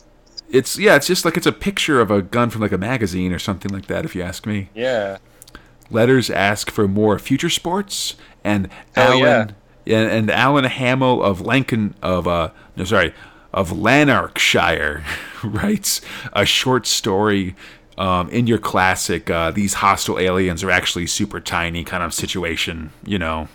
it's 0.50 0.80
yeah, 0.80 0.96
it's 0.96 1.06
just 1.08 1.26
like 1.26 1.38
it's 1.38 1.46
a 1.46 1.52
picture 1.52 2.02
of 2.02 2.10
a 2.10 2.22
gun 2.22 2.50
from 2.50 2.62
like 2.62 2.72
a 2.72 2.78
magazine 2.78 3.32
or 3.34 3.40
something 3.40 3.72
like 3.72 3.86
that. 3.88 4.06
If 4.06 4.16
you 4.16 4.24
ask 4.24 4.46
me, 4.48 4.70
Yeah. 4.74 5.18
letters 5.92 6.30
ask 6.32 6.72
for 6.72 6.88
more 6.88 7.20
future 7.20 7.50
sports, 7.52 8.16
and 8.44 8.70
Hell 8.96 9.24
Alan 9.24 9.56
and, 9.86 10.10
and 10.10 10.32
Alan 10.32 10.66
Hamill 10.66 11.24
of 11.24 11.42
Lincoln 11.42 11.96
of 12.02 12.28
uh 12.28 12.50
no 12.76 12.84
sorry 12.84 13.14
of 13.54 13.72
Lanarkshire 13.72 15.04
writes 15.44 16.02
a 16.34 16.46
short 16.46 16.86
story. 16.88 17.56
Um, 17.98 18.30
in 18.30 18.48
your 18.48 18.60
classic, 18.60 19.30
uh, 19.30 19.52
these 19.52 19.74
hostile 19.74 20.20
aliens 20.20 20.64
are 20.64 20.72
actually 20.72 21.06
super 21.06 21.42
tiny 21.42 21.84
kind 21.84 22.02
of 22.02 22.14
situation, 22.14 22.92
you 23.06 23.20
know. 23.20 23.50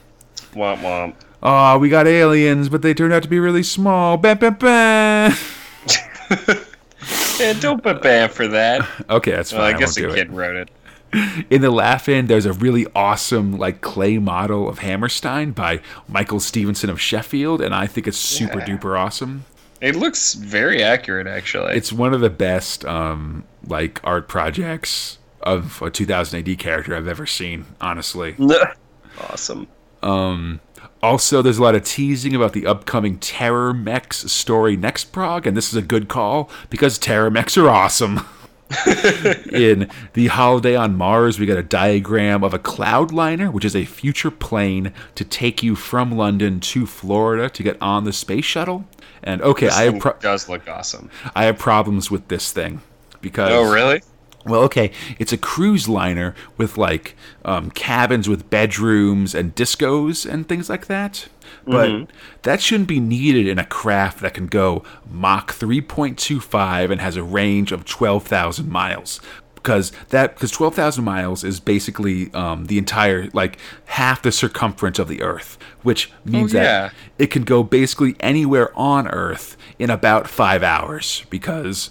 Womp 0.53 0.81
womp. 0.81 1.15
Oh, 1.43 1.79
we 1.79 1.89
got 1.89 2.07
aliens, 2.07 2.69
but 2.69 2.83
they 2.83 2.93
turned 2.93 3.15
out 3.15 3.23
to 3.23 3.29
be 3.31 3.39
really 3.39 3.63
small. 3.63 4.19
Bah, 4.19 4.35
bah, 4.35 4.51
bah. 4.51 5.35
Yeah, 7.39 7.53
don't 7.55 7.83
put 7.83 8.01
bad 8.03 8.33
for 8.33 8.47
that. 8.49 8.87
Okay, 9.11 9.33
that's 9.33 9.51
fine. 9.51 9.61
Well, 9.61 9.67
I 9.67 9.73
I 9.75 9.79
guess 9.79 9.99
won't 9.99 10.13
a 10.13 10.15
kid 10.15 10.29
it. 10.29 10.31
wrote 10.31 10.57
it. 10.57 10.69
In 11.51 11.61
the 11.61 11.71
laugh 11.71 12.09
in, 12.09 12.27
there's 12.27 12.47
a 12.47 12.53
really 12.53 12.87
awesome 12.95 13.57
like 13.59 13.81
clay 13.81 14.19
model 14.19 14.69
of 14.69 14.81
Hammerstein 14.81 15.53
by 15.53 15.81
Michael 16.09 16.41
Stevenson 16.41 16.91
of 16.91 17.01
Sheffield, 17.01 17.61
and 17.61 17.75
I 17.75 17.87
think 17.87 18.07
it's 18.09 18.19
super 18.19 18.59
Yeah. 18.61 18.67
duper 18.67 18.99
awesome. 18.99 19.45
It 19.81 19.97
looks 19.97 20.35
very 20.35 20.83
accurate, 20.83 21.27
actually. 21.27 21.75
It's 21.75 21.93
one 21.93 22.15
of 22.15 22.21
the 22.21 22.31
best 22.31 22.85
um, 22.85 23.45
like 23.67 24.01
art 24.03 24.29
projects 24.29 25.19
of 25.43 25.83
a 25.83 25.91
2000 25.91 26.39
AD 26.49 26.59
character 26.59 26.97
I've 26.97 27.09
ever 27.09 27.27
seen. 27.27 27.67
Honestly. 27.81 28.35
awesome. 29.31 29.69
Also, 31.03 31.43
there's 31.43 31.59
a 31.59 31.63
lot 31.63 31.75
of 31.75 31.85
teasing 31.85 32.35
about 32.35 32.55
the 32.55 32.67
upcoming 32.67 33.19
Terra-Meks 33.19 34.31
story 34.33 34.75
next 34.77 35.13
prog, 35.13 35.47
and 35.47 35.55
this 35.55 35.69
is 35.69 35.75
a 35.77 35.83
good 35.83 36.09
call 36.09 36.49
because 36.71 36.97
Terra-Meks 36.99 37.57
are 37.59 37.69
awesome. 37.69 38.21
In 39.53 39.91
the 40.15 40.29
holiday 40.29 40.75
on 40.75 40.97
Mars, 40.97 41.39
we 41.39 41.47
got 41.47 41.59
a 41.59 41.63
diagram 41.63 42.43
of 42.43 42.55
a 42.55 42.59
cloudliner, 42.59 43.53
which 43.53 43.65
is 43.65 43.77
a 43.77 43.85
future 43.85 44.31
plane 44.31 44.93
to 45.15 45.25
take 45.25 45.63
you 45.63 45.77
from 45.77 46.13
London 46.13 46.61
to 46.61 46.87
Florida 46.87 47.49
to 47.51 47.63
get 47.63 47.81
on 47.81 48.05
the 48.05 48.13
space 48.13 48.45
shuttle. 48.45 48.85
And 49.23 49.43
okay, 49.43 49.67
This 49.67 49.77
I 49.77 49.83
have 49.85 49.99
pro- 50.01 50.15
does 50.15 50.49
look 50.49 50.69
awesome. 50.69 51.11
I 51.35 51.45
have 51.45 51.59
problems 51.59 52.11
with 52.11 52.29
this 52.29 52.53
thing 52.53 52.81
oh, 52.83 53.17
because 53.21 53.51
Oh, 53.53 53.73
really? 53.73 54.03
Well, 54.47 54.63
okay, 54.63 54.91
it's 55.19 55.33
a 55.33 55.39
cruise 55.39 55.89
liner 55.89 56.35
with 56.57 56.77
like 56.77 57.17
um, 57.45 57.71
cabins 57.71 58.29
with 58.29 58.51
bedrooms 58.51 59.35
and 59.35 59.55
discos 59.55 60.31
and 60.31 60.49
things 60.49 60.69
like 60.69 60.87
that. 60.87 61.29
But 61.67 62.11
that 62.43 62.61
shouldn't 62.61 62.89
be 62.89 63.01
needed 63.01 63.47
in 63.47 63.59
a 63.59 63.65
craft 63.65 64.21
that 64.21 64.35
can 64.35 64.47
go 64.47 64.83
Mach 65.11 65.53
3.25 65.53 66.91
and 66.91 67.01
has 67.01 67.17
a 67.17 67.23
range 67.23 67.73
of 67.73 67.85
12,000 67.85 68.69
miles. 68.69 69.21
Because 69.55 69.93
that 70.11 70.35
because 70.35 70.51
12,000 70.51 71.03
miles 71.03 71.43
is 71.43 71.59
basically 71.59 72.33
um, 72.35 72.67
the 72.67 72.77
entire 72.77 73.31
like 73.33 73.59
half 73.87 74.21
the 74.21 74.31
circumference 74.31 74.99
of 74.99 75.09
the 75.09 75.23
Earth, 75.23 75.57
which 75.83 76.13
means 76.27 76.53
yeah. 76.53 76.63
that 76.63 76.95
it 77.19 77.29
can 77.29 77.45
go 77.45 77.63
basically 77.63 78.15
anywhere 78.21 78.79
on 78.79 79.09
Earth 79.09 79.57
in 79.79 79.89
about 79.89 80.29
five 80.29 80.63
hours. 80.63 81.25
Because 81.31 81.91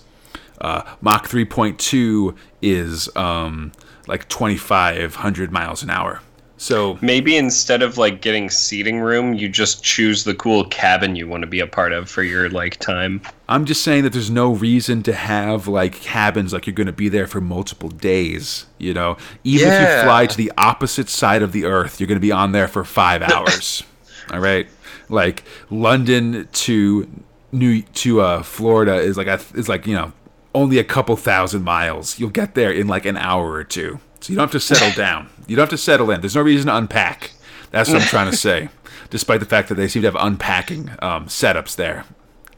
Uh, 0.64 0.84
Mach 1.02 1.28
3.2 1.28 2.36
is 2.62 3.14
um, 3.16 3.72
like 4.08 4.28
2,500 4.30 5.52
miles 5.52 5.84
an 5.84 5.90
hour. 5.90 6.22
So 6.64 6.98
Maybe 7.02 7.36
instead 7.36 7.82
of 7.82 7.98
like 7.98 8.22
getting 8.22 8.50
seating 8.50 9.02
room, 9.02 9.34
you 9.34 9.50
just 9.50 9.84
choose 9.84 10.24
the 10.24 10.34
cool 10.34 10.64
cabin 10.66 11.14
you 11.14 11.28
want 11.28 11.42
to 11.42 11.48
be 11.48 11.60
a 11.60 11.68
part 11.68 11.92
of 11.92 12.10
for 12.10 12.24
your 12.24 12.50
like 12.50 12.78
time. 12.78 13.22
I'm 13.50 13.66
just 13.66 13.84
saying 13.84 14.04
that 14.04 14.14
there's 14.14 14.30
no 14.30 14.54
reason 14.54 15.04
to 15.04 15.12
have 15.12 15.68
like 15.68 15.96
cabins 15.96 16.54
like 16.54 16.66
you're 16.66 16.74
going 16.74 16.88
to 16.88 16.94
be 16.94 17.10
there 17.10 17.28
for 17.28 17.42
multiple 17.42 17.90
days. 17.90 18.66
You 18.78 18.94
know, 18.94 19.18
even 19.44 19.68
if 19.68 19.82
you 19.82 20.04
fly 20.04 20.26
to 20.26 20.38
the 20.38 20.54
opposite 20.58 21.10
side 21.10 21.42
of 21.42 21.52
the 21.52 21.66
earth, 21.66 22.00
you're 22.00 22.08
going 22.08 22.16
to 22.16 22.22
be 22.22 22.32
on 22.32 22.54
there 22.54 22.70
for 22.70 22.86
five 22.86 23.22
hours. 23.24 23.84
All 24.32 24.40
right, 24.40 24.68
like 25.10 25.44
London 25.70 26.48
to 26.54 27.10
New 27.52 27.82
to 27.82 28.22
uh, 28.22 28.42
Florida 28.42 28.96
is 28.96 29.18
like 29.18 29.28
a, 29.28 29.42
is 29.54 29.68
like 29.68 29.86
you 29.86 29.96
know 29.96 30.14
only 30.56 30.78
a 30.80 30.84
couple 30.84 31.16
thousand 31.16 31.64
miles. 31.64 32.20
You'll 32.20 32.30
get 32.30 32.56
there 32.56 32.72
in 32.72 32.88
like 32.88 33.06
an 33.06 33.18
hour 33.18 33.52
or 33.52 33.64
two, 33.64 34.00
so 34.20 34.32
you 34.32 34.38
don't 34.38 34.44
have 34.44 34.52
to 34.52 34.60
settle 34.60 34.92
down. 34.96 35.30
You 35.48 35.56
don't 35.56 35.64
have 35.64 35.70
to 35.72 35.78
settle 35.78 36.12
in. 36.12 36.22
There's 36.22 36.36
no 36.36 36.42
reason 36.42 36.68
to 36.68 36.76
unpack. 36.78 37.32
That's 37.72 37.90
what 37.90 38.02
I'm 38.02 38.08
trying 38.08 38.30
to 38.32 38.38
say. 38.38 38.70
Despite 39.10 39.40
the 39.40 39.46
fact 39.46 39.70
that 39.70 39.76
they 39.76 39.88
seem 39.88 40.02
to 40.04 40.08
have 40.08 40.18
unpacking 40.20 40.90
um, 41.00 41.26
setups 41.28 41.76
there. 41.76 42.06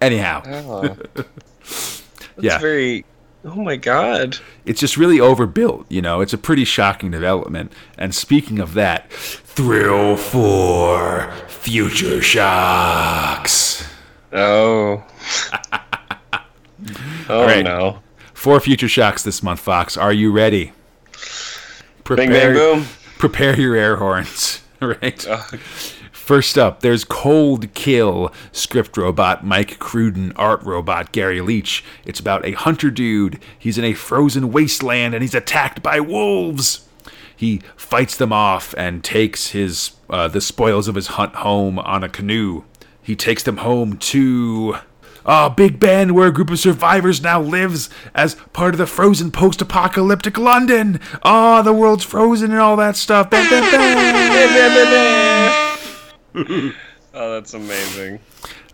Anyhow, 0.01 0.43
Oh. 0.45 0.97
Yeah. 2.39 2.57
very. 2.59 3.05
Oh 3.45 3.61
my 3.63 3.75
god. 3.75 4.37
it's 4.65 4.79
just 4.79 4.97
really 4.97 5.19
overbuilt. 5.19 5.85
You 5.87 6.01
know, 6.01 6.19
it's 6.21 6.33
a 6.33 6.37
pretty 6.37 6.65
shocking 6.65 7.11
development. 7.11 7.71
And 7.97 8.13
speaking 8.13 8.59
of 8.59 8.73
that, 8.73 9.09
thrill 9.11 10.17
for 10.17 11.31
future 11.47 12.21
shocks. 12.21 13.87
Oh. 14.33 15.03
oh 17.29 17.45
right. 17.45 17.63
no. 17.63 17.99
Four 18.33 18.59
future 18.59 18.87
shocks 18.87 19.23
this 19.23 19.41
month, 19.41 19.61
Fox. 19.61 19.95
Are 19.97 20.13
you 20.13 20.31
ready? 20.31 20.73
Bing 22.03 22.29
bang 22.29 22.53
boom. 22.53 22.85
Prepare 23.17 23.59
your 23.59 23.75
air 23.75 23.95
horns. 23.97 24.61
Right. 24.81 25.25
Oh, 25.27 25.47
First 26.11 26.57
up, 26.57 26.81
there's 26.81 27.05
Cold 27.05 27.73
Kill, 27.73 28.31
script 28.51 28.97
robot 28.97 29.45
Mike 29.45 29.79
Cruden, 29.79 30.33
art 30.35 30.61
robot 30.63 31.11
Gary 31.11 31.39
Leach. 31.39 31.83
It's 32.03 32.19
about 32.19 32.45
a 32.45 32.51
hunter 32.51 32.91
dude. 32.91 33.39
He's 33.57 33.77
in 33.77 33.85
a 33.85 33.93
frozen 33.93 34.51
wasteland 34.51 35.13
and 35.13 35.23
he's 35.23 35.33
attacked 35.33 35.81
by 35.81 36.01
wolves. 36.01 36.87
He 37.35 37.61
fights 37.77 38.17
them 38.17 38.33
off 38.33 38.75
and 38.77 39.03
takes 39.03 39.51
his 39.51 39.91
uh, 40.09 40.27
the 40.27 40.41
spoils 40.41 40.87
of 40.87 40.95
his 40.95 41.07
hunt 41.07 41.35
home 41.35 41.79
on 41.79 42.03
a 42.03 42.09
canoe. 42.09 42.63
He 43.01 43.15
takes 43.15 43.43
them 43.43 43.57
home 43.57 43.97
to 43.97 44.77
uh, 45.25 45.49
Big 45.49 45.79
Ben, 45.79 46.13
where 46.13 46.27
a 46.27 46.33
group 46.33 46.49
of 46.49 46.59
survivors 46.59 47.21
now 47.21 47.41
lives 47.41 47.89
as 48.13 48.35
part 48.53 48.73
of 48.73 48.77
the 48.77 48.87
frozen 48.87 49.31
post-apocalyptic 49.31 50.37
London. 50.37 50.99
Ah, 51.23 51.61
the 51.61 51.73
world's 51.73 52.03
frozen 52.03 52.51
and 52.51 52.59
all 52.59 52.75
that 52.77 52.95
stuff. 52.95 53.29
Bam, 53.29 53.49
bam, 53.49 53.71
bam. 56.35 56.75
oh, 57.13 57.33
that's 57.33 57.53
amazing. 57.53 58.19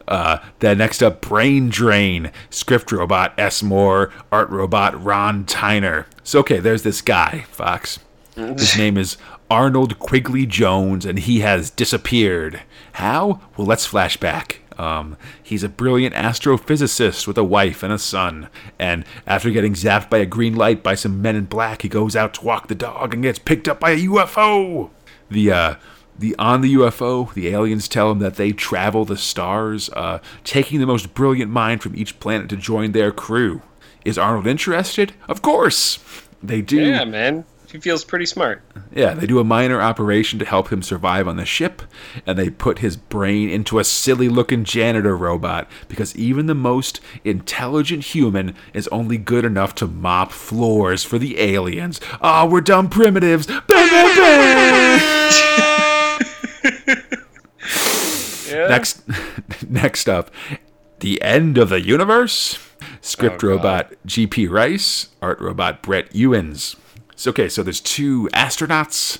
Uh, 0.07 0.39
then 0.59 0.77
next 0.79 1.01
up, 1.01 1.21
Brain 1.21 1.69
Drain, 1.69 2.31
script 2.49 2.91
robot 2.91 3.33
S. 3.37 3.63
Moore, 3.63 4.11
art 4.31 4.49
robot 4.49 5.01
Ron 5.01 5.45
Tyner. 5.45 6.05
So 6.23 6.39
okay, 6.39 6.59
there's 6.59 6.83
this 6.83 7.01
guy, 7.01 7.45
Fox. 7.51 7.99
His 8.35 8.77
name 8.77 8.97
is 8.97 9.17
Arnold 9.49 9.99
Quigley 9.99 10.45
Jones, 10.45 11.05
and 11.05 11.19
he 11.19 11.41
has 11.41 11.69
disappeared. 11.69 12.61
How? 12.93 13.41
Well, 13.55 13.67
let's 13.67 13.85
flash 13.85 14.17
back. 14.17 14.61
Um, 14.81 15.15
he's 15.43 15.61
a 15.61 15.69
brilliant 15.69 16.15
astrophysicist 16.15 17.27
with 17.27 17.37
a 17.37 17.43
wife 17.43 17.83
and 17.83 17.93
a 17.93 17.99
son. 17.99 18.49
And 18.79 19.05
after 19.27 19.51
getting 19.51 19.73
zapped 19.73 20.09
by 20.09 20.17
a 20.17 20.25
green 20.25 20.55
light 20.55 20.81
by 20.81 20.95
some 20.95 21.21
men 21.21 21.35
in 21.35 21.45
black, 21.45 21.83
he 21.83 21.87
goes 21.87 22.15
out 22.15 22.33
to 22.35 22.43
walk 22.43 22.67
the 22.67 22.73
dog 22.73 23.13
and 23.13 23.21
gets 23.21 23.37
picked 23.37 23.67
up 23.67 23.79
by 23.79 23.91
a 23.91 23.97
UFO. 23.99 24.89
The 25.29 25.51
uh, 25.51 25.75
the 26.17 26.35
on 26.39 26.61
the 26.61 26.73
UFO, 26.73 27.31
the 27.31 27.49
aliens 27.49 27.87
tell 27.87 28.11
him 28.11 28.19
that 28.19 28.35
they 28.35 28.51
travel 28.51 29.05
the 29.05 29.17
stars, 29.17 29.91
uh, 29.91 30.19
taking 30.43 30.79
the 30.79 30.87
most 30.87 31.13
brilliant 31.13 31.51
mind 31.51 31.83
from 31.83 31.95
each 31.95 32.19
planet 32.19 32.49
to 32.49 32.57
join 32.57 32.91
their 32.91 33.11
crew. 33.11 33.61
Is 34.03 34.17
Arnold 34.17 34.47
interested? 34.47 35.13
Of 35.29 35.43
course. 35.43 35.99
They 36.41 36.61
do. 36.61 36.81
Yeah, 36.81 37.05
man. 37.05 37.45
He 37.71 37.79
feels 37.79 38.03
pretty 38.03 38.25
smart. 38.25 38.61
Yeah, 38.93 39.13
they 39.13 39.25
do 39.25 39.39
a 39.39 39.43
minor 39.45 39.81
operation 39.81 40.39
to 40.39 40.45
help 40.45 40.71
him 40.71 40.81
survive 40.83 41.27
on 41.27 41.37
the 41.37 41.45
ship, 41.45 41.81
and 42.25 42.37
they 42.37 42.49
put 42.49 42.79
his 42.79 42.97
brain 42.97 43.49
into 43.49 43.79
a 43.79 43.83
silly 43.85 44.27
looking 44.27 44.65
janitor 44.65 45.15
robot 45.15 45.69
because 45.87 46.13
even 46.17 46.47
the 46.47 46.55
most 46.55 46.99
intelligent 47.23 48.03
human 48.05 48.55
is 48.73 48.89
only 48.89 49.17
good 49.17 49.45
enough 49.45 49.73
to 49.75 49.87
mop 49.87 50.31
floors 50.33 51.03
for 51.05 51.17
the 51.17 51.39
aliens. 51.39 52.01
Ah, 52.21 52.45
we're 52.45 52.59
dumb 52.61 52.89
primitives. 52.89 53.47
Yeah. 58.51 58.67
next, 58.67 59.01
next 59.69 60.09
up, 60.09 60.29
the 60.99 61.21
end 61.21 61.57
of 61.57 61.69
the 61.69 61.79
universe. 61.81 62.59
Script 62.99 63.43
Oh, 63.43 63.47
robot 63.47 63.93
GP 64.05 64.49
Rice, 64.49 65.07
art 65.21 65.39
robot 65.39 65.81
Brett 65.81 66.13
Ewins. 66.13 66.75
So, 67.21 67.29
okay, 67.29 67.49
so 67.49 67.61
there's 67.61 67.79
two 67.79 68.27
astronauts. 68.33 69.19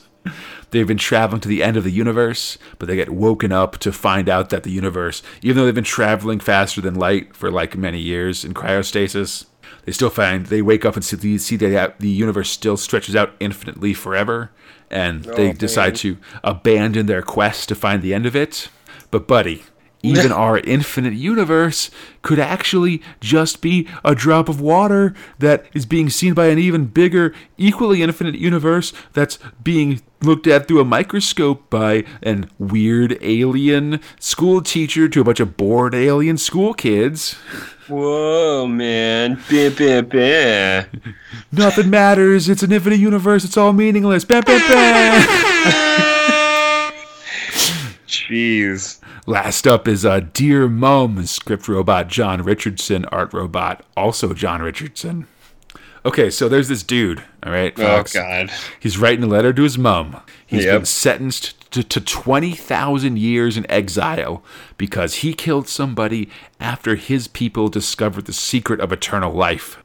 They've 0.72 0.88
been 0.88 0.98
traveling 0.98 1.40
to 1.42 1.48
the 1.48 1.62
end 1.62 1.78
of 1.78 1.84
the 1.84 1.92
universe, 1.92 2.58
but 2.80 2.88
they 2.88 2.96
get 2.96 3.12
woken 3.12 3.52
up 3.52 3.78
to 3.78 3.92
find 3.92 4.28
out 4.28 4.50
that 4.50 4.64
the 4.64 4.72
universe, 4.72 5.22
even 5.44 5.58
though 5.58 5.66
they've 5.66 5.76
been 5.76 5.84
traveling 5.84 6.40
faster 6.40 6.82
than 6.82 6.96
light 6.96 7.36
for 7.36 7.52
like 7.52 7.78
many 7.78 8.00
years 8.00 8.44
in 8.44 8.56
cryostasis, 8.56 9.46
they 9.86 9.92
still 9.92 10.10
find 10.10 10.48
they 10.48 10.64
wake 10.64 10.84
up 10.84 10.96
and 10.96 11.06
see, 11.06 11.38
see 11.38 11.56
that 11.58 12.00
the 12.00 12.10
universe 12.10 12.50
still 12.50 12.76
stretches 12.76 13.16
out 13.16 13.36
infinitely 13.40 13.94
forever, 13.94 14.50
and 14.90 15.26
they 15.26 15.52
Oh, 15.52 15.54
decide 15.54 15.96
to 15.98 16.18
abandon 16.44 17.06
their 17.06 17.22
quest 17.22 17.70
to 17.70 17.76
find 17.76 18.02
the 18.02 18.16
end 18.16 18.26
of 18.26 18.36
it. 18.36 18.70
But 19.12 19.28
buddy, 19.28 19.64
even 20.04 20.32
our 20.32 20.60
infinite 20.60 21.14
universe 21.14 21.92
could 22.22 22.40
actually 22.40 23.02
just 23.20 23.62
be 23.62 23.88
a 24.04 24.16
drop 24.16 24.50
of 24.50 24.62
water 24.62 25.14
that 25.40 25.66
is 25.74 25.86
being 25.86 26.10
seen 26.10 26.34
by 26.34 26.48
an 26.48 26.60
even 26.60 26.86
bigger, 26.86 27.34
equally 27.58 28.02
infinite 28.02 28.36
universe 28.36 28.94
that's 29.14 29.40
being 29.64 30.02
looked 30.22 30.46
at 30.48 30.68
through 30.68 30.80
a 30.80 30.86
microscope 30.86 31.70
by 31.70 32.04
an 32.22 32.50
weird 32.60 33.18
alien 33.22 34.00
school 34.20 34.62
teacher 34.62 35.10
to 35.10 35.22
a 35.22 35.24
bunch 35.24 35.40
of 35.40 35.58
bored 35.58 35.96
alien 35.96 36.38
school 36.38 36.74
kids. 36.74 37.36
Whoa, 37.88 38.68
man. 38.68 39.36
Bah, 39.50 39.70
bah, 39.78 40.02
bah. 40.02 40.86
Nothing 41.52 41.90
matters. 41.90 42.48
It's 42.48 42.64
an 42.64 42.72
infinite 42.72 43.00
universe. 43.00 43.44
It's 43.44 43.58
all 43.58 43.74
meaningless. 43.74 44.24
Bam, 44.24 44.44
bam, 44.44 44.60
bam. 44.60 45.22
Jeez. 48.08 49.01
Last 49.28 49.68
up 49.68 49.88
is 49.88 50.06
uh, 50.06 50.22
Dear 50.34 50.68
Mum, 50.68 51.26
script 51.26 51.68
robot 51.68 52.08
John 52.08 52.42
Richardson, 52.44 53.06
art 53.06 53.34
robot 53.34 53.86
also 53.96 54.34
John 54.34 54.62
Richardson. 54.62 55.28
Okay, 56.04 56.32
so 56.32 56.50
there's 56.50 56.68
this 56.68 56.82
dude, 56.82 57.22
all 57.44 57.52
right? 57.52 57.74
Oh, 57.78 58.04
God. 58.12 58.52
He's 58.80 58.98
writing 58.98 59.24
a 59.24 59.28
letter 59.28 59.54
to 59.54 59.62
his 59.62 59.78
mum. 59.78 60.20
He's 60.48 60.66
Yep. 60.66 60.80
been 60.80 60.86
sentenced 60.86 61.72
to, 61.72 61.84
to 61.84 62.02
20,000 62.02 63.20
years 63.20 63.56
in 63.56 63.70
exile 63.70 64.44
because 64.78 65.16
he 65.16 65.34
killed 65.36 65.68
somebody 65.68 66.28
after 66.60 66.96
his 66.96 67.28
people 67.28 67.68
discovered 67.68 68.26
the 68.26 68.34
secret 68.34 68.80
of 68.80 68.92
eternal 68.92 69.32
life. 69.32 69.81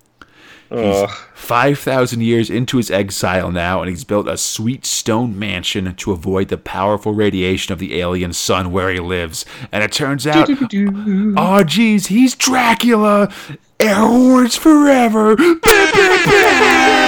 Oh, 0.71 1.07
5,000 1.35 2.23
years 2.23 2.51
into 2.51 2.77
his 2.77 2.91
exile 2.91 3.53
now, 3.53 3.81
and 3.81 3.89
he's 3.89 4.05
built 4.05 4.27
a 4.27 4.37
sweet 4.37 4.85
stone 4.85 5.39
mansion 5.39 5.95
to 5.95 6.13
avoid 6.13 6.49
the 6.49 6.59
powerful 6.59 7.15
radiation 7.15 7.73
of 7.73 7.79
the 7.79 8.01
alien 8.01 8.33
sun 8.33 8.73
where 8.73 8.91
he 8.91 8.99
lives. 8.99 9.45
And 9.71 9.85
it 9.85 9.93
turns 9.93 10.27
out, 10.27 10.49
oh, 10.51 11.65
geez, 11.65 12.09
he's 12.09 12.35
Dracula! 12.35 13.33
Air 13.79 13.95
horns 13.95 14.57
forever! 14.57 15.37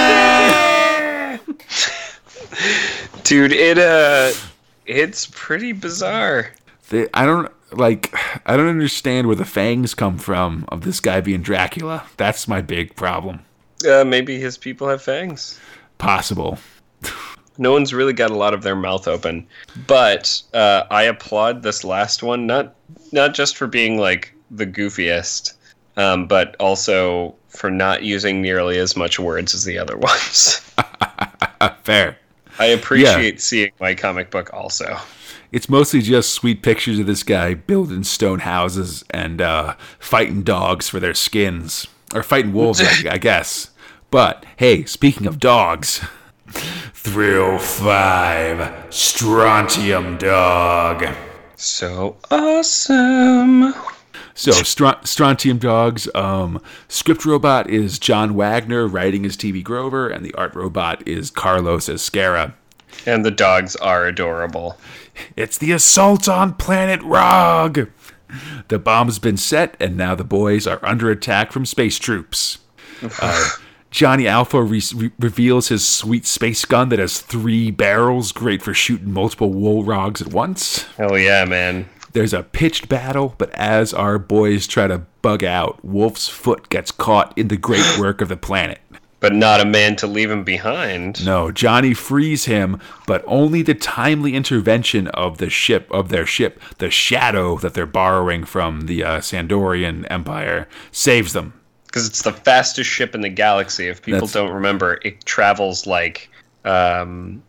dude, 3.23 3.51
it, 3.51 3.77
uh, 3.77 4.31
it's 4.85 5.27
pretty 5.31 5.71
bizarre. 5.71 6.51
They, 6.89 7.07
I 7.13 7.25
don't 7.25 7.51
like. 7.71 8.13
I 8.45 8.57
don't 8.57 8.67
understand 8.67 9.27
where 9.27 9.35
the 9.35 9.45
fangs 9.45 9.93
come 9.93 10.17
from 10.17 10.65
of 10.69 10.81
this 10.81 10.99
guy 10.99 11.21
being 11.21 11.41
Dracula. 11.41 12.05
That's 12.17 12.47
my 12.47 12.61
big 12.61 12.95
problem. 12.95 13.41
Uh, 13.87 14.03
maybe 14.03 14.39
his 14.39 14.57
people 14.57 14.87
have 14.87 15.01
fangs. 15.01 15.59
Possible. 15.97 16.57
No 17.57 17.71
one's 17.73 17.93
really 17.93 18.13
got 18.13 18.31
a 18.31 18.35
lot 18.35 18.53
of 18.53 18.61
their 18.61 18.75
mouth 18.75 19.07
open, 19.07 19.45
but 19.85 20.41
uh, 20.53 20.83
I 20.89 21.03
applaud 21.03 21.61
this 21.61 21.83
last 21.83 22.23
one 22.23 22.47
not 22.47 22.75
not 23.11 23.33
just 23.33 23.57
for 23.57 23.67
being 23.67 23.97
like 23.97 24.33
the 24.49 24.65
goofiest, 24.65 25.53
um, 25.97 26.25
but 26.25 26.55
also 26.59 27.35
for 27.49 27.69
not 27.69 28.03
using 28.03 28.41
nearly 28.41 28.77
as 28.77 28.95
much 28.95 29.19
words 29.19 29.53
as 29.53 29.65
the 29.65 29.77
other 29.77 29.97
ones. 30.09 30.61
Fair. 31.83 32.17
I 32.59 32.65
appreciate 32.67 33.41
seeing 33.41 33.71
my 33.79 33.93
comic 33.95 34.31
book 34.31 34.53
also. 34.53 34.97
It's 35.51 35.67
mostly 35.69 36.01
just 36.01 36.33
sweet 36.33 36.61
pictures 36.61 36.99
of 36.99 37.07
this 37.07 37.23
guy 37.23 37.55
building 37.55 38.03
stone 38.03 38.39
houses 38.39 39.03
and 39.09 39.41
uh, 39.41 39.75
fighting 39.97 40.43
dogs 40.43 40.87
for 40.87 40.99
their 40.99 41.13
skins. 41.13 41.87
or 42.13 42.21
fighting 42.23 42.53
wolves, 42.53 42.81
I, 42.81 43.11
I 43.13 43.17
guess. 43.17 43.68
But 44.11 44.45
hey, 44.57 44.85
speaking 44.85 45.27
of 45.27 45.39
dogs, 45.39 46.05
Thrill 46.93 47.59
5 47.59 48.93
Strontium 48.93 50.17
Dog. 50.17 51.07
So 51.55 52.17
awesome. 52.31 53.73
So, 54.33 54.51
Str- 54.51 55.03
Strontium 55.03 55.57
Dogs, 55.57 56.07
um, 56.15 56.61
script 56.87 57.25
robot 57.25 57.69
is 57.69 57.99
John 57.99 58.35
Wagner, 58.35 58.87
writing 58.87 59.25
is 59.25 59.35
TB 59.35 59.65
Grover, 59.65 60.07
and 60.07 60.25
the 60.25 60.33
art 60.35 60.55
robot 60.55 61.05
is 61.05 61.29
Carlos 61.29 61.89
Ezquerra. 61.89 62.53
And 63.05 63.25
the 63.25 63.31
dogs 63.31 63.75
are 63.75 64.05
adorable. 64.05 64.77
It's 65.35 65.57
the 65.57 65.73
assault 65.73 66.29
on 66.29 66.53
Planet 66.53 67.01
Rog! 67.03 67.89
The 68.69 68.79
bomb's 68.79 69.19
been 69.19 69.35
set, 69.35 69.75
and 69.77 69.97
now 69.97 70.15
the 70.15 70.23
boys 70.23 70.65
are 70.65 70.79
under 70.83 71.11
attack 71.11 71.51
from 71.51 71.65
space 71.65 71.99
troops. 71.99 72.59
Uh, 73.21 73.49
Johnny 73.91 74.27
Alpha 74.27 74.61
re- 74.61 74.81
re- 74.95 75.11
reveals 75.19 75.69
his 75.69 75.85
sweet 75.85 76.25
space 76.25 76.63
gun 76.65 76.89
that 76.89 76.99
has 76.99 77.21
three 77.21 77.71
barrels, 77.71 78.31
great 78.31 78.61
for 78.61 78.73
shooting 78.73 79.11
multiple 79.11 79.51
wool 79.51 79.83
rogs 79.83 80.21
at 80.21 80.27
once. 80.27 80.83
Hell 80.97 81.17
yeah, 81.17 81.45
man. 81.45 81.89
There's 82.13 82.33
a 82.33 82.43
pitched 82.43 82.89
battle, 82.89 83.35
but 83.37 83.51
as 83.51 83.93
our 83.93 84.17
boys 84.17 84.67
try 84.67 84.87
to 84.87 84.99
bug 85.21 85.43
out, 85.43 85.83
Wolf's 85.83 86.27
foot 86.27 86.69
gets 86.69 86.91
caught 86.91 87.37
in 87.37 87.47
the 87.49 87.57
great 87.57 87.85
work 87.99 88.21
of 88.21 88.29
the 88.29 88.37
planet. 88.37 88.79
But 89.19 89.33
not 89.33 89.59
a 89.59 89.65
man 89.65 89.97
to 89.97 90.07
leave 90.07 90.31
him 90.31 90.45
behind. 90.45 91.25
No, 91.25 91.51
Johnny 91.51 91.93
frees 91.93 92.45
him, 92.45 92.79
but 93.05 93.21
only 93.27 93.61
the 93.61 93.73
timely 93.73 94.33
intervention 94.33 95.07
of 95.09 95.39
the 95.39 95.49
ship 95.49 95.91
of 95.91 96.07
their 96.07 96.25
ship, 96.25 96.61
the 96.77 96.89
Shadow 96.89 97.57
that 97.57 97.73
they're 97.73 97.85
borrowing 97.85 98.45
from 98.45 98.81
the 98.81 99.03
uh, 99.03 99.19
Sandorian 99.19 100.07
Empire, 100.09 100.69
saves 100.91 101.33
them. 101.33 101.58
Because 101.89 102.07
it's 102.07 102.21
the 102.21 102.33
fastest 102.33 102.87
ship 102.89 103.15
in 103.15 103.21
the 103.21 103.29
galaxy. 103.29 103.87
If 103.87 104.01
people 104.03 104.19
That's- 104.27 104.33
don't 104.33 104.51
remember, 104.53 104.99
it 105.03 105.25
travels 105.25 105.87
like 105.87 106.29
um, 106.65 107.41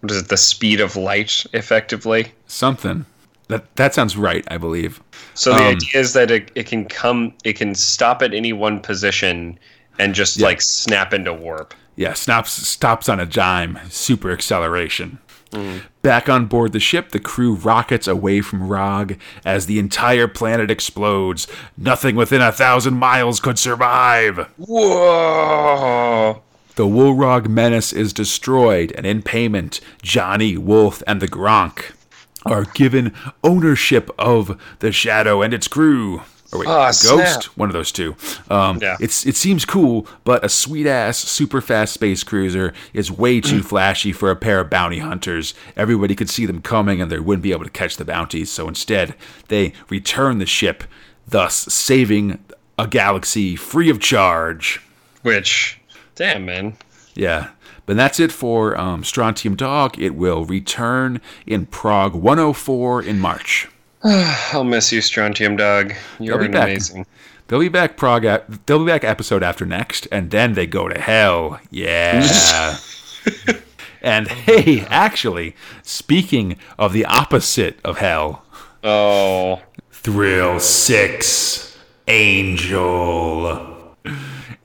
what 0.00 0.10
is 0.10 0.22
it? 0.22 0.28
The 0.28 0.36
speed 0.36 0.80
of 0.80 0.96
light, 0.96 1.44
effectively. 1.52 2.32
Something 2.46 3.06
that 3.48 3.76
that 3.76 3.94
sounds 3.94 4.16
right, 4.16 4.44
I 4.50 4.56
believe. 4.58 5.00
So 5.34 5.50
the 5.54 5.56
Um, 5.60 5.76
idea 5.76 6.00
is 6.00 6.12
that 6.14 6.30
it, 6.30 6.50
it 6.54 6.66
can 6.66 6.86
come, 6.86 7.34
it 7.44 7.52
can 7.54 7.74
stop 7.74 8.22
at 8.22 8.32
any 8.34 8.52
one 8.52 8.80
position 8.80 9.58
and 9.98 10.14
just 10.14 10.38
Yeah. 10.38 10.46
like 10.46 10.60
snap 10.62 11.12
into 11.14 11.32
warp. 11.32 11.74
Yeah, 11.96 12.14
stops 12.14 12.50
stops 12.52 13.08
on 13.08 13.20
a 13.20 13.26
dime, 13.26 13.78
super 13.90 14.32
acceleration. 14.32 15.18
Back 16.02 16.28
on 16.28 16.46
board 16.46 16.72
the 16.72 16.80
ship, 16.80 17.10
the 17.10 17.18
crew 17.18 17.54
rockets 17.54 18.06
away 18.06 18.40
from 18.40 18.68
Rog 18.68 19.16
as 19.44 19.66
the 19.66 19.78
entire 19.78 20.28
planet 20.28 20.70
explodes. 20.70 21.46
Nothing 21.78 22.16
within 22.16 22.42
a 22.42 22.52
thousand 22.52 22.94
miles 22.94 23.40
could 23.40 23.58
survive. 23.58 24.50
Whoa! 24.58 26.42
The 26.76 26.86
Woolrog 26.86 27.48
menace 27.48 27.92
is 27.92 28.12
destroyed, 28.12 28.92
and 28.96 29.06
in 29.06 29.22
payment, 29.22 29.80
Johnny, 30.02 30.58
Wolf, 30.58 31.02
and 31.06 31.22
the 31.22 31.28
Gronk 31.28 31.92
are 32.44 32.64
given 32.64 33.14
ownership 33.42 34.10
of 34.18 34.60
the 34.80 34.92
Shadow 34.92 35.40
and 35.40 35.54
its 35.54 35.68
crew. 35.68 36.22
Or 36.54 36.60
wait, 36.60 36.68
Ah, 36.68 36.86
Ghost, 36.86 37.02
snap. 37.42 37.44
one 37.56 37.68
of 37.68 37.72
those 37.72 37.90
two. 37.92 38.14
Um, 38.48 38.78
Yeah. 38.80 38.96
It's 39.00 39.26
it 39.26 39.36
seems 39.36 39.64
cool, 39.64 40.06
but 40.24 40.44
a 40.44 40.48
sweet 40.48 40.86
ass, 40.86 41.18
super 41.18 41.60
fast 41.60 41.92
space 41.94 42.22
cruiser 42.22 42.72
is 42.92 43.10
way 43.10 43.40
too 43.40 43.62
flashy 43.70 44.12
for 44.12 44.30
a 44.30 44.36
pair 44.36 44.60
of 44.60 44.70
bounty 44.70 45.00
hunters. 45.00 45.52
Everybody 45.76 46.14
could 46.14 46.30
see 46.30 46.46
them 46.46 46.62
coming, 46.62 47.00
and 47.02 47.10
they 47.10 47.18
wouldn't 47.18 47.42
be 47.42 47.52
able 47.52 47.64
to 47.64 47.70
catch 47.70 47.96
the 47.96 48.04
bounties. 48.04 48.50
So 48.50 48.68
instead, 48.68 49.14
they 49.48 49.72
return 49.90 50.38
the 50.38 50.46
ship, 50.46 50.84
thus 51.26 51.54
saving 51.54 52.38
a 52.78 52.86
galaxy 52.86 53.56
free 53.56 53.90
of 53.90 54.00
charge. 54.00 54.80
Which, 55.22 55.80
damn, 56.14 56.44
man. 56.44 56.76
Yeah. 57.14 57.48
But 57.86 57.96
that's 57.96 58.18
it 58.18 58.32
for 58.32 58.78
um, 58.80 59.04
Strontium 59.04 59.56
Dog. 59.56 59.98
It 59.98 60.14
will 60.14 60.44
return 60.44 61.20
in 61.46 61.66
Prog 61.66 62.14
104 62.14 63.02
in 63.02 63.20
March. 63.20 63.68
I'll 64.52 64.64
miss 64.64 64.92
you, 64.92 65.00
Strontium 65.00 65.56
Dog. 65.56 65.94
You're 66.18 66.38
be 66.38 66.48
back. 66.48 66.64
amazing. 66.68 67.06
They'll 67.48 67.60
be 67.60 67.68
back 67.68 67.96
Prog. 67.96 68.24
At, 68.24 68.66
they'll 68.66 68.78
be 68.84 68.90
back 68.90 69.04
episode 69.04 69.42
after 69.42 69.64
next, 69.66 70.06
and 70.12 70.30
then 70.30 70.54
they 70.54 70.66
go 70.66 70.88
to 70.88 71.00
hell. 71.00 71.60
Yeah. 71.70 72.76
and 74.02 74.28
hey, 74.28 74.80
actually, 74.88 75.54
speaking 75.82 76.56
of 76.78 76.92
the 76.92 77.04
opposite 77.06 77.78
of 77.84 77.98
hell, 77.98 78.44
Oh, 78.82 79.62
Thrill 79.90 80.60
Six, 80.60 81.76
Angel. 82.08 83.96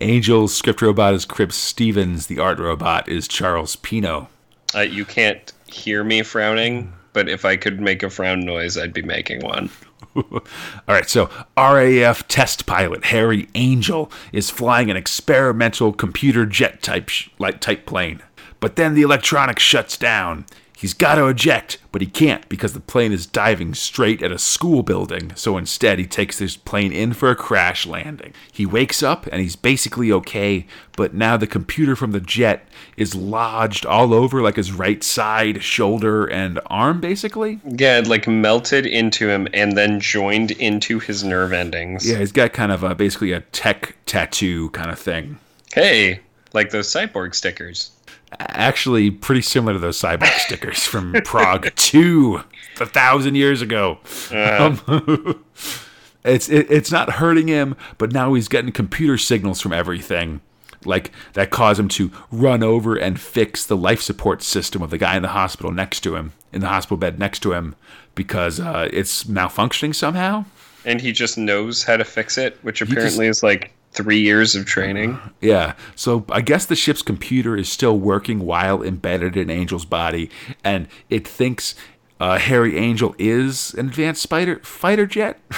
Angel's 0.02 0.56
script 0.56 0.82
robot 0.82 1.14
is 1.14 1.26
Crib 1.26 1.52
Stevens. 1.54 2.28
The 2.28 2.40
art 2.40 2.60
robot 2.60 3.08
is 3.10 3.28
Charles 3.28 3.76
Pino. 3.78 4.30
uh, 4.76 4.80
you 4.82 5.04
can't 5.06 5.52
hear 5.68 6.04
me 6.04 6.22
frowning, 6.24 6.92
but 7.14 7.30
if 7.30 7.46
I 7.46 7.56
could 7.58 7.80
make 7.80 8.04
a 8.04 8.10
frown 8.10 8.42
noise, 8.42 8.78
I'd 8.78 8.94
be 8.94 9.02
making 9.02 9.42
one. 9.42 9.70
All 10.16 10.42
right, 10.88 11.10
so 11.10 11.30
RAF 11.58 12.28
test 12.28 12.66
pilot 12.66 13.06
Harry 13.06 13.48
Angel 13.56 14.12
is 14.32 14.50
flying 14.50 14.90
an 14.90 14.98
experimental 14.98 15.94
computer 15.94 16.46
jet 16.46 16.82
type 16.82 17.10
sh- 17.10 17.30
like 17.38 17.60
type 17.60 17.86
plane. 17.86 18.22
But 18.60 18.76
then 18.76 18.94
the 18.94 19.02
electronics 19.04 19.64
shuts 19.64 19.98
down. 19.98 20.46
He's 20.80 20.94
got 20.94 21.16
to 21.16 21.28
eject, 21.28 21.78
but 21.92 22.00
he 22.00 22.08
can't 22.08 22.48
because 22.48 22.72
the 22.72 22.80
plane 22.80 23.12
is 23.12 23.26
diving 23.26 23.74
straight 23.74 24.24
at 24.24 24.32
a 24.32 24.40
school 24.40 24.82
building. 24.82 25.34
So 25.36 25.58
instead, 25.58 26.00
he 26.00 26.06
takes 26.06 26.40
his 26.40 26.56
plane 26.56 26.94
in 26.94 27.12
for 27.12 27.30
a 27.30 27.36
crash 27.36 27.86
landing. 27.86 28.34
He 28.50 28.66
wakes 28.66 29.04
up 29.04 29.28
and 29.28 29.42
he's 29.42 29.58
basically 29.58 30.10
okay, 30.10 30.66
but 30.96 31.14
now 31.14 31.36
the 31.36 31.48
computer 31.48 31.98
from 31.98 32.12
the 32.12 32.22
jet 32.22 32.66
is 32.96 33.14
lodged 33.14 33.86
all 33.86 34.14
over 34.14 34.42
like 34.42 34.56
his 34.56 34.72
right 34.72 35.04
side, 35.04 35.62
shoulder, 35.62 36.26
and 36.26 36.62
arm, 36.68 37.02
basically. 37.02 37.60
Yeah, 37.66 37.98
it 37.98 38.08
like 38.08 38.26
melted 38.26 38.86
into 38.86 39.28
him 39.28 39.50
and 39.54 39.78
then 39.78 40.00
joined 40.00 40.52
into 40.52 41.00
his 41.00 41.26
nerve 41.26 41.52
endings. 41.52 42.10
Yeah, 42.10 42.20
he's 42.20 42.32
got 42.32 42.54
kind 42.54 42.72
of 42.72 42.84
a, 42.84 42.96
basically 42.96 43.34
a 43.34 43.42
tech 43.42 43.98
tattoo 44.06 44.70
kind 44.70 44.92
of 44.92 44.98
thing. 44.98 45.40
Hey, 45.74 46.22
like 46.54 46.70
those 46.70 46.88
cyborg 46.88 47.36
stickers. 47.36 47.92
Actually, 48.40 49.10
pretty 49.12 49.42
similar 49.42 49.74
to 49.74 49.80
those 49.80 50.00
cyborg 50.00 50.32
stickers 50.40 50.86
from 50.86 51.14
Prog 51.26 51.74
2, 51.76 52.42
a 52.80 52.86
thousand 52.86 53.36
years 53.36 53.62
ago. 53.62 53.98
Um, 54.32 55.44
it's 56.24 56.48
it, 56.50 56.70
it's 56.70 56.92
not 56.92 57.14
hurting 57.14 57.48
him, 57.48 57.76
but 57.98 58.12
now 58.12 58.34
he's 58.34 58.48
getting 58.48 58.72
computer 58.72 59.18
signals 59.18 59.60
from 59.62 59.74
everything, 59.74 60.42
like 60.86 61.12
that 61.34 61.50
cause 61.50 61.80
him 61.80 61.88
to 61.90 62.12
run 62.32 62.62
over 62.64 62.96
and 62.96 63.20
fix 63.20 63.66
the 63.66 63.76
life 63.78 64.02
support 64.02 64.44
system 64.44 64.82
of 64.82 64.92
the 64.92 64.98
guy 64.98 65.16
in 65.16 65.24
the 65.24 65.30
hospital 65.30 65.72
next 65.72 66.02
to 66.02 66.16
him, 66.16 66.34
in 66.54 66.62
the 66.62 66.68
hospital 66.68 66.98
bed 66.98 67.18
next 67.20 67.40
to 67.40 67.54
him, 67.54 67.76
because 68.16 68.60
uh, 68.60 68.88
it's 68.94 69.24
malfunctioning 69.24 69.96
somehow. 69.96 70.46
And 70.86 71.02
he 71.02 71.12
just 71.12 71.38
knows 71.38 71.84
how 71.84 71.98
to 71.98 72.06
fix 72.06 72.38
it, 72.38 72.58
which 72.62 72.80
just- 72.80 72.92
apparently 72.92 73.28
is 73.28 73.42
like 73.44 73.72
three 73.92 74.20
years 74.22 74.56
of 74.56 74.66
training. 74.66 75.20
Yeah. 75.42 75.74
So 75.96 76.26
I 76.30 76.42
guess 76.42 76.66
the 76.66 76.76
ship's 76.76 77.02
computer 77.02 77.56
is 77.58 77.70
still 77.70 77.98
working 77.98 78.40
while 78.42 78.84
embedded 78.84 79.36
in 79.36 79.50
Angel's 79.50 79.86
body, 79.86 80.30
and 80.64 80.88
it 81.10 81.28
thinks 81.28 81.76
uh, 82.22 82.38
Harry 82.38 82.78
Angel 82.78 83.16
is 83.18 83.74
an 83.76 83.88
advanced 83.88 84.22
spider 84.22 84.60
fighter 84.64 85.06
jet. 85.08 85.40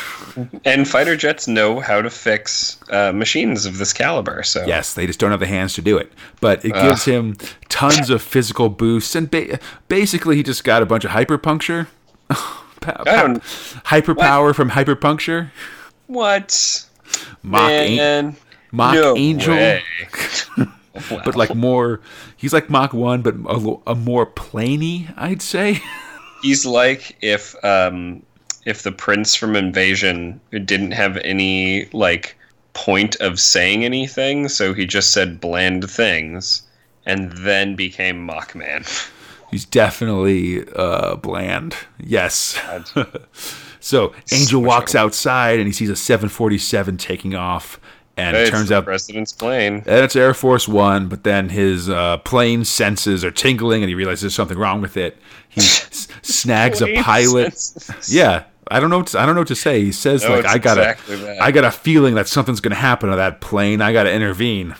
And 0.64 0.88
fighter 0.88 1.18
jets 1.18 1.46
know 1.46 1.82
how 1.82 2.02
to 2.02 2.10
fix 2.10 2.80
uh, 2.90 3.12
machines 3.12 3.66
of 3.66 3.80
this 3.80 3.92
caliber. 3.92 4.44
So 4.44 4.66
yes, 4.66 4.94
they 4.94 5.06
just 5.06 5.20
don't 5.20 5.32
have 5.32 5.42
the 5.42 5.46
hands 5.48 5.74
to 5.74 5.82
do 5.82 5.98
it. 5.98 6.10
But 6.40 6.64
it 6.64 6.74
gives 6.74 7.04
him 7.04 7.36
tons 7.68 8.10
of 8.10 8.22
physical 8.22 8.70
boosts, 8.70 9.14
and 9.14 9.30
ba- 9.30 9.60
basically 9.90 10.38
he 10.38 10.44
just 10.44 10.64
got 10.64 10.82
a 10.82 10.86
bunch 10.86 11.04
of 11.04 11.12
hyperpuncture. 11.12 11.88
Pa- 12.30 13.04
I 13.06 13.22
don't- 13.24 13.44
hyperpower 13.44 14.56
from 14.56 14.70
hyperpuncture. 14.70 15.52
what? 16.08 16.86
Mock, 17.44 17.70
an- 17.72 17.96
Man, 17.98 18.36
mock 18.72 18.94
no 18.96 19.16
angel. 19.18 19.56
way. 19.56 19.84
but 21.10 21.36
like 21.36 21.56
more, 21.56 22.02
he's 22.38 22.54
like 22.54 22.70
Mach 22.70 22.94
one, 22.94 23.22
but 23.22 23.36
a, 23.48 23.78
a 23.92 23.96
more 23.96 24.26
plainy, 24.26 25.08
I'd 25.18 25.42
say. 25.42 25.82
He's 26.42 26.66
like 26.66 27.16
if 27.22 27.54
um, 27.64 28.24
if 28.66 28.82
the 28.82 28.92
prince 28.92 29.36
from 29.36 29.56
Invasion 29.56 30.42
didn't 30.52 30.92
have 30.92 31.18
any 31.18 31.86
like 31.94 32.36
point 32.74 33.16
of 33.18 33.40
saying 33.40 33.86
anything, 33.86 34.50
so 34.50 34.74
he 34.74 34.88
just 34.88 35.12
said 35.12 35.40
bland 35.40 35.88
things, 35.90 36.64
and 37.06 37.32
then 37.34 37.76
became 37.76 38.28
Mockman. 38.28 38.88
He's 39.52 39.66
definitely 39.66 40.66
uh, 40.76 41.16
bland. 41.18 41.76
Yes. 42.00 42.58
so 43.82 44.14
Angel 44.32 44.62
walks 44.62 44.96
outside 44.96 45.60
and 45.60 45.68
he 45.68 45.74
sees 45.74 45.90
a 45.90 45.96
747 45.98 46.96
taking 46.98 47.36
off, 47.36 47.80
and 48.16 48.38
Hey, 48.38 48.44
it 48.44 48.50
turns 48.50 48.70
the 48.70 48.78
out 48.78 48.86
president's 48.86 49.34
plane. 49.34 49.76
And 49.86 50.06
it's 50.06 50.16
Air 50.16 50.34
Force 50.34 50.68
One. 50.68 51.08
But 51.10 51.24
then 51.26 51.50
his 51.50 51.90
uh, 51.90 52.18
plane 52.20 52.64
senses 52.64 53.26
are 53.26 53.32
tingling, 53.32 53.84
and 53.84 53.90
he 53.90 53.96
realizes 53.96 54.22
there's 54.22 54.36
something 54.36 54.58
wrong 54.58 54.80
with 54.82 54.96
it. 54.96 55.18
He 55.50 55.60
s- 55.62 56.08
snags 56.22 56.82
a 56.82 57.02
pilot. 57.02 57.58
senses. 57.58 58.14
Yeah, 58.14 58.44
I 58.70 58.80
don't 58.80 58.90
know. 58.90 59.00
What 59.00 59.08
to, 59.08 59.20
I 59.20 59.26
don't 59.26 59.36
know 59.36 59.42
what 59.42 59.48
to 59.50 59.56
say. 59.56 59.82
He 59.82 59.92
says 59.92 60.24
No, 60.24 60.36
like 60.38 60.46
I 60.46 60.58
got 60.58 60.78
exactly 60.78 61.16
a, 61.16 61.18
that. 61.18 61.42
I 61.42 61.52
got 61.52 61.66
a 61.66 61.72
feeling 61.72 62.16
that 62.16 62.28
something's 62.28 62.62
gonna 62.62 62.76
happen 62.76 63.10
to 63.10 63.16
that 63.18 63.42
plane. 63.42 63.82
I 63.82 63.92
got 63.94 64.04
to 64.04 64.14
intervene. 64.14 64.76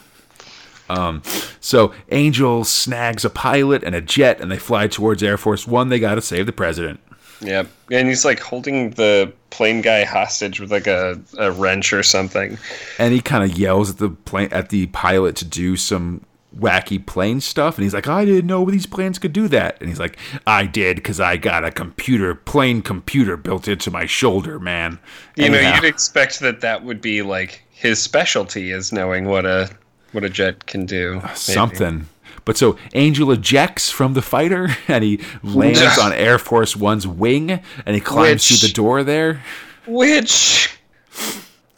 Um, 0.90 1.22
so 1.62 1.94
Angel 2.10 2.66
snags 2.66 3.24
a 3.24 3.30
pilot 3.30 3.82
and 3.84 3.96
a 3.96 4.02
jet, 4.02 4.42
and 4.42 4.52
they 4.52 4.58
fly 4.58 4.88
towards 4.88 5.24
Air 5.24 5.38
Force 5.38 5.66
One. 5.66 5.88
They 5.90 6.00
got 6.00 6.16
to 6.16 6.22
save 6.22 6.46
the 6.46 6.52
president. 6.52 7.00
Yeah, 7.42 7.64
and 7.92 8.08
he's 8.08 8.24
like 8.24 8.40
holding 8.40 8.92
the 8.92 9.34
plane 9.50 9.82
guy 9.82 10.04
hostage 10.04 10.60
with 10.60 10.72
like 10.72 10.88
a, 10.88 11.20
a 11.38 11.52
wrench 11.52 11.92
or 11.92 12.04
something. 12.04 12.58
and 13.00 13.14
he 13.14 13.22
kind 13.22 13.44
of 13.44 13.58
yells 13.58 13.90
at 13.90 13.98
the 13.98 14.10
plane 14.10 14.50
at 14.52 14.70
the 14.70 14.88
pilot 14.88 15.36
to 15.38 15.46
do 15.46 15.76
some 15.76 16.22
wacky 16.58 17.04
plane 17.06 17.40
stuff 17.40 17.78
and 17.78 17.84
he's 17.84 17.94
like 17.94 18.10
i 18.10 18.26
didn't 18.26 18.46
know 18.46 18.66
these 18.70 18.86
planes 18.86 19.18
could 19.18 19.32
do 19.32 19.48
that 19.48 19.80
and 19.80 19.88
he's 19.88 20.00
like 20.00 20.18
i 20.46 20.66
did 20.66 20.98
because 20.98 21.18
i 21.18 21.38
got 21.38 21.64
a 21.64 21.72
computer 21.72 22.36
plane 22.36 22.82
computer 22.82 23.38
built 23.38 23.70
into 23.70 23.90
my 23.90 24.06
shoulder 24.06 24.60
man 24.60 25.00
You 25.38 25.48
know, 25.50 25.60
you'd 25.62 25.86
expect 25.86 26.42
that 26.42 26.60
that 26.60 26.84
would 26.84 27.00
be 27.00 27.22
like 27.22 27.64
his 27.72 28.02
specialty 28.02 28.72
is 28.72 28.92
knowing 28.92 29.26
what 29.30 29.46
a 29.46 29.70
what 30.12 30.26
a 30.26 30.30
jet 30.30 30.66
can 30.66 30.86
do. 30.86 31.20
Uh, 31.24 31.28
maybe. 31.28 31.36
something 31.36 32.06
but 32.46 32.58
so 32.58 32.78
angel 32.94 33.32
ejects 33.32 33.90
from 33.90 34.14
the 34.14 34.22
fighter 34.22 34.70
and 34.88 35.04
he 35.04 35.20
lands 35.44 35.98
on 36.00 36.14
air 36.14 36.38
force 36.40 36.76
one's 36.76 37.06
wing 37.08 37.52
and 37.86 37.96
he 37.96 38.00
climbs 38.02 38.50
Which- 38.50 38.60
through 38.60 38.68
the 38.68 38.74
door 38.74 39.04
there 39.04 39.42
Which 39.88 40.78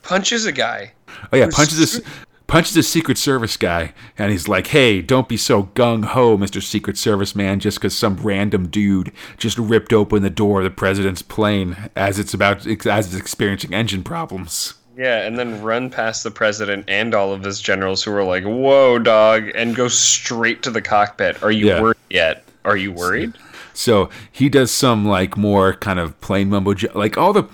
punches 0.02 0.46
a 0.46 0.52
guy. 0.52 0.94
Oh 1.32 1.38
yeah, 1.38 1.48
punches 1.52 1.80
this 1.80 2.02
punches 2.48 2.76
a 2.78 2.84
Secret 2.84 3.18
Service 3.18 3.58
guy, 3.58 3.94
and 4.18 4.32
he's 4.32 4.48
like, 4.48 4.68
"Hey, 4.68 5.02
don't 5.02 5.30
be 5.30 5.38
so 5.38 5.64
gung 5.76 6.04
ho, 6.06 6.38
Mister 6.38 6.62
Secret 6.62 6.98
Service 6.98 7.36
man, 7.36 7.60
just 7.60 7.78
because 7.80 7.98
some 7.98 8.18
random 8.18 8.68
dude 8.68 9.12
just 9.38 9.58
ripped 9.58 9.94
open 9.94 10.22
the 10.22 10.30
door 10.30 10.60
of 10.60 10.66
the 10.66 10.70
president's 10.70 11.22
plane 11.22 11.90
as 11.96 12.20
it's 12.20 12.34
about 12.34 12.68
as 12.68 13.08
it's 13.08 13.16
experiencing 13.16 13.74
engine 13.74 14.04
problems." 14.04 14.76
Yeah, 14.96 15.26
and 15.26 15.40
then 15.40 15.62
run 15.62 15.90
past 15.90 16.24
the 16.24 16.32
president 16.32 16.86
and 16.88 17.16
all 17.16 17.34
of 17.34 17.44
his 17.44 17.60
generals 17.60 18.04
who 18.04 18.12
are 18.12 18.24
like, 18.24 18.44
"Whoa, 18.44 19.00
dog!" 19.00 19.50
and 19.56 19.76
go 19.76 19.88
straight 19.88 20.62
to 20.64 20.72
the 20.72 20.82
cockpit. 20.82 21.42
Are 21.42 21.52
you 21.52 21.68
Yeah. 21.68 21.82
worried 21.82 21.98
yet? 22.10 22.44
Are 22.66 22.78
you 22.78 22.92
worried? 22.92 23.34
So 23.74 24.10
he 24.32 24.50
does 24.50 24.70
some 24.72 25.06
like 25.08 25.36
more 25.36 25.74
kind 25.74 26.00
of 26.00 26.20
plain 26.22 26.50
mumbo, 26.50 26.74
j- 26.76 26.90
like 26.94 27.18
all 27.18 27.34
the. 27.34 27.46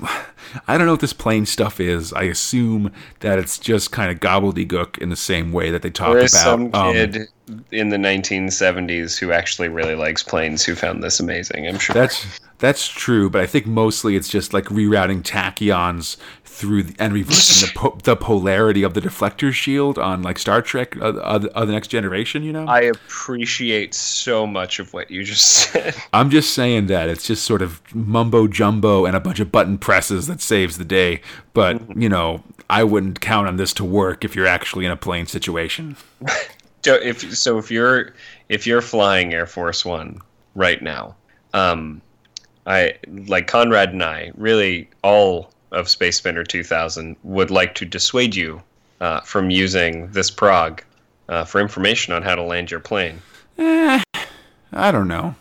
I 0.67 0.77
don't 0.79 0.87
know 0.87 0.93
what 0.93 0.99
this 1.01 1.13
plane 1.13 1.45
stuff 1.45 1.79
is. 1.79 2.11
I 2.11 2.23
assume 2.23 2.91
that 3.19 3.37
it's 3.37 3.59
just 3.59 3.91
kind 3.91 4.11
of 4.11 4.19
gobbledygook 4.19 4.97
in 4.97 5.09
the 5.09 5.15
same 5.15 5.51
way 5.51 5.69
that 5.69 5.83
they 5.83 5.91
talk 5.91 6.15
about. 6.17 6.29
some 6.31 6.71
um, 6.73 6.93
kid 6.93 7.27
in 7.71 7.89
the 7.89 7.97
1970s 7.97 9.17
who 9.19 9.31
actually 9.31 9.67
really 9.67 9.93
likes 9.95 10.23
planes 10.23 10.63
who 10.65 10.73
found 10.75 11.03
this 11.03 11.19
amazing. 11.19 11.67
I'm 11.67 11.77
sure. 11.77 11.93
That's 11.93 12.39
that's 12.57 12.87
true, 12.87 13.29
but 13.29 13.41
I 13.41 13.45
think 13.45 13.67
mostly 13.67 14.15
it's 14.15 14.27
just 14.27 14.51
like 14.53 14.65
rerouting 14.65 15.21
tachyons 15.21 16.17
through 16.59 16.83
the, 16.83 16.95
and 16.99 17.13
reversing 17.13 17.67
the 17.67 17.73
po- 17.79 17.97
the 18.03 18.15
polarity 18.15 18.83
of 18.83 18.93
the 18.93 18.99
deflector 18.99 19.53
shield 19.53 19.97
on 19.97 20.21
like 20.21 20.37
Star 20.37 20.61
Trek 20.61 20.97
uh, 20.97 21.05
uh, 21.05 21.47
uh, 21.55 21.65
the 21.65 21.71
Next 21.71 21.87
Generation. 21.87 22.43
You 22.43 22.51
know, 22.51 22.65
I 22.67 22.81
appreciate 22.81 23.93
so 23.93 24.45
much 24.45 24.79
of 24.79 24.93
what 24.93 25.09
you 25.09 25.23
just 25.23 25.47
said. 25.71 25.95
I'm 26.11 26.29
just 26.29 26.53
saying 26.53 26.87
that 26.87 27.07
it's 27.07 27.25
just 27.25 27.45
sort 27.45 27.61
of 27.61 27.81
mumbo 27.95 28.47
jumbo 28.47 29.05
and 29.05 29.15
a 29.15 29.19
bunch 29.21 29.39
of 29.39 29.51
button 29.51 29.77
presses 29.77 30.27
that 30.27 30.41
saves 30.41 30.77
the 30.77 30.85
day. 30.85 31.21
But 31.53 31.81
you 31.97 32.09
know, 32.09 32.43
I 32.69 32.83
wouldn't 32.83 33.21
count 33.21 33.47
on 33.47 33.55
this 33.55 33.73
to 33.75 33.85
work 33.85 34.25
if 34.25 34.35
you're 34.35 34.47
actually 34.47 34.85
in 34.85 34.91
a 34.91 34.97
plane 34.97 35.25
situation. 35.25 35.95
So 36.83 36.95
if 36.95 37.35
so, 37.35 37.57
if 37.57 37.71
you're 37.71 38.13
if 38.49 38.67
you're 38.67 38.81
flying 38.81 39.33
Air 39.33 39.45
Force 39.45 39.85
One 39.85 40.19
right 40.55 40.81
now, 40.81 41.15
um, 41.53 42.01
I 42.65 42.95
like 43.07 43.47
Conrad 43.47 43.93
and 43.93 44.03
I 44.03 44.31
really 44.35 44.89
all 45.03 45.51
of 45.71 45.89
Space 45.89 46.17
Spinner 46.17 46.43
2000 46.43 47.15
would 47.23 47.51
like 47.51 47.75
to 47.75 47.85
dissuade 47.85 48.35
you 48.35 48.61
uh, 49.01 49.21
from 49.21 49.49
using 49.49 50.11
this 50.11 50.29
prog 50.29 50.83
uh, 51.29 51.45
for 51.45 51.61
information 51.61 52.13
on 52.13 52.21
how 52.21 52.35
to 52.35 52.43
land 52.43 52.71
your 52.71 52.79
plane. 52.79 53.21
I 53.57 54.91
don't 54.91 55.07
know. 55.07 55.35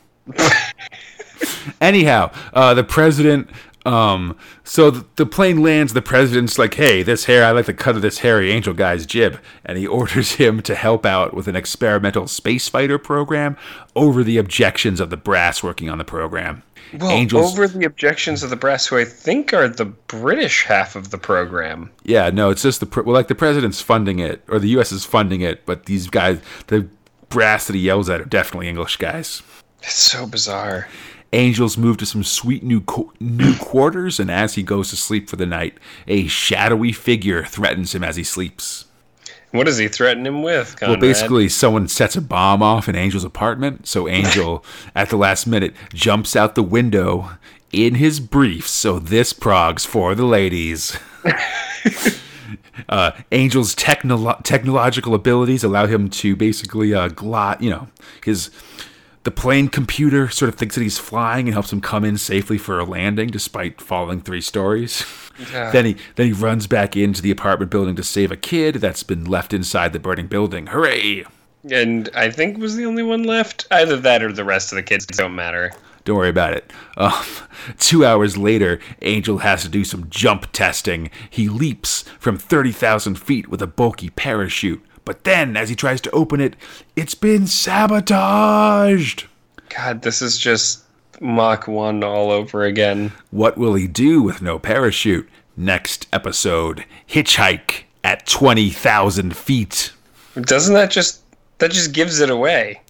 Anyhow, 1.81 2.31
uh, 2.53 2.75
the 2.75 2.85
president. 2.85 3.49
Um, 3.89 4.37
so 4.65 4.91
the, 4.91 5.07
the 5.17 5.25
plane 5.25 5.63
lands. 5.63 5.95
The 5.95 6.03
president's 6.03 6.59
like, 6.59 6.75
"Hey, 6.75 7.03
this 7.03 7.25
hair. 7.25 7.43
I 7.43 7.53
like 7.53 7.65
the 7.65 7.73
cut 7.73 7.97
of 7.97 8.03
this 8.03 8.19
hairy 8.19 8.51
angel 8.51 8.75
guy's 8.75 9.07
jib," 9.07 9.41
and 9.65 9.79
he 9.79 9.87
orders 9.99 10.33
him 10.33 10.61
to 10.63 10.75
help 10.75 11.07
out 11.07 11.33
with 11.33 11.49
an 11.49 11.57
experimental 11.57 12.29
space 12.29 12.69
fighter 12.69 12.99
program 12.99 13.57
over 13.97 14.23
the 14.23 14.37
objections 14.37 15.01
of 15.01 15.09
the 15.09 15.17
brass 15.17 15.63
working 15.63 15.89
on 15.89 15.97
the 15.97 16.05
program. 16.05 16.63
Well, 16.99 17.11
Angels. 17.11 17.53
over 17.53 17.67
the 17.69 17.85
objections 17.85 18.43
of 18.43 18.51
the 18.51 18.57
brass, 18.57 18.87
who 18.87 18.99
I 18.99 19.05
think 19.05 19.53
are 19.53 19.69
the 19.69 19.85
British 19.87 20.65
half 20.65 20.95
of 20.95 21.11
the 21.11 21.19
program. 21.19 21.91
Yeah, 22.03 22.31
no, 22.31 22.51
it's 22.51 22.63
just 22.63 22.81
the 22.81 23.03
well, 23.03 23.15
like 23.15 23.29
the 23.29 23.35
president's 23.35 23.81
funding 23.81 24.19
it, 24.19 24.43
or 24.49 24.59
the 24.59 24.69
U.S. 24.71 24.93
is 24.93 25.07
funding 25.07 25.41
it, 25.41 25.65
but 25.65 25.87
these 25.87 26.09
guys, 26.09 26.41
the 26.67 26.89
brass 27.31 27.67
that 27.67 27.77
he 27.77 27.81
yells 27.83 28.11
at, 28.11 28.21
are 28.21 28.27
definitely 28.27 28.69
English 28.69 28.97
guys. 28.99 29.43
It's 29.83 29.95
so 29.95 30.27
bizarre. 30.27 30.89
Angels 31.33 31.77
move 31.77 31.99
to 31.99 32.07
some 32.07 32.25
sweet 32.25 32.63
new 32.63 32.81
qu- 32.81 33.13
new 33.21 33.57
quarters, 33.57 34.19
and 34.19 34.31
as 34.31 34.55
he 34.55 34.63
goes 34.63 34.91
to 34.91 34.97
sleep 34.97 35.29
for 35.29 35.37
the 35.37 35.47
night, 35.47 35.77
a 36.07 36.27
shadowy 36.27 36.93
figure 36.93 37.45
threatens 37.45 37.95
him 37.95 38.03
as 38.03 38.17
he 38.17 38.25
sleeps. 38.25 38.87
What 39.51 39.65
does 39.65 39.79
he 39.79 39.89
threaten 39.89 40.27
him 40.27 40.43
with? 40.43 40.77
Well, 40.81 40.97
basically, 40.97 41.49
someone 41.49 41.89
sets 41.89 42.17
a 42.17 42.21
bomb 42.21 42.63
off 42.63 42.89
in 42.89 42.97
Angel's 42.97 43.25
apartment, 43.25 43.87
so 43.87 44.07
Angel, 44.09 44.65
at 44.95 45.09
the 45.09 45.17
last 45.17 45.47
minute, 45.47 45.75
jumps 45.95 46.37
out 46.37 46.55
the 46.55 46.63
window 46.63 47.31
in 47.73 47.95
his 47.95 48.21
briefs. 48.21 48.71
So 48.71 48.99
this 48.99 49.33
prog's 49.33 49.85
for 49.85 50.15
the 50.15 50.25
ladies. 50.25 50.99
uh, 52.89 53.13
Angel's 53.33 53.75
technolo- 53.75 54.43
technological 54.45 55.15
abilities 55.15 55.65
allow 55.65 55.87
him 55.87 56.11
to 56.11 56.37
basically 56.37 56.95
uh, 56.95 57.09
glide. 57.09 57.63
You 57.63 57.71
know, 57.71 57.89
his 58.25 58.51
the 59.25 59.31
plane 59.31 59.69
computer 59.69 60.29
sort 60.29 60.49
of 60.49 60.55
thinks 60.55 60.75
that 60.75 60.83
he's 60.83 60.99
flying 60.99 61.47
and 61.47 61.53
helps 61.55 61.73
him 61.73 61.81
come 61.81 62.05
in 62.05 62.17
safely 62.19 62.59
for 62.59 62.79
a 62.79 62.85
landing 62.85 63.29
despite 63.29 63.81
falling 63.81 64.21
three 64.21 64.41
stories. 64.41 65.05
Yeah. 65.53 65.71
then 65.71 65.85
he 65.85 65.97
then 66.17 66.27
he 66.27 66.33
runs 66.33 66.67
back 66.67 66.97
into 66.97 67.23
the 67.23 67.31
apartment 67.31 67.71
building 67.71 67.95
to 67.95 68.03
save 68.03 68.33
a 68.33 68.37
kid 68.37 68.75
that's 68.77 69.05
been 69.05 69.25
left 69.25 69.53
inside 69.53 69.93
the 69.93 70.01
burning 70.01 70.27
building. 70.27 70.67
Hooray! 70.67 71.25
and 71.71 72.09
I 72.15 72.31
think 72.31 72.59
was 72.59 72.75
the 72.77 72.87
only 72.87 73.05
one 73.05 73.23
left. 73.23 73.67
Either 73.71 73.97
that 73.99 74.23
or 74.23 74.33
the 74.33 74.45
rest 74.45 74.73
of 74.73 74.77
the 74.77 74.83
kids 74.83 75.07
don't 75.07 75.35
matter. 75.37 75.73
Don't 76.05 76.17
worry 76.17 76.29
about 76.29 76.55
it. 76.55 76.73
Um, 76.97 77.13
two 77.79 78.05
hours 78.05 78.37
later, 78.37 78.81
Angel 79.03 79.39
has 79.39 79.63
to 79.63 79.69
do 79.69 79.85
some 79.85 80.09
jump 80.11 80.51
testing. 80.53 81.11
He 81.31 81.49
leaps 81.49 82.03
from 82.19 82.37
30,000 82.39 83.17
feet 83.17 83.49
with 83.49 83.63
a 83.63 83.67
bulky 83.67 84.11
parachute. 84.11 84.83
But 85.09 85.25
then, 85.25 85.57
as 85.57 85.71
he 85.71 85.75
tries 85.75 86.03
to 86.03 86.11
open 86.11 86.39
it, 86.39 86.55
it's 86.95 87.15
been 87.15 87.47
sabotaged. 87.47 89.25
God, 89.75 90.03
this 90.03 90.21
is 90.21 90.37
just 90.37 90.83
Mach 91.19 91.67
1 91.67 92.05
all 92.05 92.31
over 92.31 92.65
again. 92.65 93.13
What 93.31 93.57
will 93.57 93.73
he 93.75 93.87
do 93.87 94.21
with 94.21 94.43
no 94.43 94.59
parachute? 94.59 95.27
Next 95.57 96.07
episode 96.13 96.85
Hitchhike 97.09 97.85
at 98.05 98.27
20,000 98.27 99.35
feet. 99.35 99.95
Doesn't 100.39 100.75
that 100.75 100.91
just 100.91 101.23
that 101.57 101.71
just 101.71 101.95
gives 101.95 102.21
it 102.21 102.29
away? 102.29 102.83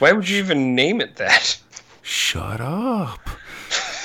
Why 0.00 0.10
would 0.10 0.28
you 0.28 0.38
even 0.38 0.74
name 0.74 1.00
it 1.00 1.14
that? 1.14 1.60
Shut 2.02 2.60
up. 2.60 3.20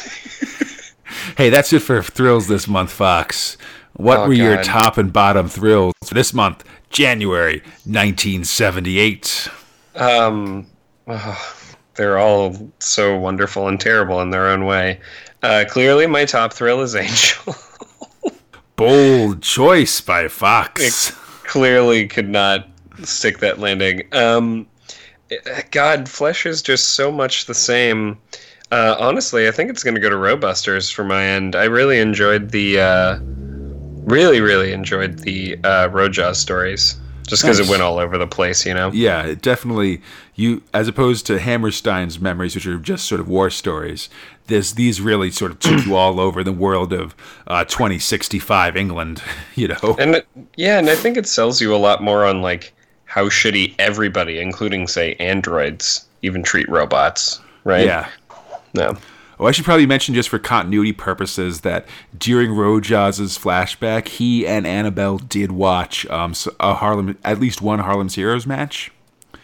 hey, 1.38 1.50
that's 1.50 1.74
it 1.74 1.80
for 1.80 2.04
thrills 2.04 2.48
this 2.48 2.68
month, 2.68 2.92
Fox. 2.92 3.58
What 3.94 4.20
Oh, 4.20 4.28
were 4.28 4.34
your 4.34 4.62
top 4.62 5.00
and 5.00 5.12
bottom 5.12 5.50
thrills 5.50 5.94
this 6.12 6.32
month, 6.36 6.64
January 6.90 7.60
1978? 7.86 9.50
Um, 9.96 10.68
oh, 11.08 11.66
they're 11.96 12.18
all 12.18 12.72
so 12.80 13.18
wonderful 13.18 13.68
and 13.68 13.80
terrible 13.80 14.22
in 14.22 14.30
their 14.30 14.48
own 14.48 14.66
way. 14.66 15.00
Uh, 15.44 15.66
clearly, 15.68 16.08
my 16.08 16.26
top 16.26 16.54
thrill 16.54 16.82
is 16.82 16.96
Angel. 16.96 17.56
Bold 18.76 19.42
choice 19.42 20.02
by 20.02 20.28
Fox. 20.28 21.12
clearly 21.44 22.08
could 22.08 22.30
not 22.30 22.68
stick 23.04 23.40
that 23.40 23.60
landing. 23.60 24.08
Um, 24.12 24.68
God, 25.72 26.08
Flesh 26.08 26.46
is 26.46 26.62
just 26.62 26.90
so 26.90 27.12
much 27.12 27.46
the 27.46 27.56
same. 27.56 28.18
Uh, 28.72 28.96
honestly, 29.00 29.48
I 29.48 29.52
think 29.52 29.70
it's 29.70 29.84
going 29.84 29.96
to 29.96 30.02
go 30.02 30.10
to 30.10 30.16
Robusters 30.16 30.92
for 30.92 31.04
my 31.04 31.24
end. 31.24 31.56
I 31.56 31.66
really 31.66 32.00
enjoyed 32.00 32.52
the, 32.52 32.80
uh, 32.80 33.20
really, 34.08 34.42
really 34.42 34.72
enjoyed 34.74 35.20
the 35.20 35.56
uh, 35.64 35.90
Rojaws 35.90 36.38
stories, 36.38 36.96
just 37.28 37.44
because 37.44 37.60
Nice. 37.60 37.68
it 37.68 37.70
went 37.72 37.84
all 37.84 38.00
over 38.00 38.18
the 38.18 38.26
place, 38.26 38.66
you 38.66 38.74
know. 38.74 38.90
Yeah, 38.92 39.24
it 39.24 39.42
definitely 39.44 40.02
you 40.34 40.64
as 40.74 40.88
opposed 40.88 41.26
to 41.28 41.38
Hammerstein's 41.40 42.20
memories, 42.20 42.56
which 42.56 42.66
are 42.66 42.78
just 42.80 43.06
sort 43.06 43.22
of 43.22 43.28
war 43.28 43.50
stories. 43.52 44.10
This 44.48 44.72
these 44.72 45.00
really 45.02 45.30
sort 45.30 45.52
of 45.52 45.60
took 45.60 45.86
you 45.86 45.96
all 46.04 46.20
over 46.20 46.44
the 46.44 46.54
world 46.54 46.94
of 46.94 47.14
uh, 47.46 47.66
2065 47.66 48.76
England. 48.76 49.22
You 49.56 49.70
know, 49.70 49.96
And 50.00 50.24
yeah, 50.56 50.78
and 50.78 50.88
I 50.90 50.96
think 50.96 51.18
it 51.18 51.28
sells 51.28 51.60
you 51.60 51.74
a 51.74 51.78
lot 51.78 52.02
more 52.04 52.26
on 52.26 52.42
like 52.44 52.74
how 53.06 53.26
shitty 53.26 53.74
everybody, 53.80 54.40
including 54.40 54.88
say 54.88 55.16
androids, 55.16 56.06
even 56.22 56.44
treat 56.44 56.70
robots, 56.70 57.42
right? 57.64 57.84
yeah. 57.86 58.08
No. 58.76 58.96
Oh, 59.40 59.46
I 59.46 59.52
should 59.52 59.66
probably 59.66 59.86
mention 59.86 60.16
just 60.16 60.30
for 60.30 60.40
continuity 60.40 60.94
purposes 60.94 61.62
that 61.62 61.86
during 62.18 62.52
Rojaws's 62.52 63.38
flashback, 63.38 64.08
he 64.08 64.48
and 64.48 64.66
Annabelle 64.66 65.20
did 65.20 65.52
watch 65.52 66.06
um, 66.08 66.34
a 66.60 66.74
Harlem, 66.74 67.18
at 67.24 67.40
least 67.40 67.62
one 67.62 67.80
Harlem's 67.80 68.16
Heroes 68.16 68.48
match. 68.48 68.92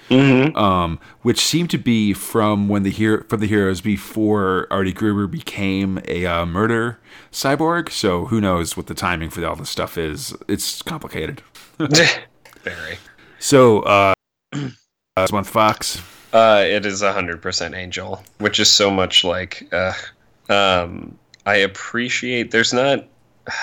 Mm-hmm. 0.09 0.55
Um, 0.57 0.99
which 1.21 1.39
seemed 1.39 1.69
to 1.71 1.77
be 1.77 2.13
from 2.13 2.67
when 2.67 2.83
the 2.83 2.89
hero 2.89 3.23
from 3.29 3.39
the 3.39 3.47
heroes 3.47 3.79
before 3.79 4.67
Artie 4.69 4.91
Gruber 4.91 5.27
became 5.27 6.01
a 6.07 6.25
uh, 6.25 6.45
murder 6.45 6.99
cyborg. 7.31 7.89
So 7.89 8.25
who 8.25 8.41
knows 8.41 8.75
what 8.75 8.87
the 8.87 8.93
timing 8.93 9.29
for 9.29 9.43
all 9.45 9.55
this 9.55 9.69
stuff 9.69 9.97
is? 9.97 10.35
It's 10.49 10.81
complicated. 10.81 11.41
Very. 11.77 12.97
So, 13.39 13.81
uh, 13.83 14.13
this 14.53 15.31
month 15.31 15.49
Fox. 15.49 16.01
Uh, 16.33 16.63
it 16.65 16.85
is 16.85 17.01
hundred 17.01 17.41
percent 17.41 17.75
Angel, 17.75 18.23
which 18.39 18.59
is 18.59 18.69
so 18.69 18.89
much 18.89 19.23
like. 19.23 19.71
Uh, 19.71 19.93
um, 20.49 21.17
I 21.45 21.55
appreciate. 21.57 22.51
There's 22.51 22.73
not. 22.73 23.05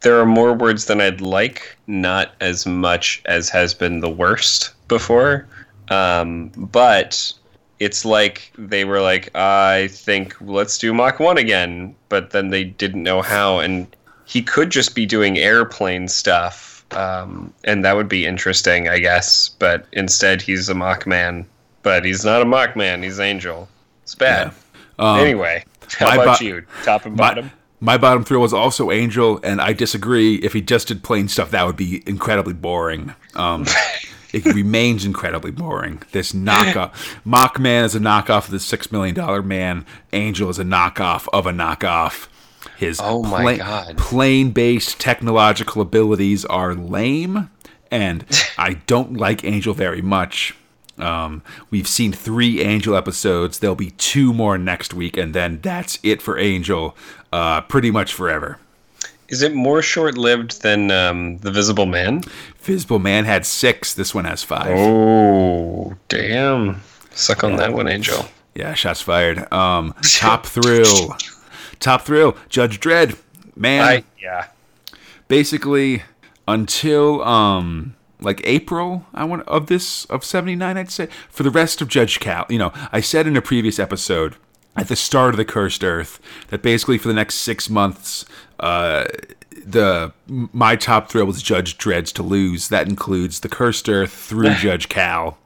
There 0.00 0.20
are 0.20 0.26
more 0.26 0.54
words 0.54 0.84
than 0.84 1.00
I'd 1.00 1.20
like, 1.20 1.76
not 1.88 2.30
as 2.40 2.66
much 2.66 3.20
as 3.24 3.48
has 3.48 3.74
been 3.74 3.98
the 3.98 4.08
worst 4.08 4.74
before. 4.86 5.48
Um, 5.88 6.52
but 6.56 7.32
it's 7.80 8.04
like 8.04 8.52
they 8.56 8.84
were 8.84 9.00
like, 9.00 9.34
I 9.36 9.88
think 9.88 10.36
let's 10.40 10.78
do 10.78 10.94
Mach 10.94 11.18
1 11.18 11.36
again, 11.36 11.94
but 12.08 12.30
then 12.30 12.50
they 12.50 12.64
didn't 12.64 13.02
know 13.02 13.22
how. 13.22 13.58
And 13.58 13.86
he 14.24 14.42
could 14.42 14.70
just 14.70 14.94
be 14.94 15.06
doing 15.06 15.38
airplane 15.38 16.08
stuff, 16.08 16.84
um, 16.92 17.52
and 17.64 17.84
that 17.84 17.96
would 17.96 18.08
be 18.08 18.26
interesting, 18.26 18.88
I 18.88 18.98
guess. 18.98 19.48
But 19.58 19.86
instead, 19.92 20.42
he's 20.42 20.68
a 20.68 20.74
Mach 20.74 21.06
Man. 21.06 21.46
But 21.82 22.04
he's 22.04 22.24
not 22.24 22.42
a 22.42 22.44
Mach 22.44 22.76
Man, 22.76 23.02
he's 23.02 23.20
Angel. 23.20 23.68
It's 24.02 24.14
bad. 24.14 24.52
Yeah. 24.98 25.12
Um, 25.12 25.20
anyway, 25.20 25.64
how 25.98 26.20
about 26.20 26.40
bo- 26.40 26.44
you? 26.44 26.66
Top 26.82 27.06
and 27.06 27.16
bottom? 27.16 27.52
My, 27.80 27.92
my 27.92 27.98
bottom 27.98 28.24
thrill 28.24 28.40
was 28.40 28.52
also 28.52 28.90
Angel, 28.90 29.40
and 29.42 29.60
I 29.60 29.72
disagree. 29.72 30.36
If 30.36 30.52
he 30.52 30.60
just 30.60 30.88
did 30.88 31.02
plain 31.02 31.28
stuff, 31.28 31.50
that 31.52 31.64
would 31.66 31.76
be 31.76 32.02
incredibly 32.06 32.54
boring. 32.54 33.14
Um, 33.34 33.66
it 34.32 34.44
remains 34.44 35.04
incredibly 35.04 35.50
boring. 35.50 36.02
This 36.12 36.32
knockoff, 36.32 36.92
Mockman 37.24 37.84
is 37.84 37.94
a 37.94 38.00
knockoff 38.00 38.46
of 38.46 38.50
the 38.50 38.60
Six 38.60 38.90
Million 38.90 39.14
Dollar 39.14 39.42
Man. 39.42 39.86
Angel 40.12 40.50
is 40.50 40.58
a 40.58 40.64
knockoff 40.64 41.28
of 41.32 41.46
a 41.46 41.52
knockoff. 41.52 42.28
His 42.76 43.00
oh 43.02 43.22
my 43.22 43.56
pla- 43.56 43.64
god, 43.64 43.98
plane-based 43.98 44.98
technological 45.00 45.80
abilities 45.82 46.44
are 46.44 46.74
lame, 46.74 47.50
and 47.90 48.24
I 48.58 48.74
don't 48.86 49.14
like 49.14 49.44
Angel 49.44 49.74
very 49.74 50.02
much. 50.02 50.54
Um, 50.98 51.42
we've 51.70 51.88
seen 51.88 52.12
three 52.12 52.60
Angel 52.60 52.94
episodes. 52.96 53.58
There'll 53.58 53.76
be 53.76 53.90
two 53.92 54.32
more 54.32 54.58
next 54.58 54.94
week, 54.94 55.16
and 55.16 55.34
then 55.34 55.60
that's 55.62 55.98
it 56.02 56.20
for 56.22 56.38
Angel, 56.38 56.96
uh, 57.32 57.62
pretty 57.62 57.90
much 57.90 58.12
forever. 58.12 58.58
Is 59.28 59.42
it 59.42 59.54
more 59.54 59.82
short-lived 59.82 60.62
than 60.62 60.90
um, 60.90 61.38
the 61.38 61.50
Visible 61.50 61.84
Man? 61.86 62.22
Visible 62.60 62.98
Man 62.98 63.26
had 63.26 63.44
six. 63.44 63.92
This 63.92 64.14
one 64.14 64.24
has 64.24 64.42
five. 64.42 64.70
Oh, 64.70 65.96
damn! 66.08 66.80
Suck 67.10 67.44
on 67.44 67.56
that 67.56 67.72
one, 67.74 67.88
Angel. 67.88 68.26
Yeah, 68.54 68.74
shots 68.74 69.02
fired. 69.02 69.52
Um, 69.52 69.94
top 70.02 70.46
thrill, 70.46 71.16
top 71.78 72.02
thrill. 72.02 72.36
Judge 72.48 72.80
Dredd, 72.80 73.18
man. 73.54 73.82
I, 73.82 74.04
yeah. 74.20 74.46
Basically, 75.28 76.02
until 76.46 77.22
um, 77.22 77.94
like 78.20 78.40
April, 78.44 79.06
I 79.14 79.24
want 79.24 79.46
of 79.48 79.66
this 79.66 80.04
of 80.06 80.24
'79, 80.24 80.76
I'd 80.76 80.90
say. 80.90 81.08
For 81.30 81.42
the 81.42 81.50
rest 81.50 81.80
of 81.80 81.88
Judge 81.88 82.20
Cal, 82.20 82.46
you 82.48 82.58
know, 82.58 82.72
I 82.92 83.00
said 83.00 83.26
in 83.26 83.36
a 83.36 83.42
previous 83.42 83.78
episode 83.78 84.36
at 84.76 84.88
the 84.88 84.96
start 84.96 85.30
of 85.30 85.36
the 85.36 85.44
Cursed 85.44 85.82
Earth 85.82 86.20
that 86.48 86.62
basically 86.62 86.98
for 86.98 87.08
the 87.08 87.14
next 87.14 87.36
six 87.36 87.68
months 87.68 88.24
uh, 88.60 89.06
the 89.64 90.12
my 90.28 90.76
top 90.76 91.10
thrill 91.10 91.26
was 91.26 91.42
Judge 91.42 91.78
Dredd's 91.78 92.12
to 92.12 92.22
lose. 92.22 92.68
That 92.68 92.88
includes 92.88 93.40
the 93.40 93.48
Cursed 93.48 93.88
Earth 93.88 94.12
through 94.12 94.54
Judge 94.54 94.88
Cal. 94.88 95.38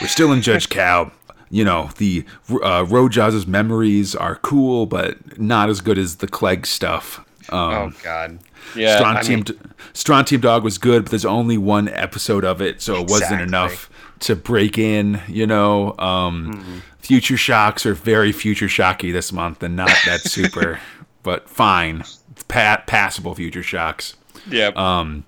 We're 0.00 0.08
still 0.08 0.32
in 0.32 0.42
Judge 0.42 0.68
Cal. 0.68 1.12
You 1.50 1.64
know 1.64 1.90
the 1.96 2.24
uh, 2.48 2.84
Rojaws's 2.84 3.46
memories 3.46 4.14
are 4.14 4.36
cool, 4.36 4.86
but 4.86 5.38
not 5.38 5.68
as 5.68 5.80
good 5.80 5.98
as 5.98 6.16
the 6.16 6.28
Klegg 6.28 6.66
stuff. 6.66 7.24
Um, 7.50 7.72
oh 7.72 7.92
God, 8.02 8.38
yeah. 8.76 8.96
Strontium, 8.96 9.44
I 9.46 9.52
mean, 9.52 9.60
Strontium 9.92 10.40
Dog 10.40 10.64
was 10.64 10.78
good, 10.78 11.04
but 11.04 11.10
there's 11.10 11.24
only 11.24 11.58
one 11.58 11.88
episode 11.88 12.44
of 12.44 12.60
it, 12.60 12.80
so 12.80 12.94
it 12.94 13.02
exactly. 13.02 13.36
wasn't 13.36 13.40
enough 13.42 13.90
to 14.20 14.36
break 14.36 14.78
in. 14.78 15.20
You 15.28 15.46
know, 15.46 15.94
um, 15.98 16.54
mm-hmm. 16.54 16.78
Future 16.98 17.36
Shocks 17.36 17.86
are 17.86 17.94
very 17.94 18.32
future 18.32 18.68
shocky 18.68 19.10
this 19.10 19.32
month, 19.32 19.62
and 19.62 19.76
not 19.76 19.90
that 20.06 20.20
super, 20.20 20.80
but 21.22 21.48
fine 21.48 22.04
pa- 22.50 22.82
passable 22.86 23.34
future 23.34 23.62
shocks. 23.62 24.14
Yeah. 24.48 24.72
Um, 24.76 25.24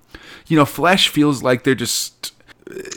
you 0.47 0.57
know, 0.57 0.65
Flesh 0.65 1.07
feels 1.07 1.41
like 1.41 1.63
they're 1.63 1.73
just. 1.73 2.31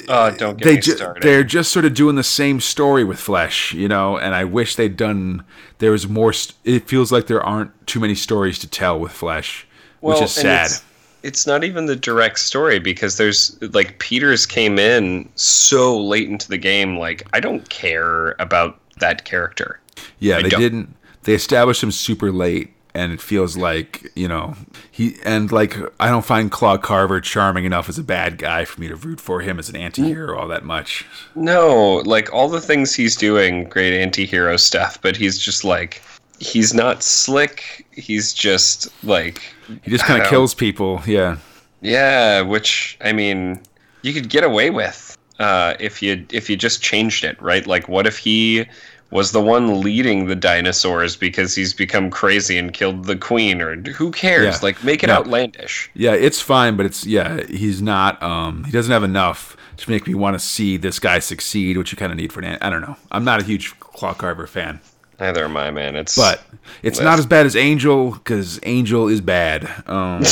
Uh, 0.09 0.30
don't 0.30 0.59
get 0.59 0.64
they 0.64 0.74
me 0.74 0.80
ju- 0.80 0.97
started. 0.97 1.22
They're 1.22 1.45
just 1.45 1.72
sort 1.72 1.84
of 1.84 1.95
doing 1.95 2.16
the 2.16 2.22
same 2.22 2.61
story 2.61 3.05
with 3.05 3.18
Flesh, 3.18 3.72
you 3.72 3.89
know, 3.89 4.18
and 4.18 4.34
I 4.34 4.45
wish 4.45 4.76
they'd 4.76 4.97
done. 4.97 5.45
There 5.78 5.93
was 5.93 6.09
more. 6.09 6.32
St- 6.32 6.57
it 6.64 6.89
feels 6.89 7.11
like 7.11 7.26
there 7.26 7.43
aren't 7.43 7.87
too 7.87 8.01
many 8.01 8.14
stories 8.14 8.59
to 8.61 8.68
tell 8.68 8.99
with 8.99 9.12
Flesh, 9.12 9.66
well, 10.07 10.21
which 10.21 10.25
is 10.25 10.33
sad. 10.33 10.67
It's, 10.67 10.85
it's 11.23 11.47
not 11.47 11.65
even 11.65 11.87
the 11.87 11.97
direct 11.97 12.39
story 12.39 12.79
because 12.79 13.17
there's 13.17 13.61
like 13.75 13.99
Peters 13.99 14.47
came 14.47 14.79
in 14.79 15.29
so 15.35 16.01
late 16.01 16.29
into 16.29 16.49
the 16.49 16.59
game. 16.59 16.99
Like 16.99 17.27
I 17.33 17.41
don't 17.41 17.69
care 17.69 18.37
about 18.39 18.79
that 18.99 19.25
character. 19.25 19.81
Yeah, 20.19 20.39
I 20.39 20.43
they 20.43 20.49
don't. 20.51 20.61
didn't. 20.61 20.97
They 21.25 21.35
established 21.35 21.83
him 21.83 21.91
super 21.91 22.31
late, 22.31 22.73
and 22.95 23.13
it 23.13 23.21
feels 23.21 23.57
like 23.57 24.11
you 24.15 24.29
know 24.29 24.55
he 24.91 25.17
and 25.25 25.51
like 25.51 25.77
I 25.99 26.09
don't 26.09 26.25
find 26.25 26.51
Claw 26.51 26.79
Carver 26.79 27.21
charming 27.21 27.65
enough 27.65 27.89
as 27.89 27.99
a 27.99 28.05
bad 28.05 28.39
guy 28.39 28.65
for 28.65 28.81
me 28.81 28.89
to 28.89 28.97
root 28.97 29.21
for 29.21 29.41
him 29.41 29.59
as 29.59 29.69
an 29.69 29.77
anti-hero 29.77 30.39
all 30.39 30.49
that 30.49 30.65
much. 30.65 31.05
No, 31.35 32.03
like 32.07 32.33
all 32.33 32.49
the 32.49 32.61
things 32.61 32.95
he's 32.95 33.17
doing, 33.17 33.65
great 33.65 34.01
anti-hero 34.01 34.57
stuff, 34.57 35.01
but 35.03 35.17
he's 35.17 35.39
just 35.39 35.65
like 35.65 36.01
he's 36.39 36.74
not 36.74 37.03
slick. 37.03 37.87
He's 37.93 38.32
just 38.32 38.89
like 39.05 39.43
he 39.82 39.91
just 39.91 40.05
kind 40.05 40.22
of 40.22 40.28
kills 40.28 40.55
people. 40.55 41.03
Yeah. 41.07 41.39
Yeah, 41.82 42.41
which 42.41 42.99
I 43.03 43.12
mean, 43.12 43.61
you 44.03 44.12
could 44.12 44.28
get 44.28 44.45
away 44.45 44.70
with 44.70 45.16
uh, 45.39 45.74
if 45.78 46.03
you 46.03 46.26
if 46.30 46.49
you 46.49 46.57
just 46.57 46.82
changed 46.82 47.24
it, 47.24 47.41
right? 47.41 47.66
Like, 47.66 47.89
what 47.89 48.07
if 48.07 48.18
he 48.18 48.66
was 49.11 49.32
the 49.32 49.41
one 49.41 49.80
leading 49.80 50.26
the 50.26 50.34
dinosaurs 50.34 51.16
because 51.16 51.55
he's 51.55 51.72
become 51.72 52.11
crazy 52.11 52.59
and 52.59 52.72
killed 52.72 53.05
the 53.05 53.16
queen 53.16 53.62
or 53.62 53.76
who 53.93 54.11
cares 54.11 54.57
yeah. 54.57 54.59
like 54.62 54.82
make 54.82 55.05
it 55.05 55.07
no. 55.07 55.14
outlandish 55.14 55.91
yeah 55.95 56.12
it's 56.12 56.41
fine 56.41 56.76
but 56.76 56.84
it's 56.84 57.07
yeah 57.07 57.41
he's 57.45 57.80
not 57.80 58.20
um 58.22 58.64
he 58.64 58.72
doesn't 58.72 58.93
have 58.93 59.05
enough 59.05 59.57
to 59.76 59.89
make 59.91 60.07
me 60.07 60.14
want 60.14 60.34
to 60.34 60.41
see 60.41 60.76
this 60.76 60.99
guy 60.99 61.18
succeed 61.20 61.76
which 61.76 61.93
you 61.93 61.97
kind 61.97 62.11
of 62.11 62.18
need 62.18 62.32
for 62.32 62.41
an 62.41 62.59
i 62.61 62.68
don't 62.68 62.82
know 62.82 62.97
i'm 63.12 63.24
not 63.24 63.41
a 63.41 63.45
huge 63.45 63.78
claw 63.78 64.12
carver 64.12 64.47
fan 64.47 64.80
neither 65.21 65.45
am 65.45 65.57
i 65.57 65.71
man 65.71 65.97
it's 65.97 66.17
but 66.17 66.43
it's 66.83 67.01
not 67.01 67.19
as 67.19 67.27
bad 67.27 67.47
as 67.47 67.57
angel 67.57 68.12
because 68.12 68.61
angel 68.64 69.09
is 69.09 69.21
bad 69.21 69.69
um 69.87 70.23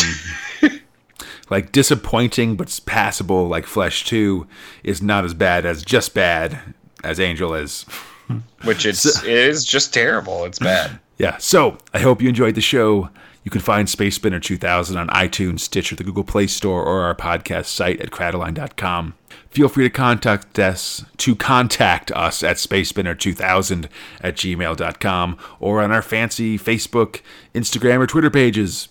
like 1.51 1.73
disappointing 1.73 2.57
but 2.57 2.81
passable 2.87 3.49
like 3.49 3.67
flesh 3.67 4.05
2 4.05 4.47
is 4.83 5.03
not 5.03 5.25
as 5.25 5.35
bad 5.35 5.67
as 5.67 5.85
just 5.85 6.15
bad 6.15 6.61
as 7.03 7.21
angel 7.21 7.55
is 7.55 7.85
which 8.65 8.87
it's, 8.87 9.01
so, 9.01 9.27
it 9.27 9.33
is 9.33 9.65
just 9.65 9.93
terrible. 9.93 10.45
It's 10.45 10.59
bad. 10.59 10.99
Yeah. 11.17 11.37
So 11.37 11.79
I 11.95 12.01
hope 12.01 12.21
you 12.21 12.29
enjoyed 12.29 12.57
the 12.57 12.61
show. 12.61 13.09
You 13.45 13.51
can 13.53 13.61
find 13.61 13.89
Space 13.89 14.17
Spinner 14.17 14.41
2000 14.41 14.97
on 14.97 15.07
iTunes, 15.11 15.61
Stitcher, 15.61 15.95
the 15.95 16.03
Google 16.03 16.25
Play 16.25 16.49
Store, 16.49 16.85
or 16.85 17.03
our 17.03 17.15
podcast 17.15 17.67
site 17.67 18.01
at 18.01 18.11
crataline.com. 18.11 19.15
Feel 19.55 19.69
free 19.69 19.85
to 19.85 19.91
contact 19.91 20.59
us 20.59 21.05
to 21.19 21.37
contact 21.37 22.11
us 22.11 22.43
at 22.43 22.57
spacespinner2000 22.57 23.89
at 24.21 24.35
gmail.com 24.35 25.39
or 25.61 25.81
on 25.81 25.93
our 25.93 26.03
fancy 26.03 26.59
Facebook, 26.59 27.21
Instagram, 27.55 28.01
or 28.01 28.09
Twitter 28.09 28.31
pages. 28.31 28.89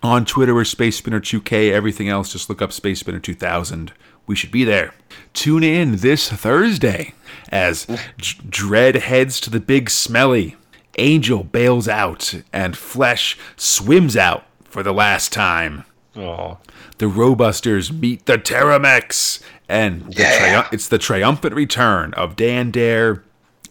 On 0.00 0.24
Twitter, 0.24 0.54
we're 0.54 0.64
Space 0.64 0.98
Spinner 0.98 1.20
2K. 1.20 1.72
Everything 1.72 2.08
else, 2.08 2.32
just 2.32 2.48
look 2.48 2.62
up 2.62 2.70
spacespinner2000. 2.70 3.90
we 4.28 4.36
should 4.36 4.52
be 4.52 4.62
there. 4.62 4.94
Tune 5.32 5.64
in 5.64 5.96
this 5.96 6.28
Thursday 6.30 7.14
as 7.50 7.84
Dredd 8.18 9.00
heads 9.00 9.40
to 9.40 9.50
the 9.50 9.58
big 9.58 9.90
smelly. 9.90 10.54
Angel 10.96 11.42
bails 11.42 11.88
out 11.88 12.34
and 12.52 12.76
Flesh 12.76 13.36
swims 13.56 14.16
out 14.16 14.44
for 14.62 14.84
the 14.84 14.94
last 14.94 15.32
time. 15.32 15.84
Aww. 16.14 16.58
The 17.02 17.08
Robusters 17.08 17.90
meet 17.90 18.26
the 18.26 18.38
Terra-Meks, 18.38 19.40
and 19.68 20.02
the 20.14 20.22
yeah. 20.22 20.62
tri- 20.62 20.68
it's 20.70 20.86
the 20.86 20.98
triumphant 20.98 21.52
return 21.52 22.14
of 22.14 22.36
Dan 22.36 22.70
Dare 22.70 23.24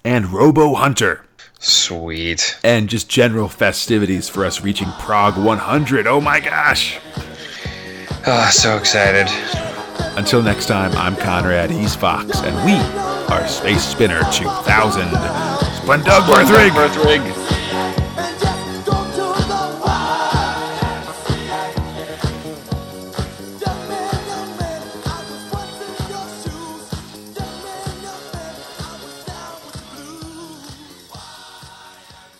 and 0.03 0.33
Robo 0.33 0.73
Hunter. 0.73 1.23
Sweet. 1.57 2.59
And 2.61 2.89
just 2.89 3.07
general 3.07 3.47
festivities 3.47 4.27
for 4.27 4.43
us 4.43 4.59
reaching 4.59 4.89
Prog 4.99 5.37
100. 5.37 6.07
Oh 6.07 6.19
my 6.19 6.41
gosh. 6.41 6.99
Oh, 8.27 8.49
so 8.51 8.75
excited. 8.75 9.27
Until 10.17 10.43
next 10.43 10.65
time, 10.65 10.91
I'm 10.97 11.15
Conrad, 11.15 11.71
he's 11.71 11.95
Fox, 11.95 12.41
and 12.41 12.53
we 12.65 12.73
are 13.33 13.47
Space 13.47 13.81
Spinner 13.85 14.19
2000. 14.33 15.07
Splundig 15.07 16.27
vur 16.27 16.45
Thrigg. 16.45 16.73
Berthrig. 16.73 17.60